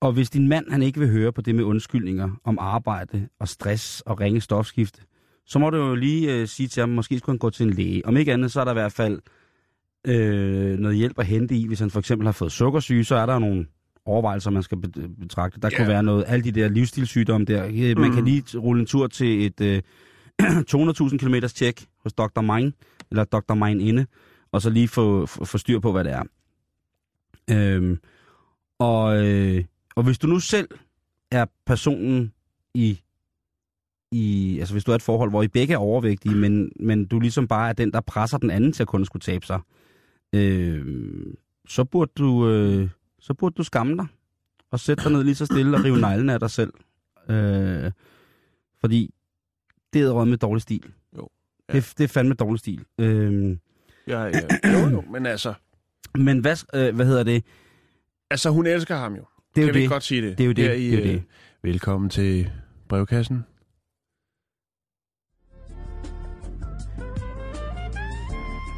og 0.00 0.12
hvis 0.12 0.30
din 0.30 0.48
mand 0.48 0.70
han 0.70 0.82
ikke 0.82 1.00
vil 1.00 1.10
høre 1.10 1.32
på 1.32 1.40
det 1.40 1.54
med 1.54 1.64
undskyldninger 1.64 2.40
om 2.44 2.58
arbejde 2.60 3.28
og 3.38 3.48
stress 3.48 4.00
og 4.00 4.20
ringe 4.20 4.40
stofskifte, 4.40 5.02
så 5.46 5.58
må 5.58 5.70
du 5.70 5.76
jo 5.76 5.94
lige 5.94 6.34
øh, 6.34 6.48
sige 6.48 6.68
til 6.68 6.80
ham, 6.80 6.88
måske 6.88 7.18
skulle 7.18 7.34
han 7.34 7.38
gå 7.38 7.50
til 7.50 7.66
en 7.66 7.72
læge. 7.72 8.06
Om 8.06 8.16
ikke 8.16 8.32
andet, 8.32 8.52
så 8.52 8.60
er 8.60 8.64
der 8.64 8.72
i 8.72 8.74
hvert 8.74 8.92
fald 8.92 9.20
øh, 10.06 10.78
noget 10.78 10.96
hjælp 10.96 11.18
at 11.18 11.26
hente 11.26 11.56
i. 11.56 11.66
Hvis 11.66 11.80
han 11.80 11.90
for 11.90 11.98
eksempel 11.98 12.26
har 12.26 12.32
fået 12.32 12.52
sukkersyge, 12.52 13.04
så 13.04 13.16
er 13.16 13.26
der 13.26 13.38
nogle 13.38 13.66
overvejelser, 14.06 14.50
man 14.50 14.62
skal 14.62 14.78
be- 14.78 15.08
betragte. 15.08 15.60
Der 15.60 15.68
Ja. 15.72 15.76
kunne 15.76 15.88
være 15.88 16.02
noget, 16.02 16.24
alle 16.26 16.44
de 16.44 16.52
der 16.52 16.68
livsstilssygdomme 16.68 17.44
der. 17.44 17.94
Man 17.98 18.06
Mhm. 18.08 18.14
kan 18.14 18.24
lige 18.24 18.58
rulle 18.58 18.80
en 18.80 18.86
tur 18.86 19.06
til 19.06 19.46
et 19.46 19.60
øh, 19.60 19.82
200.000 20.72 21.18
km 21.18 21.34
tjek 21.54 21.86
hos 22.02 22.12
Dr. 22.12 22.40
Mine, 22.40 22.72
eller 23.10 23.24
Dr. 23.24 23.54
Mine 23.54 23.82
inde, 23.84 24.06
og 24.52 24.62
så 24.62 24.70
lige 24.70 24.88
få, 24.88 25.26
få, 25.26 25.44
få 25.44 25.58
styr 25.58 25.78
på, 25.78 25.92
hvad 25.92 26.04
det 26.04 26.12
er. 26.12 26.22
Øhm, 27.50 27.98
og, 28.78 29.26
øh, 29.26 29.64
og 29.96 30.02
hvis 30.02 30.18
du 30.18 30.26
nu 30.26 30.38
selv 30.40 30.68
er 31.30 31.44
personen 31.66 32.32
i, 32.74 33.00
i, 34.12 34.56
altså 34.58 34.74
hvis 34.74 34.84
du 34.84 34.90
er 34.90 34.94
et 34.94 35.02
forhold, 35.02 35.30
hvor 35.30 35.42
I 35.42 35.48
begge 35.48 35.74
er 35.74 35.78
overvægtige, 35.78 36.34
men, 36.34 36.72
men 36.80 37.06
du 37.06 37.20
ligesom 37.20 37.48
bare 37.48 37.68
er 37.68 37.72
den, 37.72 37.92
der 37.92 38.00
presser 38.00 38.38
den 38.38 38.50
anden 38.50 38.72
til 38.72 38.82
at 38.82 38.86
kun 38.88 39.04
skulle 39.04 39.20
tabe 39.20 39.46
sig, 39.46 39.60
øh, 40.34 40.86
så, 41.68 41.84
burde 41.84 42.12
du, 42.18 42.48
øh, 42.48 42.88
så 43.26 43.34
burde 43.34 43.54
du 43.54 43.62
skamme 43.62 43.96
dig 43.96 44.06
og 44.70 44.80
sætte 44.80 45.04
dig 45.04 45.12
ned 45.12 45.24
lige 45.24 45.34
så 45.34 45.46
stille 45.46 45.76
og 45.76 45.84
rive 45.84 46.00
neglene 46.00 46.32
af 46.32 46.40
dig 46.40 46.50
selv. 46.50 46.72
Øh, 47.28 47.92
fordi 48.80 49.14
det 49.92 50.02
er 50.02 50.24
med 50.24 50.38
dårlig 50.38 50.62
stil. 50.62 50.92
Jo. 51.16 51.28
Ja. 51.68 51.74
Det, 51.74 51.94
det 51.98 52.04
er 52.04 52.08
fandme 52.08 52.34
dårlig 52.34 52.58
stil. 52.58 52.84
Øh, 52.98 53.56
Ja, 54.08 54.22
ja. 54.22 54.40
Jo, 54.72 54.88
jo, 54.90 55.00
men 55.00 55.26
altså... 55.26 55.54
men 56.14 56.38
hvad, 56.38 56.56
øh, 56.74 56.94
hvad 56.94 57.06
hedder 57.06 57.22
det? 57.22 57.44
Altså, 58.30 58.50
hun 58.50 58.66
elsker 58.66 58.96
ham 58.96 59.14
jo. 59.14 59.24
Det 59.54 59.62
er 59.62 59.66
kan 59.66 59.74
jo 59.74 59.78
vi 59.78 59.82
det. 59.82 59.90
godt 59.90 60.02
sige 60.02 60.22
det? 60.22 60.38
Det 60.38 60.44
er 60.44 60.46
jo 60.46 60.52
det. 60.52 60.64
Her 60.64 60.72
i, 60.72 60.90
det, 60.90 60.94
er 60.94 60.98
jo 60.98 61.08
øh, 61.08 61.14
det. 61.14 61.22
Velkommen 61.62 62.10
til 62.10 62.50
brevkassen. 62.88 63.44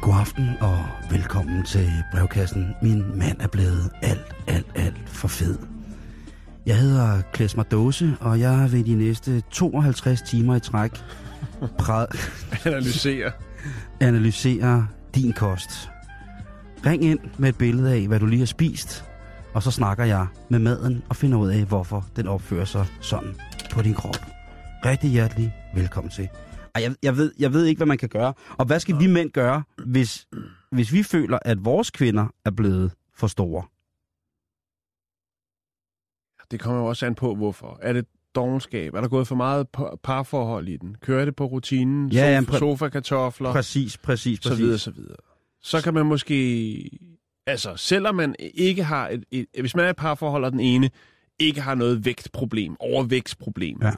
God 0.01 0.13
aften 0.19 0.49
og 0.61 0.85
velkommen 1.11 1.63
til 1.63 1.91
brevkassen. 2.11 2.75
Min 2.81 3.17
mand 3.19 3.37
er 3.39 3.47
blevet 3.47 3.89
alt, 4.01 4.35
alt, 4.47 4.65
alt 4.75 5.09
for 5.09 5.27
fed. 5.27 5.57
Jeg 6.65 6.77
hedder 6.77 7.21
Klesmer 7.33 7.63
Dåse, 7.63 8.17
og 8.19 8.39
jeg 8.39 8.71
vil 8.71 8.85
de 8.85 8.95
næste 8.95 9.41
52 9.51 10.21
timer 10.21 10.55
i 10.55 10.59
træk 10.59 10.91
præ- 11.81 12.17
Analysere. 12.67 13.31
analysere 13.99 14.87
din 15.15 15.33
kost. 15.33 15.89
Ring 16.85 17.03
ind 17.03 17.19
med 17.37 17.49
et 17.49 17.57
billede 17.57 17.93
af, 17.93 18.07
hvad 18.07 18.19
du 18.19 18.25
lige 18.25 18.39
har 18.39 18.45
spist, 18.45 19.05
og 19.53 19.63
så 19.63 19.71
snakker 19.71 20.03
jeg 20.05 20.27
med 20.49 20.59
maden 20.59 21.03
og 21.09 21.15
finder 21.15 21.37
ud 21.37 21.49
af, 21.49 21.63
hvorfor 21.63 22.05
den 22.15 22.27
opfører 22.27 22.65
sig 22.65 22.85
sådan 23.01 23.35
på 23.71 23.81
din 23.81 23.93
krop. 23.93 24.25
Rigtig 24.85 25.09
hjertelig 25.09 25.53
velkommen 25.75 26.11
til. 26.11 26.27
Ej, 26.79 26.83
jeg, 26.83 26.95
jeg, 27.03 27.17
ved, 27.17 27.33
jeg 27.39 27.53
ved 27.53 27.65
ikke, 27.65 27.79
hvad 27.79 27.87
man 27.87 27.97
kan 27.97 28.09
gøre. 28.09 28.33
Og 28.57 28.65
hvad 28.65 28.79
skal 28.79 28.99
vi 28.99 29.07
mænd 29.07 29.31
gøre, 29.31 29.63
hvis, 29.85 30.27
hvis 30.71 30.93
vi 30.93 31.03
føler, 31.03 31.39
at 31.41 31.65
vores 31.65 31.91
kvinder 31.91 32.27
er 32.45 32.51
blevet 32.51 32.91
for 33.15 33.27
store? 33.27 33.63
Det 36.51 36.59
kommer 36.59 36.81
jo 36.81 36.85
også 36.87 37.05
an 37.05 37.15
på, 37.15 37.35
hvorfor. 37.35 37.79
Er 37.81 37.93
det 37.93 38.05
dogenskab? 38.35 38.93
Er 38.93 39.01
der 39.01 39.07
gået 39.07 39.27
for 39.27 39.35
meget 39.35 39.67
pa- 39.77 39.95
parforhold 40.03 40.67
i 40.67 40.77
den? 40.77 40.95
Kører 41.01 41.25
det 41.25 41.35
på 41.35 41.45
rutinen? 41.45 42.09
Ja, 42.09 42.31
ja, 42.33 42.41
præ- 42.41 42.59
sofa-kartofler? 42.59 43.51
Præcis, 43.51 43.97
præcis, 43.97 44.39
så 44.43 44.55
videre, 44.55 44.71
præcis. 44.73 44.81
så 44.81 44.91
videre. 44.91 45.15
Så 45.61 45.81
kan 45.83 45.93
man 45.93 46.05
måske... 46.05 46.89
Altså, 47.47 47.75
selvom 47.75 48.15
man 48.15 48.35
ikke 48.53 48.83
har 48.83 49.09
et, 49.09 49.23
et... 49.31 49.45
Hvis 49.59 49.75
man 49.75 49.85
er 49.85 49.89
i 49.89 49.93
parforhold, 49.93 50.45
og 50.45 50.51
den 50.51 50.59
ene 50.59 50.89
ikke 51.39 51.61
har 51.61 51.75
noget 51.75 52.05
vægtproblem, 52.05 52.75
overvægtsproblem, 52.79 53.77
Ja. 53.81 53.91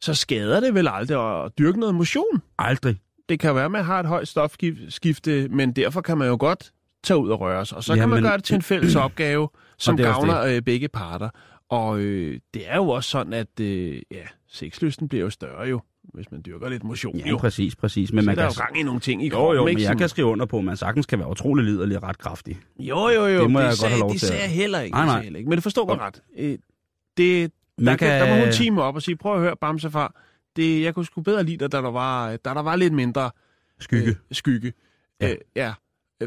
Så 0.00 0.14
skader 0.14 0.60
det 0.60 0.74
vel 0.74 0.88
aldrig 0.88 1.44
at 1.44 1.52
dyrke 1.58 1.80
noget 1.80 1.94
motion. 1.94 2.42
Aldrig. 2.58 2.96
Det 3.28 3.40
kan 3.40 3.54
være, 3.54 3.64
at 3.64 3.70
man 3.70 3.84
har 3.84 4.00
et 4.00 4.06
højt 4.06 4.28
stofskifte, 4.28 5.48
men 5.48 5.72
derfor 5.72 6.00
kan 6.00 6.18
man 6.18 6.28
jo 6.28 6.36
godt 6.40 6.72
tage 7.04 7.18
ud 7.18 7.30
og 7.30 7.40
røre 7.40 7.66
sig. 7.66 7.76
Og 7.76 7.84
så 7.84 7.92
Ja, 7.94 7.98
kan 8.00 8.08
man 8.08 8.16
men- 8.16 8.24
gøre 8.30 8.36
det 8.36 8.44
til 8.44 8.54
en 8.54 8.62
fælles 8.62 8.94
opgave, 8.96 9.48
som 9.78 9.96
det 9.96 10.06
er 10.06 10.10
gavner 10.12 10.42
øh, 10.42 10.62
begge 10.62 10.88
parter. 10.88 11.28
Og 11.70 11.98
øh, 12.00 12.40
det 12.54 12.62
er 12.70 12.76
jo 12.76 12.88
også 12.88 13.10
sådan, 13.10 13.32
at 13.32 13.60
øh, 13.60 14.02
ja, 14.10 14.22
sexlysten 14.48 15.08
bliver 15.08 15.24
jo 15.24 15.30
større 15.30 15.68
jo, 15.68 15.80
hvis 16.14 16.30
man 16.30 16.42
dyrker 16.46 16.68
lidt 16.68 16.84
motion. 16.84 17.16
Ja, 17.18 17.28
jo. 17.28 17.36
præcis, 17.36 17.76
præcis. 17.76 18.12
Men 18.12 18.22
Så 18.22 18.26
man 18.26 18.36
der 18.36 18.42
er 18.42 18.46
kan... 18.48 18.54
jo 18.56 18.62
gang 18.64 18.80
i 18.80 18.82
nogle 18.82 19.00
ting 19.00 19.24
i 19.24 19.28
Jo, 19.28 19.34
kroppen, 19.36 19.56
jo, 19.56 19.64
men 19.64 19.78
jeg 19.78 19.86
Som- 19.86 19.98
kan 19.98 20.08
skrive 20.08 20.26
under 20.26 20.46
på, 20.46 20.58
at 20.58 20.64
man 20.64 20.76
sagtens 20.76 21.06
kan 21.06 21.18
være 21.18 21.30
utrolig 21.30 21.64
liderlig 21.64 21.96
og 21.96 22.02
ret 22.02 22.18
kraftig. 22.18 22.58
Jo, 22.78 23.08
jo, 23.08 23.26
jo. 23.26 23.42
Det 23.42 23.50
må 23.50 23.60
jeg 23.60 23.70
det 23.72 23.80
godt 23.80 23.90
have 23.90 24.00
lov 24.00 24.10
det 24.10 24.18
til. 24.20 24.28
sagde 24.28 24.42
jeg 24.42 24.50
heller 24.50 24.80
ikke. 24.80 24.94
Nej, 24.94 25.02
det 25.02 25.08
sagde 25.10 25.16
nej. 25.18 25.22
heller 25.24 25.38
ikke. 25.38 25.48
Men 25.48 25.56
det 25.56 25.62
forstår 25.62 25.86
mig 25.86 25.98
ret. 26.00 26.22
Øh, 26.38 26.58
det, 27.16 27.52
Man 27.78 27.86
der, 27.86 27.96
kan, 27.96 28.08
kan- 28.08 28.28
der 28.28 28.36
må 28.36 28.44
hun 28.44 28.52
time 28.52 28.82
op 28.82 28.94
og 28.94 29.02
sige, 29.02 29.16
prøv 29.16 29.34
at 29.34 29.40
høre, 29.40 29.56
Bamsefar, 29.56 30.22
det, 30.56 30.82
jeg 30.82 30.94
kunne 30.94 31.04
sgu 31.04 31.20
bedre 31.20 31.44
lide 31.44 31.56
dig, 31.56 31.72
da 31.72 31.76
der 31.76 31.90
var, 31.90 32.36
da 32.36 32.50
der 32.54 32.62
var 32.62 32.76
lidt 32.76 32.92
mindre 32.92 33.30
Skygge. 33.80 34.08
Øh, 34.08 34.14
skygge. 34.32 34.72
Ja. 35.20 35.30
Øh, 35.30 35.36
ja. 35.56 35.74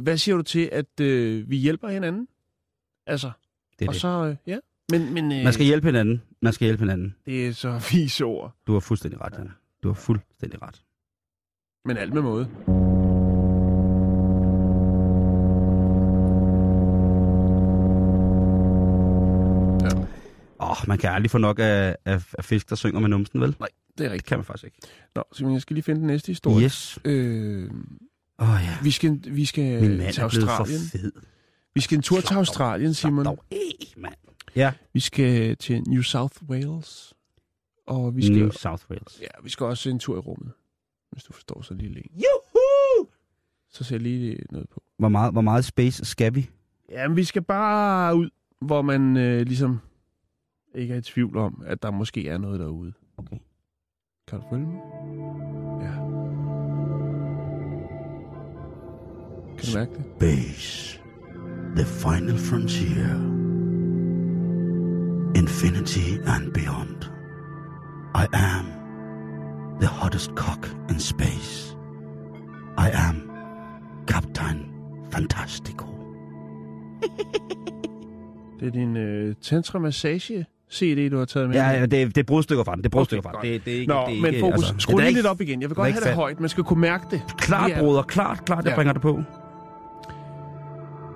Hvad 0.01 0.17
siger 0.17 0.35
du 0.37 0.41
til, 0.43 0.69
at 0.71 0.99
øh, 1.01 1.49
vi 1.49 1.57
hjælper 1.57 1.87
hinanden? 1.87 2.27
Altså, 3.07 3.31
Det 3.79 3.85
er 3.85 3.89
og 3.89 3.93
det. 3.93 4.01
så, 4.01 4.07
øh, 4.07 4.35
ja. 4.47 4.57
Men, 4.91 5.13
men 5.13 5.31
øh, 5.31 5.43
Man 5.43 5.53
skal 5.53 5.65
hjælpe 5.65 5.87
hinanden. 5.87 6.21
Man 6.41 6.53
skal 6.53 6.65
hjælpe 6.65 6.81
hinanden. 6.83 7.15
det 7.25 7.47
er 7.47 7.51
så 7.53 7.81
vise 7.91 8.25
ord. 8.25 8.55
Du 8.67 8.73
har 8.73 8.79
fuldstændig 8.79 9.21
ret, 9.21 9.33
Jan. 9.37 9.51
Du 9.83 9.87
har 9.87 9.93
fuldstændig 9.95 10.61
ret. 10.61 10.83
Men 11.85 11.97
alt 11.97 12.13
med 12.13 12.21
måde. 12.21 12.49
Åh, 20.69 20.81
oh, 20.83 20.87
man 20.87 20.97
kan 20.97 21.09
aldrig 21.09 21.31
få 21.31 21.37
nok 21.37 21.59
af, 21.59 21.95
af, 22.05 22.25
af 22.37 22.45
fisk, 22.45 22.69
der 22.69 22.75
synger 22.75 22.99
med 22.99 23.09
numsen, 23.09 23.41
vel? 23.41 23.55
Nej, 23.59 23.69
det 23.97 24.03
er 24.03 24.03
Det 24.03 24.11
rigtigt. 24.11 24.25
kan 24.27 24.37
man 24.37 24.45
faktisk 24.45 24.63
ikke. 24.65 24.77
Nå, 25.15 25.23
Simon, 25.33 25.53
jeg 25.53 25.61
skal 25.61 25.73
lige 25.73 25.83
finde 25.83 25.99
den 25.99 26.07
næste 26.07 26.27
historie. 26.27 26.65
Yes. 26.65 26.99
Øh, 27.05 27.71
Åh 28.39 28.49
oh, 28.49 28.59
ja. 28.63 28.77
vi 28.83 28.91
skal, 28.91 29.19
vi 29.25 29.45
skal 29.45 29.81
Min 29.81 29.97
mand 29.97 30.13
til 30.13 30.19
blevet 30.29 30.43
for 30.43 30.51
Australien. 30.51 30.81
fed. 30.91 31.11
Vi 31.75 31.81
skal 31.81 31.95
en 31.97 32.01
tur 32.01 32.15
til 32.19 32.27
Slap 32.27 32.37
Australien, 32.37 32.93
slap 32.93 33.09
Simon. 33.09 33.25
dog 33.25 33.43
af, 33.51 33.93
mand. 33.97 34.13
Ja, 34.55 34.71
Vi 34.93 34.99
skal 34.99 35.57
til 35.57 35.81
New 35.87 36.01
South 36.01 36.43
Wales. 36.49 37.13
Og 37.87 38.15
vi 38.15 38.25
skal, 38.25 38.37
New 38.37 38.49
South 38.51 38.83
Wales. 38.91 39.17
ja, 39.21 39.27
vi 39.43 39.49
skal 39.49 39.65
også 39.65 39.89
en 39.89 39.99
tur 39.99 40.15
i 40.15 40.19
rummet. 40.19 40.51
hvis 41.11 41.23
du 41.23 41.33
forstår 41.33 41.61
så 41.61 41.73
lille 41.73 41.97
en. 41.97 42.11
Juhu! 42.15 43.07
Så 43.71 43.83
ser 43.83 43.95
jeg 43.95 44.01
lige 44.01 44.37
noget 44.51 44.69
på. 44.69 44.83
Hvor 44.97 45.09
meget, 45.09 45.31
hvor 45.31 45.41
meget 45.41 45.65
space 45.65 46.05
skal 46.05 46.35
vi? 46.35 46.49
Jamen, 46.91 47.17
vi 47.17 47.23
skal 47.23 47.41
bare 47.41 48.15
ud, 48.15 48.29
hvor 48.61 48.81
man 48.81 49.17
øh, 49.17 49.41
ligesom 49.41 49.79
ikke 50.75 50.93
er 50.93 50.97
i 50.97 51.01
tvivl 51.01 51.37
om, 51.37 51.63
at 51.65 51.83
der 51.83 51.91
måske 51.91 52.27
er 52.27 52.37
noget 52.37 52.59
derude. 52.59 52.93
Okay. 53.17 53.37
Kan 54.27 54.39
du 54.39 54.45
følge 54.49 54.65
mig? 54.65 54.81
Ja. 55.81 55.95
Kan 59.57 59.65
du 59.65 59.77
mærke 59.77 59.91
det? 59.91 60.05
Space. 60.15 60.99
The 61.75 61.85
final 61.85 62.37
frontier. 62.37 63.15
Infinity 65.35 66.17
and 66.25 66.53
beyond. 66.53 67.03
I 68.15 68.25
am 68.33 68.65
the 69.79 69.87
hottest 69.87 70.31
cock 70.35 70.75
in 70.89 70.99
space. 70.99 71.75
I 72.77 72.89
am 73.07 73.31
Captain 74.07 74.71
Fantastico. 75.11 75.85
Det 78.59 78.67
er 78.67 78.71
din 78.71 78.97
øh, 78.97 79.35
tantra 79.41 79.79
massage 79.79 80.45
CD, 80.73 81.09
du 81.11 81.17
har 81.17 81.25
taget 81.25 81.49
med. 81.49 81.55
Ja, 81.55 81.69
ja 81.69 81.81
det, 81.81 81.91
det 81.91 82.17
er 82.17 82.23
brudstykker 82.23 82.63
fra 82.63 82.71
den. 82.75 82.79
Det 82.83 82.85
er 82.85 82.89
brudstykker 82.89 83.29
Okay, 83.29 83.37
fra 83.39 83.41
den. 83.45 83.53
Det, 83.53 83.65
det 83.65 83.75
er 83.75 83.79
ikke, 83.79 83.93
Nå, 83.93 84.03
det 84.07 84.17
er 84.17 84.21
men 84.21 84.25
ikke, 84.33 84.39
fokus, 84.39 84.55
altså, 84.71 84.73
skru 84.79 84.97
lige 84.97 85.11
lidt 85.11 85.25
op 85.25 85.41
igen. 85.41 85.61
Jeg 85.61 85.69
vil 85.69 85.75
godt 85.75 85.91
have 85.91 86.03
det 86.05 86.13
højt. 86.13 86.39
Man 86.39 86.49
skal 86.49 86.63
kunne 86.63 86.81
mærke 86.81 87.05
det. 87.11 87.21
Klart, 87.37 87.71
er- 87.71 87.79
broder. 87.79 88.01
Klart, 88.01 88.45
klart, 88.45 88.63
jeg 88.63 88.69
Ja. 88.71 88.75
bringer 88.75 88.93
det 88.93 89.01
på. 89.01 89.19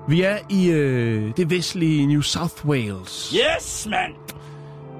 Vi 0.09 0.21
er 0.21 0.37
i 0.49 0.71
øh, 0.71 1.31
det 1.37 1.49
vestlige 1.49 2.05
New 2.07 2.21
South 2.21 2.65
Wales. 2.65 3.35
Yes, 3.57 3.87
mand! 3.89 4.13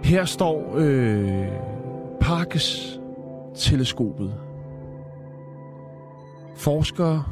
Her 0.03 0.25
står 0.25 0.73
øh, 0.77 1.45
Parkes 2.21 2.99
teleskopet. 3.57 4.33
Forskere, 6.57 7.23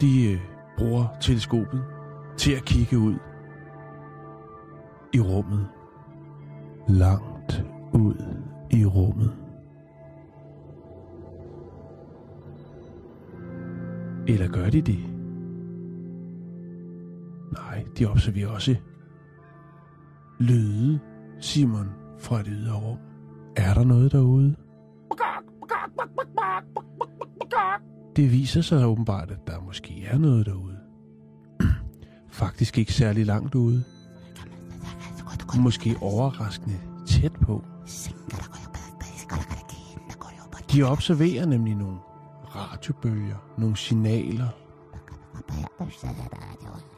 de 0.00 0.32
øh, 0.32 0.38
bruger 0.78 1.06
teleskopet 1.20 1.84
til 2.36 2.52
at 2.52 2.64
kigge 2.64 2.98
ud 2.98 3.14
i 5.12 5.20
rummet. 5.20 5.66
Langt 6.88 7.64
ud 7.92 8.14
i 8.70 8.84
rummet. 8.84 9.32
Eller 14.28 14.48
gør 14.48 14.70
de 14.70 14.82
det? 14.82 14.98
Nej, 17.52 17.84
de 17.98 18.06
observerer 18.06 18.48
også 18.48 18.76
lyde, 20.38 21.00
Simon, 21.40 21.88
fra 22.18 22.38
det 22.38 22.52
ydre 22.52 22.74
rum. 22.74 22.98
Er 23.56 23.74
der 23.74 23.84
noget 23.84 24.12
derude? 24.12 24.56
Det 28.16 28.32
viser 28.32 28.60
sig 28.60 28.86
åbenbart, 28.86 29.30
at 29.30 29.46
der 29.46 29.60
måske 29.60 30.04
er 30.04 30.18
noget 30.18 30.46
derude. 30.46 30.78
Faktisk 32.28 32.78
ikke 32.78 32.92
særlig 32.92 33.26
langt 33.26 33.54
ude. 33.54 33.84
Måske 35.56 35.96
overraskende 36.00 36.80
tæt 37.06 37.32
på. 37.32 37.64
De 40.72 40.82
observerer 40.82 41.46
nemlig 41.46 41.74
nogle 41.74 41.98
radiobølger, 42.56 43.36
nogle 43.58 43.76
signaler. 43.76 44.48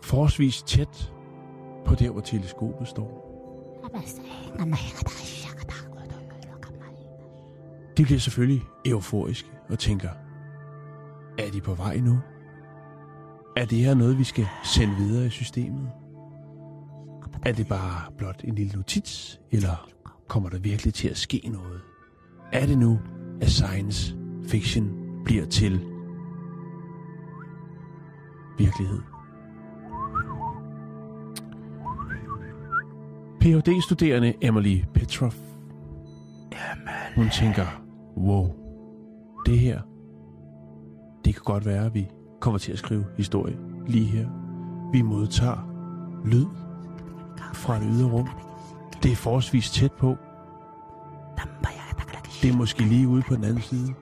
Forholdsvis 0.03 0.62
tæt 0.62 1.12
på 1.84 1.94
der, 1.94 2.11
hvor 2.11 2.20
teleskopet 2.20 2.88
står. 2.88 3.26
De 7.96 8.05
bliver 8.05 8.18
selvfølgelig 8.18 8.62
euforiske 8.84 9.48
og 9.68 9.78
tænker, 9.78 10.09
er 11.38 11.51
de 11.51 11.61
på 11.61 11.74
vej 11.74 11.96
nu? 11.96 12.18
Er 13.57 13.64
det 13.64 13.78
her 13.78 13.94
noget, 13.94 14.18
vi 14.18 14.24
skal 14.24 14.46
sende 14.64 14.94
videre 14.96 15.26
i 15.26 15.30
systemet? 15.30 15.90
Er 17.47 17.53
det 17.53 17.68
bare 17.68 18.12
blot 18.18 18.41
en 18.45 18.55
lille 18.55 18.72
notits, 18.72 19.41
eller 19.51 19.88
kommer 20.28 20.49
der 20.49 20.59
virkelig 20.59 20.95
til 20.95 21.09
at 21.09 21.16
ske 21.16 21.51
noget? 21.53 21.80
Er 22.53 22.66
det 22.66 22.78
nu, 22.78 22.99
at 23.41 23.51
science 23.51 24.16
fiction 24.49 24.91
bliver 25.24 25.47
til 25.47 25.80
virkelighed? 28.59 29.01
Ph.D.-studerende 33.41 34.34
Emily 34.41 34.84
Petrov. 34.95 35.32
Hun 37.16 37.28
tænker, 37.28 37.82
wow, 38.16 38.55
det 39.47 39.59
her, 39.59 39.80
det 41.24 41.34
kan 41.34 41.43
godt 41.45 41.66
være, 41.66 41.86
at 41.86 41.95
vi 41.95 42.09
kommer 42.41 42.59
til 42.59 42.72
at 42.72 42.78
skrive 42.78 43.05
historie 43.16 43.59
lige 43.86 44.07
her. 44.07 44.28
Vi 44.93 45.03
modtager 45.03 45.70
lyd 46.24 46.47
fra 47.55 47.76
et 47.76 47.82
ydre 47.93 48.11
rum. 48.11 48.28
Det 49.03 49.12
er 49.12 49.16
forholdsvis 49.16 49.70
tæt 49.70 49.93
på. 49.93 50.16
Det 52.43 52.51
er 52.51 52.57
måske 52.57 52.82
lige 52.82 53.09
ude 53.09 53.22
på 53.22 53.34
den 53.34 53.45
anden 53.45 53.62
side 53.62 53.95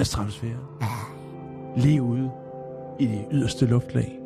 af 0.00 0.06
stratosfæren. 0.06 0.56
Lige 1.76 2.02
ude 2.02 2.30
i 3.00 3.06
det 3.06 3.26
yderste 3.32 3.66
luftlag. 3.66 4.18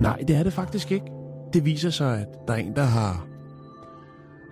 Nej, 0.00 0.16
det 0.28 0.36
er 0.36 0.42
det 0.42 0.52
faktisk 0.52 0.90
ikke. 0.90 1.06
Det 1.52 1.64
viser 1.64 1.90
sig, 1.90 2.20
at 2.20 2.28
der 2.48 2.54
er 2.54 2.58
en, 2.58 2.76
der 2.76 2.82
har 2.84 3.26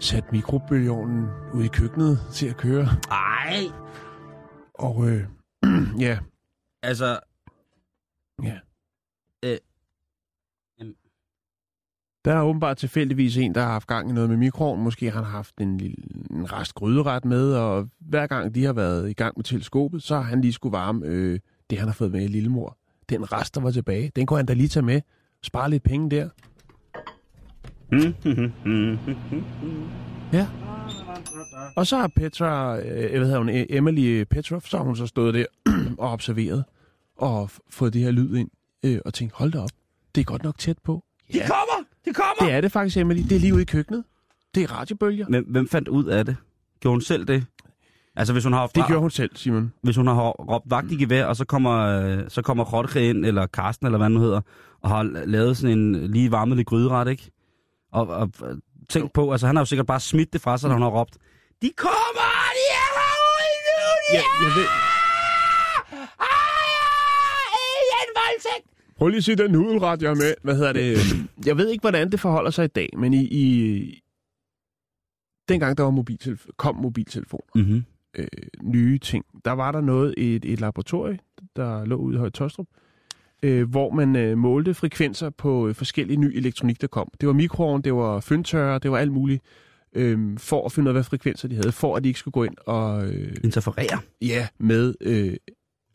sat 0.00 0.32
mikrobølgeovnen 0.32 1.26
ude 1.54 1.64
i 1.64 1.68
køkkenet 1.68 2.20
til 2.32 2.46
at 2.46 2.56
køre. 2.56 2.88
Ej! 3.10 3.64
Og 4.74 5.08
øh, 5.08 5.24
ja, 6.06 6.18
Altså, 6.82 7.20
ja. 8.42 8.58
Øh. 9.44 9.58
Der 12.28 12.34
er 12.34 12.42
åbenbart 12.42 12.76
tilfældigvis 12.76 13.36
en, 13.36 13.54
der 13.54 13.60
har 13.60 13.72
haft 13.72 13.86
gang 13.86 14.10
i 14.10 14.12
noget 14.12 14.30
med 14.30 14.36
mikroovnen. 14.36 14.84
Måske 14.84 15.10
har 15.10 15.22
han 15.22 15.30
haft 15.30 15.54
en, 15.60 15.78
lille, 15.78 15.96
en 16.30 16.52
rest 16.52 16.74
gryderet 16.74 17.24
med, 17.24 17.54
og 17.54 17.88
hver 18.00 18.26
gang 18.26 18.54
de 18.54 18.64
har 18.64 18.72
været 18.72 19.10
i 19.10 19.12
gang 19.12 19.32
med 19.36 19.44
teleskopet, 19.44 20.02
så 20.02 20.14
har 20.14 20.22
han 20.22 20.40
lige 20.40 20.52
skulle 20.52 20.72
varme 20.72 21.06
øh, 21.06 21.40
det, 21.70 21.78
han 21.78 21.88
har 21.88 21.94
fået 21.94 22.12
med 22.12 22.24
i 22.24 22.26
Lillemor. 22.26 22.76
Den 23.08 23.32
rest, 23.32 23.54
der 23.54 23.60
var 23.60 23.70
tilbage, 23.70 24.12
den 24.16 24.26
kunne 24.26 24.36
han 24.36 24.46
da 24.46 24.52
lige 24.52 24.68
tage 24.68 24.84
med. 24.84 25.00
Spare 25.42 25.70
lidt 25.70 25.82
penge 25.82 26.10
der. 26.10 26.28
Ja. 30.32 30.46
Og 31.76 31.86
så 31.86 31.96
har 31.96 32.08
Petra, 32.16 32.78
øh, 32.78 33.10
hvad 33.10 33.26
hedder 33.26 33.38
hun, 33.38 33.48
øh, 33.48 33.66
Emily 33.70 34.24
Petrov, 34.24 34.60
så 34.60 34.76
har 34.76 34.84
hun 34.84 34.96
så 34.96 35.06
stået 35.06 35.34
der 35.34 35.44
og 35.98 36.10
observeret 36.10 36.64
og 37.16 37.50
fået 37.70 37.92
det 37.92 38.02
her 38.02 38.10
lyd 38.10 38.36
ind 38.36 38.50
øh, 38.84 39.00
og 39.04 39.14
tænkt, 39.14 39.34
hold 39.34 39.52
da 39.52 39.58
op, 39.58 39.70
det 40.14 40.20
er 40.20 40.24
godt 40.24 40.42
nok 40.42 40.58
tæt 40.58 40.78
på. 40.78 41.04
de 41.32 41.38
kommer! 41.38 41.88
De 42.08 42.14
kommer! 42.14 42.46
Det 42.48 42.52
er 42.52 42.60
det 42.60 42.72
faktisk, 42.72 42.96
Emily. 42.96 43.22
Det 43.22 43.32
er 43.32 43.40
lige 43.40 43.54
ude 43.54 43.62
i 43.62 43.64
køkkenet. 43.64 44.04
Det 44.54 44.62
er 44.62 44.72
radiobølger. 44.72 45.26
Hvem, 45.28 45.44
hvem 45.48 45.68
fandt 45.68 45.88
ud 45.88 46.04
af 46.04 46.24
det? 46.24 46.36
Gjorde 46.80 46.94
hun 46.94 47.00
selv 47.00 47.24
det? 47.24 47.44
Altså, 48.16 48.32
hvis 48.32 48.44
hun 48.44 48.52
har, 48.52 48.66
Det 48.66 48.84
gjorde 48.86 49.00
hun 49.00 49.10
selv, 49.10 49.30
Simon. 49.34 49.72
hvis 49.82 49.96
hun 49.96 50.06
har 50.06 50.14
råbt 50.30 50.70
vagt 50.70 50.92
i 50.92 50.96
gevær, 50.96 51.24
og 51.26 51.36
så 51.36 51.44
kommer, 51.44 51.72
øh, 51.78 52.18
så 52.28 52.42
kommer 52.42 52.64
Rotte 52.64 53.08
ind, 53.08 53.26
eller 53.26 53.46
Karsten, 53.46 53.86
eller 53.86 53.98
hvad 53.98 54.08
nu 54.08 54.20
hedder, 54.20 54.40
og 54.82 54.90
har 54.90 55.02
lavet 55.26 55.56
sådan 55.56 55.78
en 55.78 56.10
lige 56.10 56.30
varmet 56.30 56.56
lidt 56.56 56.68
gryderet, 56.68 57.08
ikke? 57.08 57.30
Og, 57.92 58.06
og 58.06 58.30
tænk 58.88 59.12
på, 59.12 59.32
altså 59.32 59.46
han 59.46 59.56
har 59.56 59.60
jo 59.60 59.66
sikkert 59.66 59.86
bare 59.86 60.00
smidt 60.00 60.32
det 60.32 60.40
fra 60.40 60.58
sig, 60.58 60.68
da 60.68 60.74
hun 60.74 60.82
har 60.82 60.88
råbt, 60.90 61.16
de 61.62 61.70
kommer, 61.76 62.30
de 62.58 62.64
er 62.80 62.88
herude 62.98 63.56
nu, 63.66 63.88
de 64.12 64.16
Ja, 64.16 64.22
jeg 64.48 64.56
ved... 64.56 64.68
er 67.94 68.00
en 68.06 68.12
voldtægt! 68.20 68.67
Prøv 68.98 69.08
lige 69.08 69.18
at 69.18 69.24
se 69.24 69.36
den 69.36 69.50
nudelret, 69.50 70.02
jeg 70.02 70.10
har 70.10 70.14
med. 70.14 70.34
Hvad 70.42 70.56
hedder 70.56 70.72
det? 70.72 70.96
Jeg 71.46 71.56
ved 71.56 71.68
ikke, 71.68 71.80
hvordan 71.80 72.12
det 72.12 72.20
forholder 72.20 72.50
sig 72.50 72.64
i 72.64 72.68
dag, 72.68 72.88
men 72.98 73.14
i... 73.14 73.24
i 73.24 74.02
dengang 75.48 75.76
der 75.76 75.82
var 75.82 75.90
mobiltelefon, 75.90 76.52
kom 76.56 76.76
mobiltelefoner, 76.76 77.44
Mm-hmm. 77.54 77.84
øh, 78.18 78.26
nye 78.62 78.98
ting, 78.98 79.24
der 79.44 79.52
var 79.52 79.72
der 79.72 79.80
noget 79.80 80.14
i 80.16 80.36
et, 80.36 80.44
et 80.44 80.60
laboratorie, 80.60 81.18
der 81.56 81.84
lå 81.84 81.96
ude 81.96 82.14
i 82.14 82.18
Høje 82.18 82.30
Tostrup, 82.30 82.66
øh, 83.42 83.70
hvor 83.70 83.90
man 83.90 84.16
øh, 84.16 84.38
målte 84.38 84.74
frekvenser 84.74 85.30
på 85.30 85.68
øh, 85.68 85.74
forskellige 85.74 86.16
ny 86.16 86.36
elektronik, 86.36 86.80
der 86.80 86.86
kom. 86.86 87.10
Det 87.20 87.26
var 87.26 87.32
mikroovn, 87.32 87.82
det 87.82 87.94
var 87.94 88.20
fyndtørrer, 88.20 88.78
det 88.78 88.90
var 88.90 88.98
alt 88.98 89.12
muligt, 89.12 89.42
øh, 89.92 90.38
for 90.38 90.64
at 90.66 90.72
finde 90.72 90.86
ud 90.86 90.90
af, 90.90 90.94
hvad 90.94 91.04
frekvenser 91.04 91.48
de 91.48 91.54
havde, 91.54 91.72
for 91.72 91.96
at 91.96 92.04
de 92.04 92.08
ikke 92.08 92.20
skulle 92.20 92.32
gå 92.32 92.44
ind 92.44 92.54
og... 92.66 93.06
Øh, 93.06 93.36
Interferere 93.44 93.98
ja, 94.22 94.48
med... 94.58 94.94
Øh, 95.00 95.36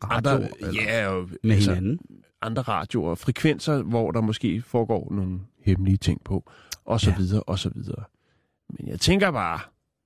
radio, 0.04 0.30
andre, 0.30 0.48
eller 0.60 0.82
ja, 0.82 1.08
og, 1.08 1.28
med 1.42 1.54
altså, 1.54 1.74
hinanden. 1.74 1.98
Andre 2.44 2.62
radioer 2.62 3.10
og 3.10 3.18
frekvenser, 3.18 3.82
hvor 3.82 4.10
der 4.10 4.20
måske 4.20 4.62
foregår 4.62 5.12
nogle 5.14 5.40
hemmelige 5.60 5.96
ting 5.96 6.24
på, 6.24 6.50
og 6.84 7.00
så 7.00 7.10
Ja. 7.10 7.16
videre, 7.16 7.42
og 7.42 7.58
så 7.58 7.68
videre. 7.74 8.04
Men 8.78 8.88
jeg 8.88 9.00
tænker 9.00 9.30
bare, 9.30 9.60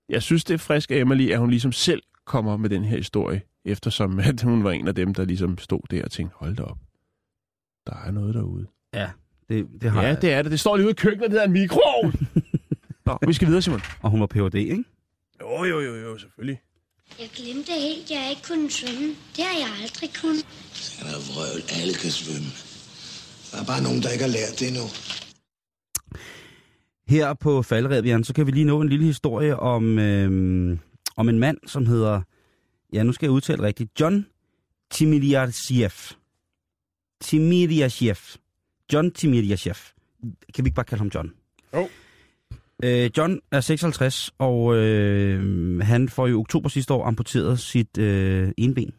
jeg 0.09 0.23
synes, 0.23 0.45
det 0.45 0.55
er 0.55 0.59
frisk 0.59 0.91
af 0.91 0.97
Emily, 0.97 1.31
at 1.31 1.39
hun 1.39 1.51
ligesom 1.51 1.73
selv 1.73 2.03
kommer 2.25 2.57
med 2.57 2.71
den 2.71 2.85
her 2.85 2.97
historie, 2.97 3.43
eftersom 3.65 4.19
at 4.29 4.43
hun 4.43 4.65
var 4.65 4.71
en 4.71 4.89
af 4.89 4.95
dem, 4.95 5.15
der 5.15 5.25
ligesom 5.25 5.59
stod 5.59 5.81
der 5.91 6.05
og 6.05 6.11
tænkte, 6.11 6.37
hold 6.39 6.57
da 6.57 6.63
op, 6.63 6.79
der 7.87 7.95
er 8.07 8.11
noget 8.11 8.35
derude. 8.35 8.67
Ja, 8.95 9.11
det, 9.49 9.67
det 9.83 9.91
har 9.91 10.03
Ja, 10.03 10.09
jeg. 10.09 10.23
det 10.23 10.33
er 10.33 10.43
det. 10.43 10.51
Det 10.51 10.61
står 10.61 10.77
lige 10.77 10.87
ude 10.87 10.91
i 10.93 10.95
køkkenet, 10.95 11.31
det 11.31 11.41
er 11.41 11.45
en 11.47 11.53
mikroovn. 11.53 12.13
Nå, 13.07 13.19
vi 13.27 13.33
skal 13.33 13.47
videre, 13.49 13.63
Simon. 13.63 13.81
Og 14.03 14.11
hun 14.11 14.21
var 14.21 14.27
Ph.D., 14.27 14.55
ikke? 14.55 14.85
Jo, 15.41 15.65
jo, 15.65 15.81
jo, 15.81 15.95
jo, 15.95 16.19
selvfølgelig. 16.19 16.61
Jeg 17.19 17.31
glemte 17.37 17.73
helt, 17.73 18.05
at 18.05 18.11
jeg 18.11 18.27
ikke 18.31 18.43
kunne 18.43 18.71
svømme. 18.71 19.09
Det 19.37 19.45
har 19.45 19.59
jeg 19.59 19.69
aldrig 19.83 20.11
kunnet. 20.23 20.47
Han 20.99 21.07
er 21.15 21.21
vrøvl. 21.33 21.63
Alle 21.81 21.95
kan 21.95 22.11
svømme. 22.11 22.51
Der 23.51 23.57
er 23.63 23.65
bare 23.65 23.83
nogen, 23.83 24.03
der 24.03 24.11
ikke 24.11 24.25
har 24.25 24.31
lært 24.33 24.55
det 24.61 24.69
endnu. 24.69 24.87
Her 27.09 27.35
på 27.35 27.63
faldrebet, 27.63 28.09
Jan, 28.09 28.25
så 28.25 28.35
kan 28.35 28.47
vi 28.47 28.51
lige 28.51 28.65
nå 28.65 28.81
en 28.81 28.89
lille 28.89 29.05
historie 29.07 29.57
om, 29.57 29.99
øh, 29.99 30.79
om 31.17 31.29
en 31.29 31.39
mand, 31.39 31.59
som 31.67 31.87
hedder, 31.87 32.23
ja, 32.93 33.03
nu 33.03 33.13
skal 33.13 33.27
jeg 33.27 33.33
udtale 33.33 33.63
rigtigt, 33.63 34.01
John 34.01 34.27
Timiryashev. 34.91 35.91
Timiryashev. 37.21 38.17
John 38.93 39.11
Timiryashev. 39.11 39.75
Kan 40.55 40.65
vi 40.65 40.69
ikke 40.69 40.75
bare 40.75 40.85
kalde 40.85 41.01
ham 41.01 41.11
John? 41.15 41.33
Jo. 41.75 41.89
Øh, 42.85 43.11
John 43.17 43.41
er 43.53 43.61
56, 43.61 44.31
og 44.39 44.77
øh, 44.77 45.81
han 45.81 46.09
får 46.09 46.27
i 46.27 46.33
oktober 46.33 46.69
sidste 46.69 46.95
år 46.95 47.05
amputeret 47.07 47.59
sit 47.59 47.99
øh, 47.99 48.53
ene 48.57 48.75
ben. 48.75 48.93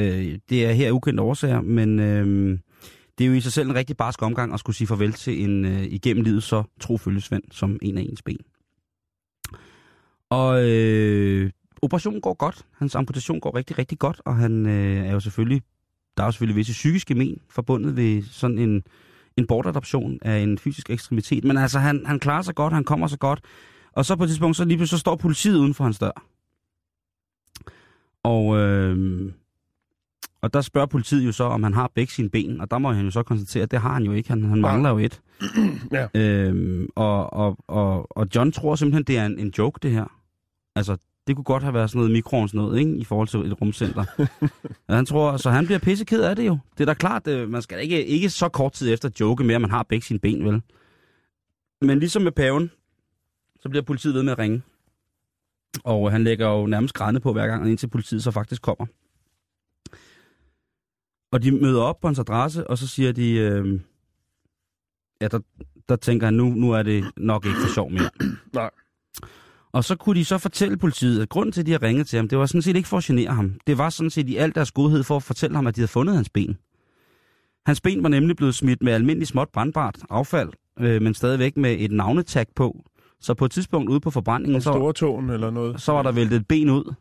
Øh, 0.00 0.38
det 0.48 0.66
er 0.66 0.72
her 0.72 0.92
ukendte 0.92 1.22
årsager, 1.22 1.60
men 1.60 1.98
øh, 1.98 2.58
det 3.18 3.24
er 3.24 3.28
jo 3.28 3.34
i 3.34 3.40
sig 3.40 3.52
selv 3.52 3.68
en 3.68 3.74
rigtig 3.74 3.96
barsk 3.96 4.22
omgang 4.22 4.54
at 4.54 4.60
skulle 4.60 4.76
sige 4.76 4.88
farvel 4.88 5.12
til 5.12 5.44
en 5.44 5.64
øh, 5.64 5.84
igennem 5.84 6.24
livet 6.24 6.42
så 6.42 6.62
trofølgesvend 6.80 7.42
som 7.50 7.78
en 7.82 7.98
af 7.98 8.02
ens 8.02 8.22
ben. 8.22 8.38
Og 10.30 10.70
øh, 10.70 11.50
operationen 11.82 12.20
går 12.20 12.34
godt. 12.34 12.66
Hans 12.78 12.94
amputation 12.94 13.40
går 13.40 13.56
rigtig, 13.56 13.78
rigtig 13.78 13.98
godt, 13.98 14.20
og 14.24 14.36
han 14.36 14.66
øh, 14.66 15.06
er 15.06 15.12
jo 15.12 15.20
selvfølgelig, 15.20 15.62
der 16.16 16.22
er 16.22 16.26
jo 16.26 16.32
selvfølgelig 16.32 16.56
visse 16.56 16.72
psykiske 16.72 17.14
men 17.14 17.38
forbundet 17.50 17.96
ved 17.96 18.22
sådan 18.22 18.58
en, 18.58 18.82
en 19.36 19.46
bortadoption 19.46 20.18
af 20.22 20.38
en 20.38 20.58
fysisk 20.58 20.90
ekstremitet. 20.90 21.44
Men 21.44 21.56
altså, 21.56 21.78
han, 21.78 22.06
han 22.06 22.18
klarer 22.18 22.42
sig 22.42 22.54
godt, 22.54 22.72
han 22.72 22.84
kommer 22.84 23.06
så 23.06 23.18
godt. 23.18 23.40
Og 23.92 24.04
så 24.04 24.16
på 24.16 24.24
et 24.24 24.28
tidspunkt, 24.28 24.56
så 24.56 24.64
lige 24.64 24.76
pludselig 24.76 24.98
så 24.98 25.00
står 25.00 25.16
politiet 25.16 25.58
uden 25.58 25.74
for 25.74 25.84
hans 25.84 25.98
dør. 25.98 26.24
Og, 28.22 28.56
øh, 28.56 29.32
og 30.40 30.54
der 30.54 30.60
spørger 30.60 30.86
politiet 30.86 31.26
jo 31.26 31.32
så, 31.32 31.44
om 31.44 31.62
han 31.62 31.74
har 31.74 31.90
begge 31.94 32.12
sine 32.12 32.30
ben, 32.30 32.60
og 32.60 32.70
der 32.70 32.78
må 32.78 32.92
han 32.92 33.04
jo 33.04 33.10
så 33.10 33.22
konstatere, 33.22 33.62
at 33.62 33.70
det 33.70 33.80
har 33.80 33.92
han 33.92 34.02
jo 34.02 34.12
ikke. 34.12 34.28
Han, 34.28 34.44
han 34.44 34.60
mangler 34.60 34.90
jo 34.90 34.98
et. 34.98 35.20
Ja. 35.92 36.06
Øhm, 36.14 36.88
og, 36.94 37.32
og, 37.32 37.56
og, 37.66 38.16
og 38.18 38.26
John 38.34 38.52
tror 38.52 38.74
simpelthen, 38.74 39.04
det 39.04 39.18
er 39.18 39.26
en, 39.26 39.38
en 39.38 39.52
joke, 39.58 39.78
det 39.82 39.90
her. 39.90 40.04
Altså, 40.76 40.96
det 41.26 41.36
kunne 41.36 41.44
godt 41.44 41.62
have 41.62 41.74
været 41.74 41.90
sådan 41.90 41.98
noget 41.98 42.12
mikroovns 42.12 42.54
noget, 42.54 42.78
ikke? 42.78 42.96
I 42.96 43.04
forhold 43.04 43.28
til 43.28 43.40
et 43.40 43.60
rumcenter. 43.60 44.04
ja, 44.88 44.94
han 44.94 45.06
tror, 45.06 45.36
så 45.36 45.50
han 45.50 45.66
bliver 45.66 45.78
pisse 45.78 46.04
ked 46.04 46.22
af 46.22 46.36
det 46.36 46.46
jo. 46.46 46.58
Det 46.78 46.80
er 46.80 46.86
da 46.86 46.94
klart, 46.94 47.26
øh, 47.26 47.50
man 47.50 47.62
skal 47.62 47.82
ikke, 47.82 48.06
ikke 48.06 48.30
så 48.30 48.48
kort 48.48 48.72
tid 48.72 48.92
efter 48.92 49.10
joke 49.20 49.44
med, 49.44 49.54
at 49.54 49.60
man 49.60 49.70
har 49.70 49.82
begge 49.82 50.06
sine 50.06 50.18
ben, 50.18 50.44
vel? 50.44 50.62
Men 51.80 51.98
ligesom 51.98 52.22
med 52.22 52.32
paven, 52.32 52.70
så 53.60 53.68
bliver 53.68 53.82
politiet 53.82 54.14
ved 54.14 54.22
med 54.22 54.32
at 54.32 54.38
ringe. 54.38 54.62
Og 55.84 56.12
han 56.12 56.24
lægger 56.24 56.48
jo 56.48 56.66
nærmest 56.66 56.94
grædende 56.94 57.20
på 57.20 57.32
hver 57.32 57.46
gang, 57.46 57.68
indtil 57.68 57.88
politiet 57.88 58.22
så 58.22 58.30
faktisk 58.30 58.62
kommer. 58.62 58.86
Og 61.32 61.42
de 61.42 61.50
møder 61.50 61.82
op 61.82 62.00
på 62.00 62.08
hans 62.08 62.18
adresse, 62.18 62.70
og 62.70 62.78
så 62.78 62.88
siger 62.88 63.12
de, 63.12 63.30
øh, 63.30 63.80
ja, 65.20 65.28
der, 65.28 65.40
der 65.88 65.96
tænker 65.96 66.26
han, 66.26 66.34
nu, 66.34 66.48
nu 66.48 66.72
er 66.72 66.82
det 66.82 67.04
nok 67.16 67.46
ikke 67.46 67.58
for 67.60 67.74
sjov 67.74 67.90
mere. 67.90 68.10
Nej. 68.52 68.70
Og 69.74 69.84
så 69.84 69.96
kunne 69.96 70.18
de 70.20 70.24
så 70.24 70.38
fortælle 70.38 70.76
politiet, 70.76 71.22
at 71.22 71.28
grunden 71.28 71.52
til, 71.52 71.60
at 71.60 71.66
de 71.66 71.72
har 71.72 71.82
ringet 71.82 72.06
til 72.06 72.16
ham, 72.16 72.28
det 72.28 72.38
var 72.38 72.46
sådan 72.46 72.62
set 72.62 72.76
ikke 72.76 72.88
for 72.88 72.96
at 72.96 73.04
genere 73.04 73.34
ham. 73.34 73.58
Det 73.66 73.78
var 73.78 73.90
sådan 73.90 74.10
set 74.10 74.28
i 74.28 74.36
al 74.36 74.54
deres 74.54 74.72
godhed 74.72 75.02
for 75.02 75.16
at 75.16 75.22
fortælle 75.22 75.56
ham, 75.56 75.66
at 75.66 75.76
de 75.76 75.80
havde 75.80 75.88
fundet 75.88 76.14
hans 76.16 76.28
ben. 76.30 76.58
Hans 77.66 77.80
ben 77.80 78.02
var 78.02 78.08
nemlig 78.08 78.36
blevet 78.36 78.54
smidt 78.54 78.82
med 78.82 78.92
almindelig 78.92 79.28
småt 79.28 79.48
brandbart 79.52 79.98
affald, 80.10 80.48
øh, 80.80 81.02
men 81.02 81.14
stadigvæk 81.14 81.56
med 81.56 81.76
et 81.78 81.90
navnetag 81.92 82.46
på. 82.56 82.84
Så 83.20 83.34
på 83.34 83.44
et 83.44 83.50
tidspunkt 83.50 83.90
ude 83.90 84.00
på 84.00 84.10
forbrændingen, 84.10 84.60
så, 84.60 84.92
tåen 84.92 85.30
eller 85.30 85.50
noget. 85.50 85.80
så 85.80 85.92
var 85.92 86.02
der 86.02 86.12
væltet 86.12 86.36
et 86.36 86.48
ben 86.48 86.70
ud. 86.70 86.94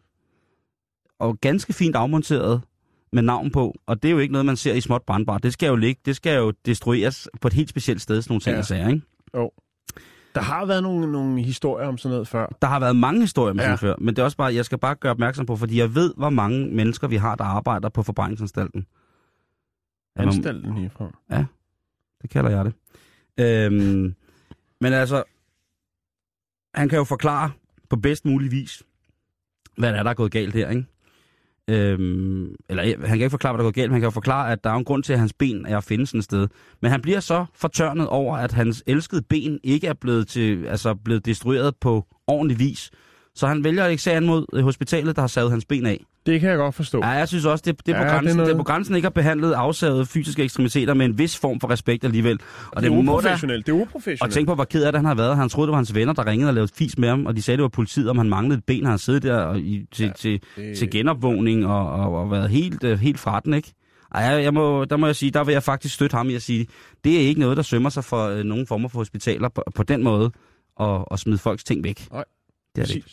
Og 1.19 1.37
ganske 1.41 1.73
fint 1.73 1.95
afmonteret 1.95 2.61
med 3.13 3.21
navn 3.21 3.51
på. 3.51 3.75
Og 3.85 4.03
det 4.03 4.09
er 4.09 4.11
jo 4.11 4.19
ikke 4.19 4.31
noget, 4.31 4.45
man 4.45 4.57
ser 4.57 4.73
i 4.73 4.81
småt 4.81 5.01
brandbart. 5.07 5.43
Det 5.43 5.53
skal 5.53 5.67
jo 5.67 5.75
ligge, 5.75 6.01
det 6.05 6.15
skal 6.15 6.37
jo 6.37 6.53
destrueres 6.65 7.29
på 7.41 7.47
et 7.47 7.53
helt 7.53 7.69
specielt 7.69 8.01
sted, 8.01 8.21
sådan 8.21 8.31
nogle 8.31 8.41
ting 8.41 8.55
Ja. 8.55 8.61
sager, 8.61 8.87
ikke? 8.89 9.01
Jo. 9.35 9.51
Der 10.35 10.41
har 10.41 10.65
været 10.65 10.83
nogle, 10.83 11.11
nogle 11.11 11.41
historier 11.41 11.87
om 11.87 11.97
sådan 11.97 12.13
noget 12.13 12.27
før. 12.27 12.57
Der 12.61 12.67
har 12.67 12.79
været 12.79 12.95
mange 12.95 13.21
historier 13.21 13.53
med 13.53 13.63
Ja. 13.63 13.69
ja. 13.69 13.75
sådan 13.77 13.89
før, 13.89 13.95
men 13.99 14.15
det 14.15 14.21
er 14.21 14.23
også 14.25 14.37
bare, 14.37 14.53
jeg 14.55 14.65
skal 14.65 14.77
bare 14.77 14.95
gøre 14.95 15.11
opmærksom 15.11 15.45
på, 15.45 15.55
fordi 15.55 15.79
jeg 15.79 15.95
ved, 15.95 16.13
hvor 16.17 16.29
mange 16.29 16.67
mennesker 16.75 17.07
vi 17.07 17.15
har, 17.15 17.35
der 17.35 17.43
arbejder 17.43 17.89
på 17.89 18.03
forbrændingsanstalten. 18.03 18.85
Ja, 20.17 20.21
man- 20.25 20.33
Anstalten 20.35 20.73
herfra. 20.77 21.11
Det 22.21 22.29
kalder 22.29 22.49
jeg 22.49 22.65
det. 22.65 22.73
Øhm, 23.39 24.15
men 24.81 24.93
altså, 24.93 25.23
han 26.73 26.89
kan 26.89 26.97
jo 26.97 27.03
forklare 27.03 27.51
på 27.89 27.95
bedst 27.95 28.25
mulig 28.25 28.51
vis, 28.51 28.83
hvad 29.77 29.93
der 29.93 29.99
er, 29.99 30.03
der 30.03 30.09
er 30.09 30.13
gået 30.13 30.31
galt 30.31 30.53
her, 30.53 30.69
ikke? 30.69 30.85
Øhm, 31.69 32.55
eller 32.69 32.83
øh, 32.83 32.99
han 32.99 33.07
kan 33.07 33.13
ikke 33.13 33.29
forklare, 33.29 33.53
hvad 33.53 33.65
der 33.65 33.71
går 33.71 33.73
galt, 33.73 33.89
men 33.89 33.93
han 33.93 34.01
kan 34.01 34.07
jo 34.07 34.11
forklare, 34.11 34.51
at 34.51 34.63
der 34.63 34.69
er 34.69 34.75
en 34.75 34.83
grund 34.83 35.03
til, 35.03 35.13
at 35.13 35.19
hans 35.19 35.33
ben 35.33 35.65
er 35.65 35.77
at 35.77 35.83
finde 35.83 36.07
sådan 36.07 36.17
et 36.17 36.23
sted. 36.23 36.47
Men 36.81 36.91
han 36.91 37.01
bliver 37.01 37.19
så 37.19 37.45
fortørnet 37.55 38.07
over, 38.07 38.37
at 38.37 38.51
hans 38.51 38.83
elskede 38.87 39.21
ben 39.21 39.59
ikke 39.63 39.87
er 39.87 39.93
blevet, 39.93 40.27
til, 40.27 40.65
altså 40.65 40.95
blevet 40.95 41.25
destrueret 41.25 41.75
på 41.81 42.05
ordentlig 42.27 42.59
vis. 42.59 42.91
Så 43.35 43.47
han 43.47 43.63
vælger 43.63 43.85
ikke 43.87 44.03
sagen 44.03 44.25
mod 44.25 44.45
øh, 44.53 44.63
hospitalet, 44.63 45.15
der 45.15 45.21
har 45.21 45.27
savet 45.27 45.51
hans 45.51 45.65
ben 45.65 45.85
af. 45.85 46.03
Det 46.25 46.39
kan 46.39 46.49
jeg 46.49 46.57
godt 46.57 46.75
forstå. 46.75 46.97
Ja, 46.99 47.07
jeg 47.09 47.27
synes 47.27 47.45
også, 47.45 47.63
det, 47.67 47.85
det, 47.85 47.91
er, 47.93 47.97
Ja, 47.97 48.03
på 48.03 48.05
det 48.05 48.11
grænsen, 48.13 48.25
det, 48.27 48.31
er 48.31 48.35
noget- 48.37 48.47
det 48.47 48.53
er 48.53 48.57
på 48.57 48.63
grænsen 48.63 48.95
ikke 48.95 49.05
at 49.05 49.13
behandle 49.13 49.55
afsavet 49.55 50.07
fysiske 50.07 50.43
ekstremiteter 50.43 50.93
med 50.93 51.05
en 51.05 51.17
vis 51.17 51.37
form 51.37 51.59
for 51.59 51.69
respekt 51.69 52.03
alligevel. 52.03 52.39
Og 52.71 52.81
det 52.81 52.89
er 52.89 52.93
må 52.93 53.01
da, 53.01 53.17
uprofessionelt. 53.17 53.65
Det 53.65 53.71
er 53.71 53.75
og 53.75 53.81
uprofessionelt. 53.81 54.33
tænk 54.33 54.47
på, 54.47 54.55
hvor 54.55 54.63
ked 54.63 54.83
af 54.83 54.91
det 54.91 54.99
han 54.99 55.05
har 55.05 55.15
været. 55.15 55.37
Han 55.37 55.49
troede, 55.49 55.67
det 55.67 55.71
var 55.71 55.77
hans 55.77 55.95
venner, 55.95 56.13
der 56.13 56.25
ringede 56.27 56.49
og 56.49 56.53
lavede 56.53 56.71
fis 56.75 56.97
med 56.97 57.09
ham, 57.09 57.25
og 57.25 57.35
de 57.35 57.41
sagde, 57.41 57.57
det 57.57 57.61
var 57.63 57.69
politiet, 57.69 58.09
om 58.09 58.17
han 58.17 58.29
manglede 58.29 58.57
et 58.57 58.63
ben, 58.65 58.77
han 58.79 58.85
havde 58.85 59.01
siddet 59.01 59.23
der 59.23 59.35
og 59.37 59.59
i, 59.59 59.85
til, 59.91 60.05
ja, 60.05 60.11
til, 60.11 60.41
det- 60.55 60.77
til 60.77 60.89
genopvågning 60.91 61.65
og, 61.67 61.91
og, 61.91 62.15
og 62.21 62.31
været 62.31 62.49
helt, 62.49 62.83
øh, 62.83 62.99
helt 62.99 63.19
fra 63.19 63.39
den, 63.39 63.53
ikke? 63.53 63.73
Ej, 64.15 64.21
jeg 64.23 64.53
må, 64.53 64.85
der 64.85 64.97
må 64.97 65.05
jeg 65.05 65.15
sige, 65.15 65.31
der 65.31 65.43
vil 65.43 65.53
jeg 65.53 65.63
faktisk 65.63 65.95
støtte 65.95 66.15
ham 66.17 66.29
i 66.29 66.35
at 66.35 66.41
sige, 66.41 66.67
det 67.03 67.15
er 67.15 67.19
ikke 67.19 67.39
noget, 67.39 67.57
der 67.57 67.63
sømmer 67.63 67.89
sig 67.89 68.03
for 68.03 68.27
øh, 68.27 68.43
nogen 68.43 68.67
former 68.67 68.89
for 68.89 68.99
hospitaler 68.99 69.49
på, 69.49 69.63
på 69.75 69.83
den 69.83 70.03
måde, 70.03 70.31
og, 70.75 71.11
og 71.11 71.19
smide 71.19 71.37
folks 71.37 71.63
ting 71.63 71.83
væk. 71.83 72.07
Nej, 72.11 72.23
det 72.75 72.81
er 72.81 72.85
det 72.85 72.95
ikke. 72.95 73.09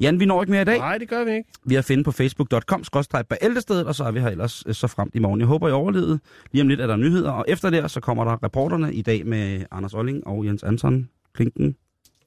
Jan, 0.00 0.20
vi 0.20 0.26
når 0.26 0.42
ikke 0.42 0.50
mere 0.50 0.62
i 0.62 0.64
dag. 0.64 0.78
Nej, 0.78 0.98
det 0.98 1.08
gør 1.08 1.24
vi 1.24 1.30
ikke. 1.30 1.50
Vi 1.64 1.74
er 1.74 1.78
at 1.78 1.84
finde 1.84 2.04
på 2.04 2.12
facebook.com 2.12 2.84
bæltestedet, 3.30 3.86
og 3.86 3.94
så 3.94 4.04
er 4.04 4.10
vi 4.10 4.20
her 4.20 4.28
ellers 4.28 4.64
øh, 4.66 4.74
så 4.74 4.86
frem 4.86 5.10
i 5.14 5.18
morgen. 5.18 5.40
Jeg 5.40 5.46
håber, 5.46 5.68
I 5.68 5.72
overlevede. 5.72 6.18
Lige 6.52 6.62
om 6.62 6.68
lidt 6.68 6.80
er 6.80 6.86
der 6.86 6.96
nyheder, 6.96 7.30
og 7.30 7.44
efter 7.48 7.70
det 7.70 7.90
så 7.90 8.00
kommer 8.00 8.24
der 8.24 8.42
reporterne 8.42 8.94
i 8.94 9.02
dag 9.02 9.26
med 9.26 9.64
Anders 9.70 9.94
Olling 9.94 10.26
og 10.26 10.46
Jens 10.46 10.62
Anton 10.62 11.08
Klinken. 11.34 11.76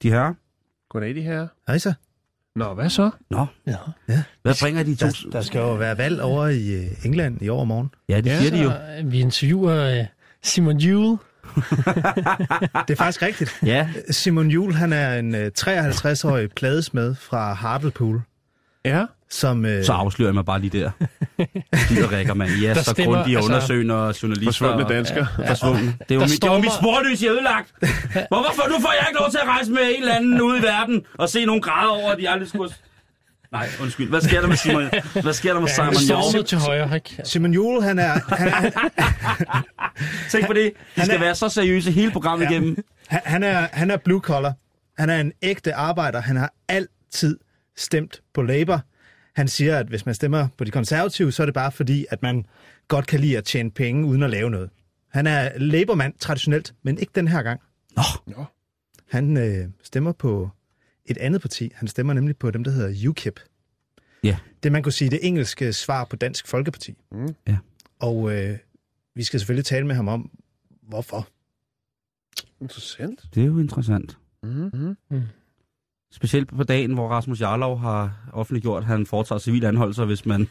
De 0.02 0.10
her. 0.10 0.34
Goddag, 0.88 1.14
de 1.14 1.22
her. 1.22 1.46
Hej 1.66 1.78
så. 1.78 1.92
Nå, 2.56 2.74
hvad 2.74 2.90
så? 2.90 3.10
Nå, 3.30 3.46
Ja. 3.66 3.76
ja. 4.08 4.22
hvad 4.42 4.54
bringer 4.60 4.82
de 4.82 4.94
to? 4.94 5.06
Der, 5.06 5.28
der 5.32 5.40
skal 5.40 5.58
jo 5.58 5.74
være 5.74 5.98
valg 5.98 6.22
over 6.22 6.46
i 6.46 6.72
øh, 6.74 7.04
England 7.04 7.42
i 7.42 7.48
overmorgen. 7.48 7.90
Ja, 8.08 8.20
det 8.20 8.38
siger 8.38 8.50
de 8.50 8.62
jo. 8.62 8.70
Øh, 8.98 9.12
vi 9.12 9.20
interviewer 9.20 10.04
Simon 10.42 10.78
Juhl. 10.78 11.18
Det 12.88 12.92
er 12.92 12.94
faktisk 12.96 13.22
rigtigt. 13.22 13.58
Ja, 13.66 13.88
Simon 14.10 14.50
Juhl, 14.50 14.74
han 14.74 14.92
er 14.92 15.14
en 15.18 15.34
øh, 15.34 15.50
53-årig 15.58 16.50
pladesmed 16.56 17.14
fra 17.14 17.52
Hartlepool, 17.54 18.20
Ja. 18.84 19.04
som... 19.30 19.64
Øh, 19.66 19.84
så 19.84 19.92
afslører 19.92 20.28
jeg 20.28 20.34
mig 20.34 20.44
bare 20.44 20.60
lige 20.60 20.80
der. 20.80 20.90
De 21.38 21.96
der 21.96 22.06
rækker, 22.16 22.34
mand. 22.34 22.50
Er 22.50 22.74
Der 22.74 22.82
så 22.82 22.90
stemmer, 22.90 23.14
grundige 23.16 23.36
altså- 23.36 23.50
undersøgende 23.52 23.94
og 23.94 24.22
journalister. 24.22 24.52
Forsvundne 24.52 24.84
og- 24.84 24.90
dansker. 24.90 25.26
Ja, 25.38 25.50
forsvundne. 25.50 25.94
Det 26.08 26.14
er 26.14 26.18
Der 26.18 26.26
mit, 26.28 26.42
det 26.42 26.50
var 26.50 26.58
mit 26.58 26.72
sporlys, 26.72 27.22
jeg 27.22 27.30
ødelagt. 27.30 27.68
Hvorfor 28.32 28.68
nu 28.68 28.74
får 28.80 28.92
jeg 29.00 29.06
ikke 29.08 29.18
lov 29.20 29.30
til 29.30 29.38
at 29.42 29.48
rejse 29.48 29.70
med 29.70 29.80
en 29.94 30.02
eller 30.02 30.14
anden 30.14 30.40
ude 30.42 30.58
i 30.58 30.62
verden 30.62 31.02
og 31.18 31.28
se 31.28 31.44
nogle 31.44 31.62
grader 31.62 31.90
over, 31.90 32.12
at 32.12 32.18
de 32.18 32.28
aldrig 32.30 32.48
skulle... 32.48 32.72
Nej, 33.52 33.68
undskyld. 33.82 34.08
Hvad 34.08 34.20
sker 34.20 34.40
der 34.40 34.48
med 34.48 34.56
Simon? 34.56 34.82
Hvad 35.22 35.32
sker 35.32 35.52
der 35.52 35.60
med 35.60 35.68
Simon 35.68 35.94
Stormet 35.94 36.10
Jorgen? 36.34 36.46
til 36.46 36.58
højre, 36.58 36.94
ikke? 36.94 37.16
Simon 37.24 37.52
Juhl, 37.54 37.82
han 37.82 37.98
er, 37.98 38.34
han, 38.34 38.48
er, 38.48 38.70
Tænk 40.30 40.46
på 40.46 40.52
det. 40.52 40.72
De 40.96 41.00
skal 41.04 41.16
er- 41.16 41.20
være 41.20 41.34
så 41.34 41.48
seriøse 41.48 41.90
hele 41.90 42.10
programmet 42.12 42.44
Ja. 42.46 42.50
igennem. 42.50 42.84
han, 43.08 43.20
han, 43.24 43.42
er, 43.42 43.68
han 43.72 43.90
er 43.90 43.96
blue 43.96 44.20
collar. 44.20 44.52
Han 44.98 45.10
er 45.10 45.20
en 45.20 45.32
ægte 45.42 45.74
arbejder. 45.74 46.20
Han 46.20 46.36
har 46.36 46.52
altid 46.68 47.38
stemt 47.76 48.20
på 48.34 48.42
Labour. 48.42 48.80
Han 49.36 49.48
siger, 49.48 49.78
at 49.78 49.86
hvis 49.86 50.06
man 50.06 50.14
stemmer 50.14 50.48
på 50.58 50.64
de 50.64 50.70
konservative, 50.70 51.32
så 51.32 51.42
er 51.42 51.46
det 51.46 51.54
bare 51.54 51.72
fordi, 51.72 52.06
at 52.10 52.22
man 52.22 52.44
godt 52.88 53.06
kan 53.06 53.20
lide 53.20 53.38
at 53.38 53.44
tjene 53.44 53.70
penge 53.70 54.06
uden 54.06 54.22
at 54.22 54.30
lave 54.30 54.50
noget. 54.50 54.70
Han 55.12 55.26
er 55.26 55.50
Labour-mand 55.58 56.14
traditionelt, 56.18 56.74
men 56.82 56.98
ikke 56.98 57.12
den 57.14 57.28
her 57.28 57.42
gang. 57.42 57.60
Nå. 57.96 58.02
Nå. 58.26 58.44
Han 59.10 59.36
øh, 59.36 59.68
stemmer 59.84 60.12
på 60.12 60.50
et 61.06 61.18
andet 61.18 61.40
parti. 61.40 61.70
Han 61.74 61.88
stemmer 61.88 62.12
nemlig 62.12 62.36
på 62.36 62.50
dem, 62.50 62.64
der 62.64 62.70
hedder 62.70 63.08
UKIP. 63.08 63.40
Ja. 64.24 64.36
Det, 64.62 64.72
man 64.72 64.82
kunne 64.82 64.92
sige, 64.92 65.10
det 65.10 65.18
engelske 65.22 65.72
svar 65.72 66.04
på 66.04 66.16
Dansk 66.16 66.46
Folkeparti. 66.46 66.94
Mm. 67.12 67.34
Ja. 67.46 67.56
Og 68.00 68.32
øh, 68.32 68.58
vi 69.14 69.22
skal 69.24 69.40
selvfølgelig 69.40 69.64
tale 69.64 69.86
med 69.86 69.94
ham 69.94 70.08
om, 70.08 70.30
hvorfor. 70.82 71.28
Interessant. 72.60 73.24
Det 73.34 73.42
er 73.42 73.46
jo 73.46 73.58
interessant. 73.58 74.18
Mm-hmm. 74.42 74.96
Specielt 76.12 76.48
på 76.56 76.64
dagen, 76.64 76.94
hvor 76.94 77.08
Rasmus 77.08 77.40
Jarlov 77.40 77.78
har 77.78 78.30
offentliggjort, 78.32 78.82
at 78.82 78.86
han 78.86 79.06
foretager 79.06 79.38
civil 79.38 79.64
anholdelser, 79.64 80.04
hvis 80.04 80.26
man... 80.26 80.40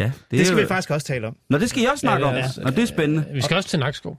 ja, 0.00 0.04
det, 0.04 0.12
Det, 0.30 0.46
skal 0.46 0.58
er 0.58 0.62
vi 0.62 0.68
faktisk 0.68 0.90
også 0.90 1.06
tale 1.06 1.26
om. 1.26 1.36
Nå, 1.50 1.58
det 1.58 1.70
skal 1.70 1.82
I 1.82 1.86
også 1.86 2.00
snakke 2.00 2.26
Ja, 2.26 2.32
om. 2.32 2.36
ja, 2.38 2.62
Nå, 2.62 2.70
det 2.70 2.78
er 2.78 2.86
spændende. 2.86 3.26
Vi 3.32 3.40
skal 3.40 3.56
også 3.56 3.68
til 3.68 3.78
Nakskov. 3.78 4.18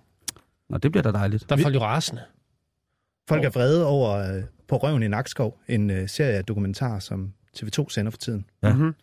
Nå, 0.69 0.77
det 0.77 0.91
bliver 0.91 1.03
da 1.03 1.11
dejligt. 1.11 1.49
Der 1.49 1.55
er 1.57 1.61
folk 1.61 1.75
jo 1.75 1.79
rasende. 1.81 2.21
Folk 3.29 3.43
er 3.43 3.49
vrede 3.49 3.85
over 3.85 4.35
øh, 4.37 4.43
På 4.73 4.77
røven 4.77 5.03
i 5.03 5.07
Nakskov, 5.07 5.59
en 5.67 5.89
øh, 5.89 6.09
serie 6.09 6.33
af 6.33 6.45
dokumentarer, 6.45 6.99
som 6.99 7.33
TV2 7.57 7.89
sender 7.89 8.11
for 8.11 8.17
tiden. 8.17 8.45
Ja. 8.63 8.73
Mhm. 8.73 8.95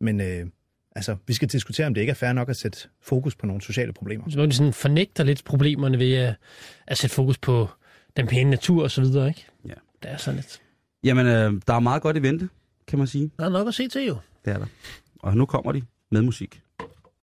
Men 0.00 0.20
øh, 0.20 0.46
altså, 0.96 1.16
vi 1.26 1.32
skal 1.32 1.48
diskutere, 1.48 1.86
om 1.86 1.94
det 1.94 2.00
ikke 2.00 2.10
er 2.10 2.14
fair 2.14 2.32
nok 2.32 2.48
at 2.48 2.56
sætte 2.56 2.78
fokus 3.00 3.34
på 3.34 3.46
nogle 3.46 3.62
sociale 3.62 3.92
problemer. 3.92 4.30
Så 4.30 4.46
de 4.46 4.52
sådan 4.52 4.72
fornægter 4.72 5.24
lidt 5.24 5.44
problemerne 5.44 5.98
ved 5.98 6.14
at, 6.14 6.34
at 6.86 6.98
sætte 6.98 7.16
fokus 7.16 7.38
på 7.38 7.68
den 8.16 8.26
pæne 8.26 8.50
natur 8.50 8.82
og 8.82 8.90
så 8.90 9.00
videre, 9.00 9.28
ikke? 9.28 9.46
Ja. 9.64 9.74
Det 10.02 10.10
er 10.10 10.16
sådan 10.16 10.36
lidt. 10.36 10.60
Jamen, 11.04 11.26
øh, 11.26 11.60
der 11.66 11.74
er 11.74 11.80
meget 11.80 12.02
godt 12.02 12.16
i 12.16 12.22
vente, 12.22 12.48
kan 12.86 12.98
man 12.98 13.08
sige. 13.08 13.30
Der 13.38 13.44
er 13.44 13.48
nok 13.48 13.68
at 13.68 13.74
se 13.74 13.88
til 13.88 14.06
jo. 14.06 14.16
Det 14.44 14.52
er 14.52 14.58
der. 14.58 14.66
Og 15.18 15.36
nu 15.36 15.46
kommer 15.46 15.72
de 15.72 15.82
med 16.10 16.22
musik. 16.22 16.62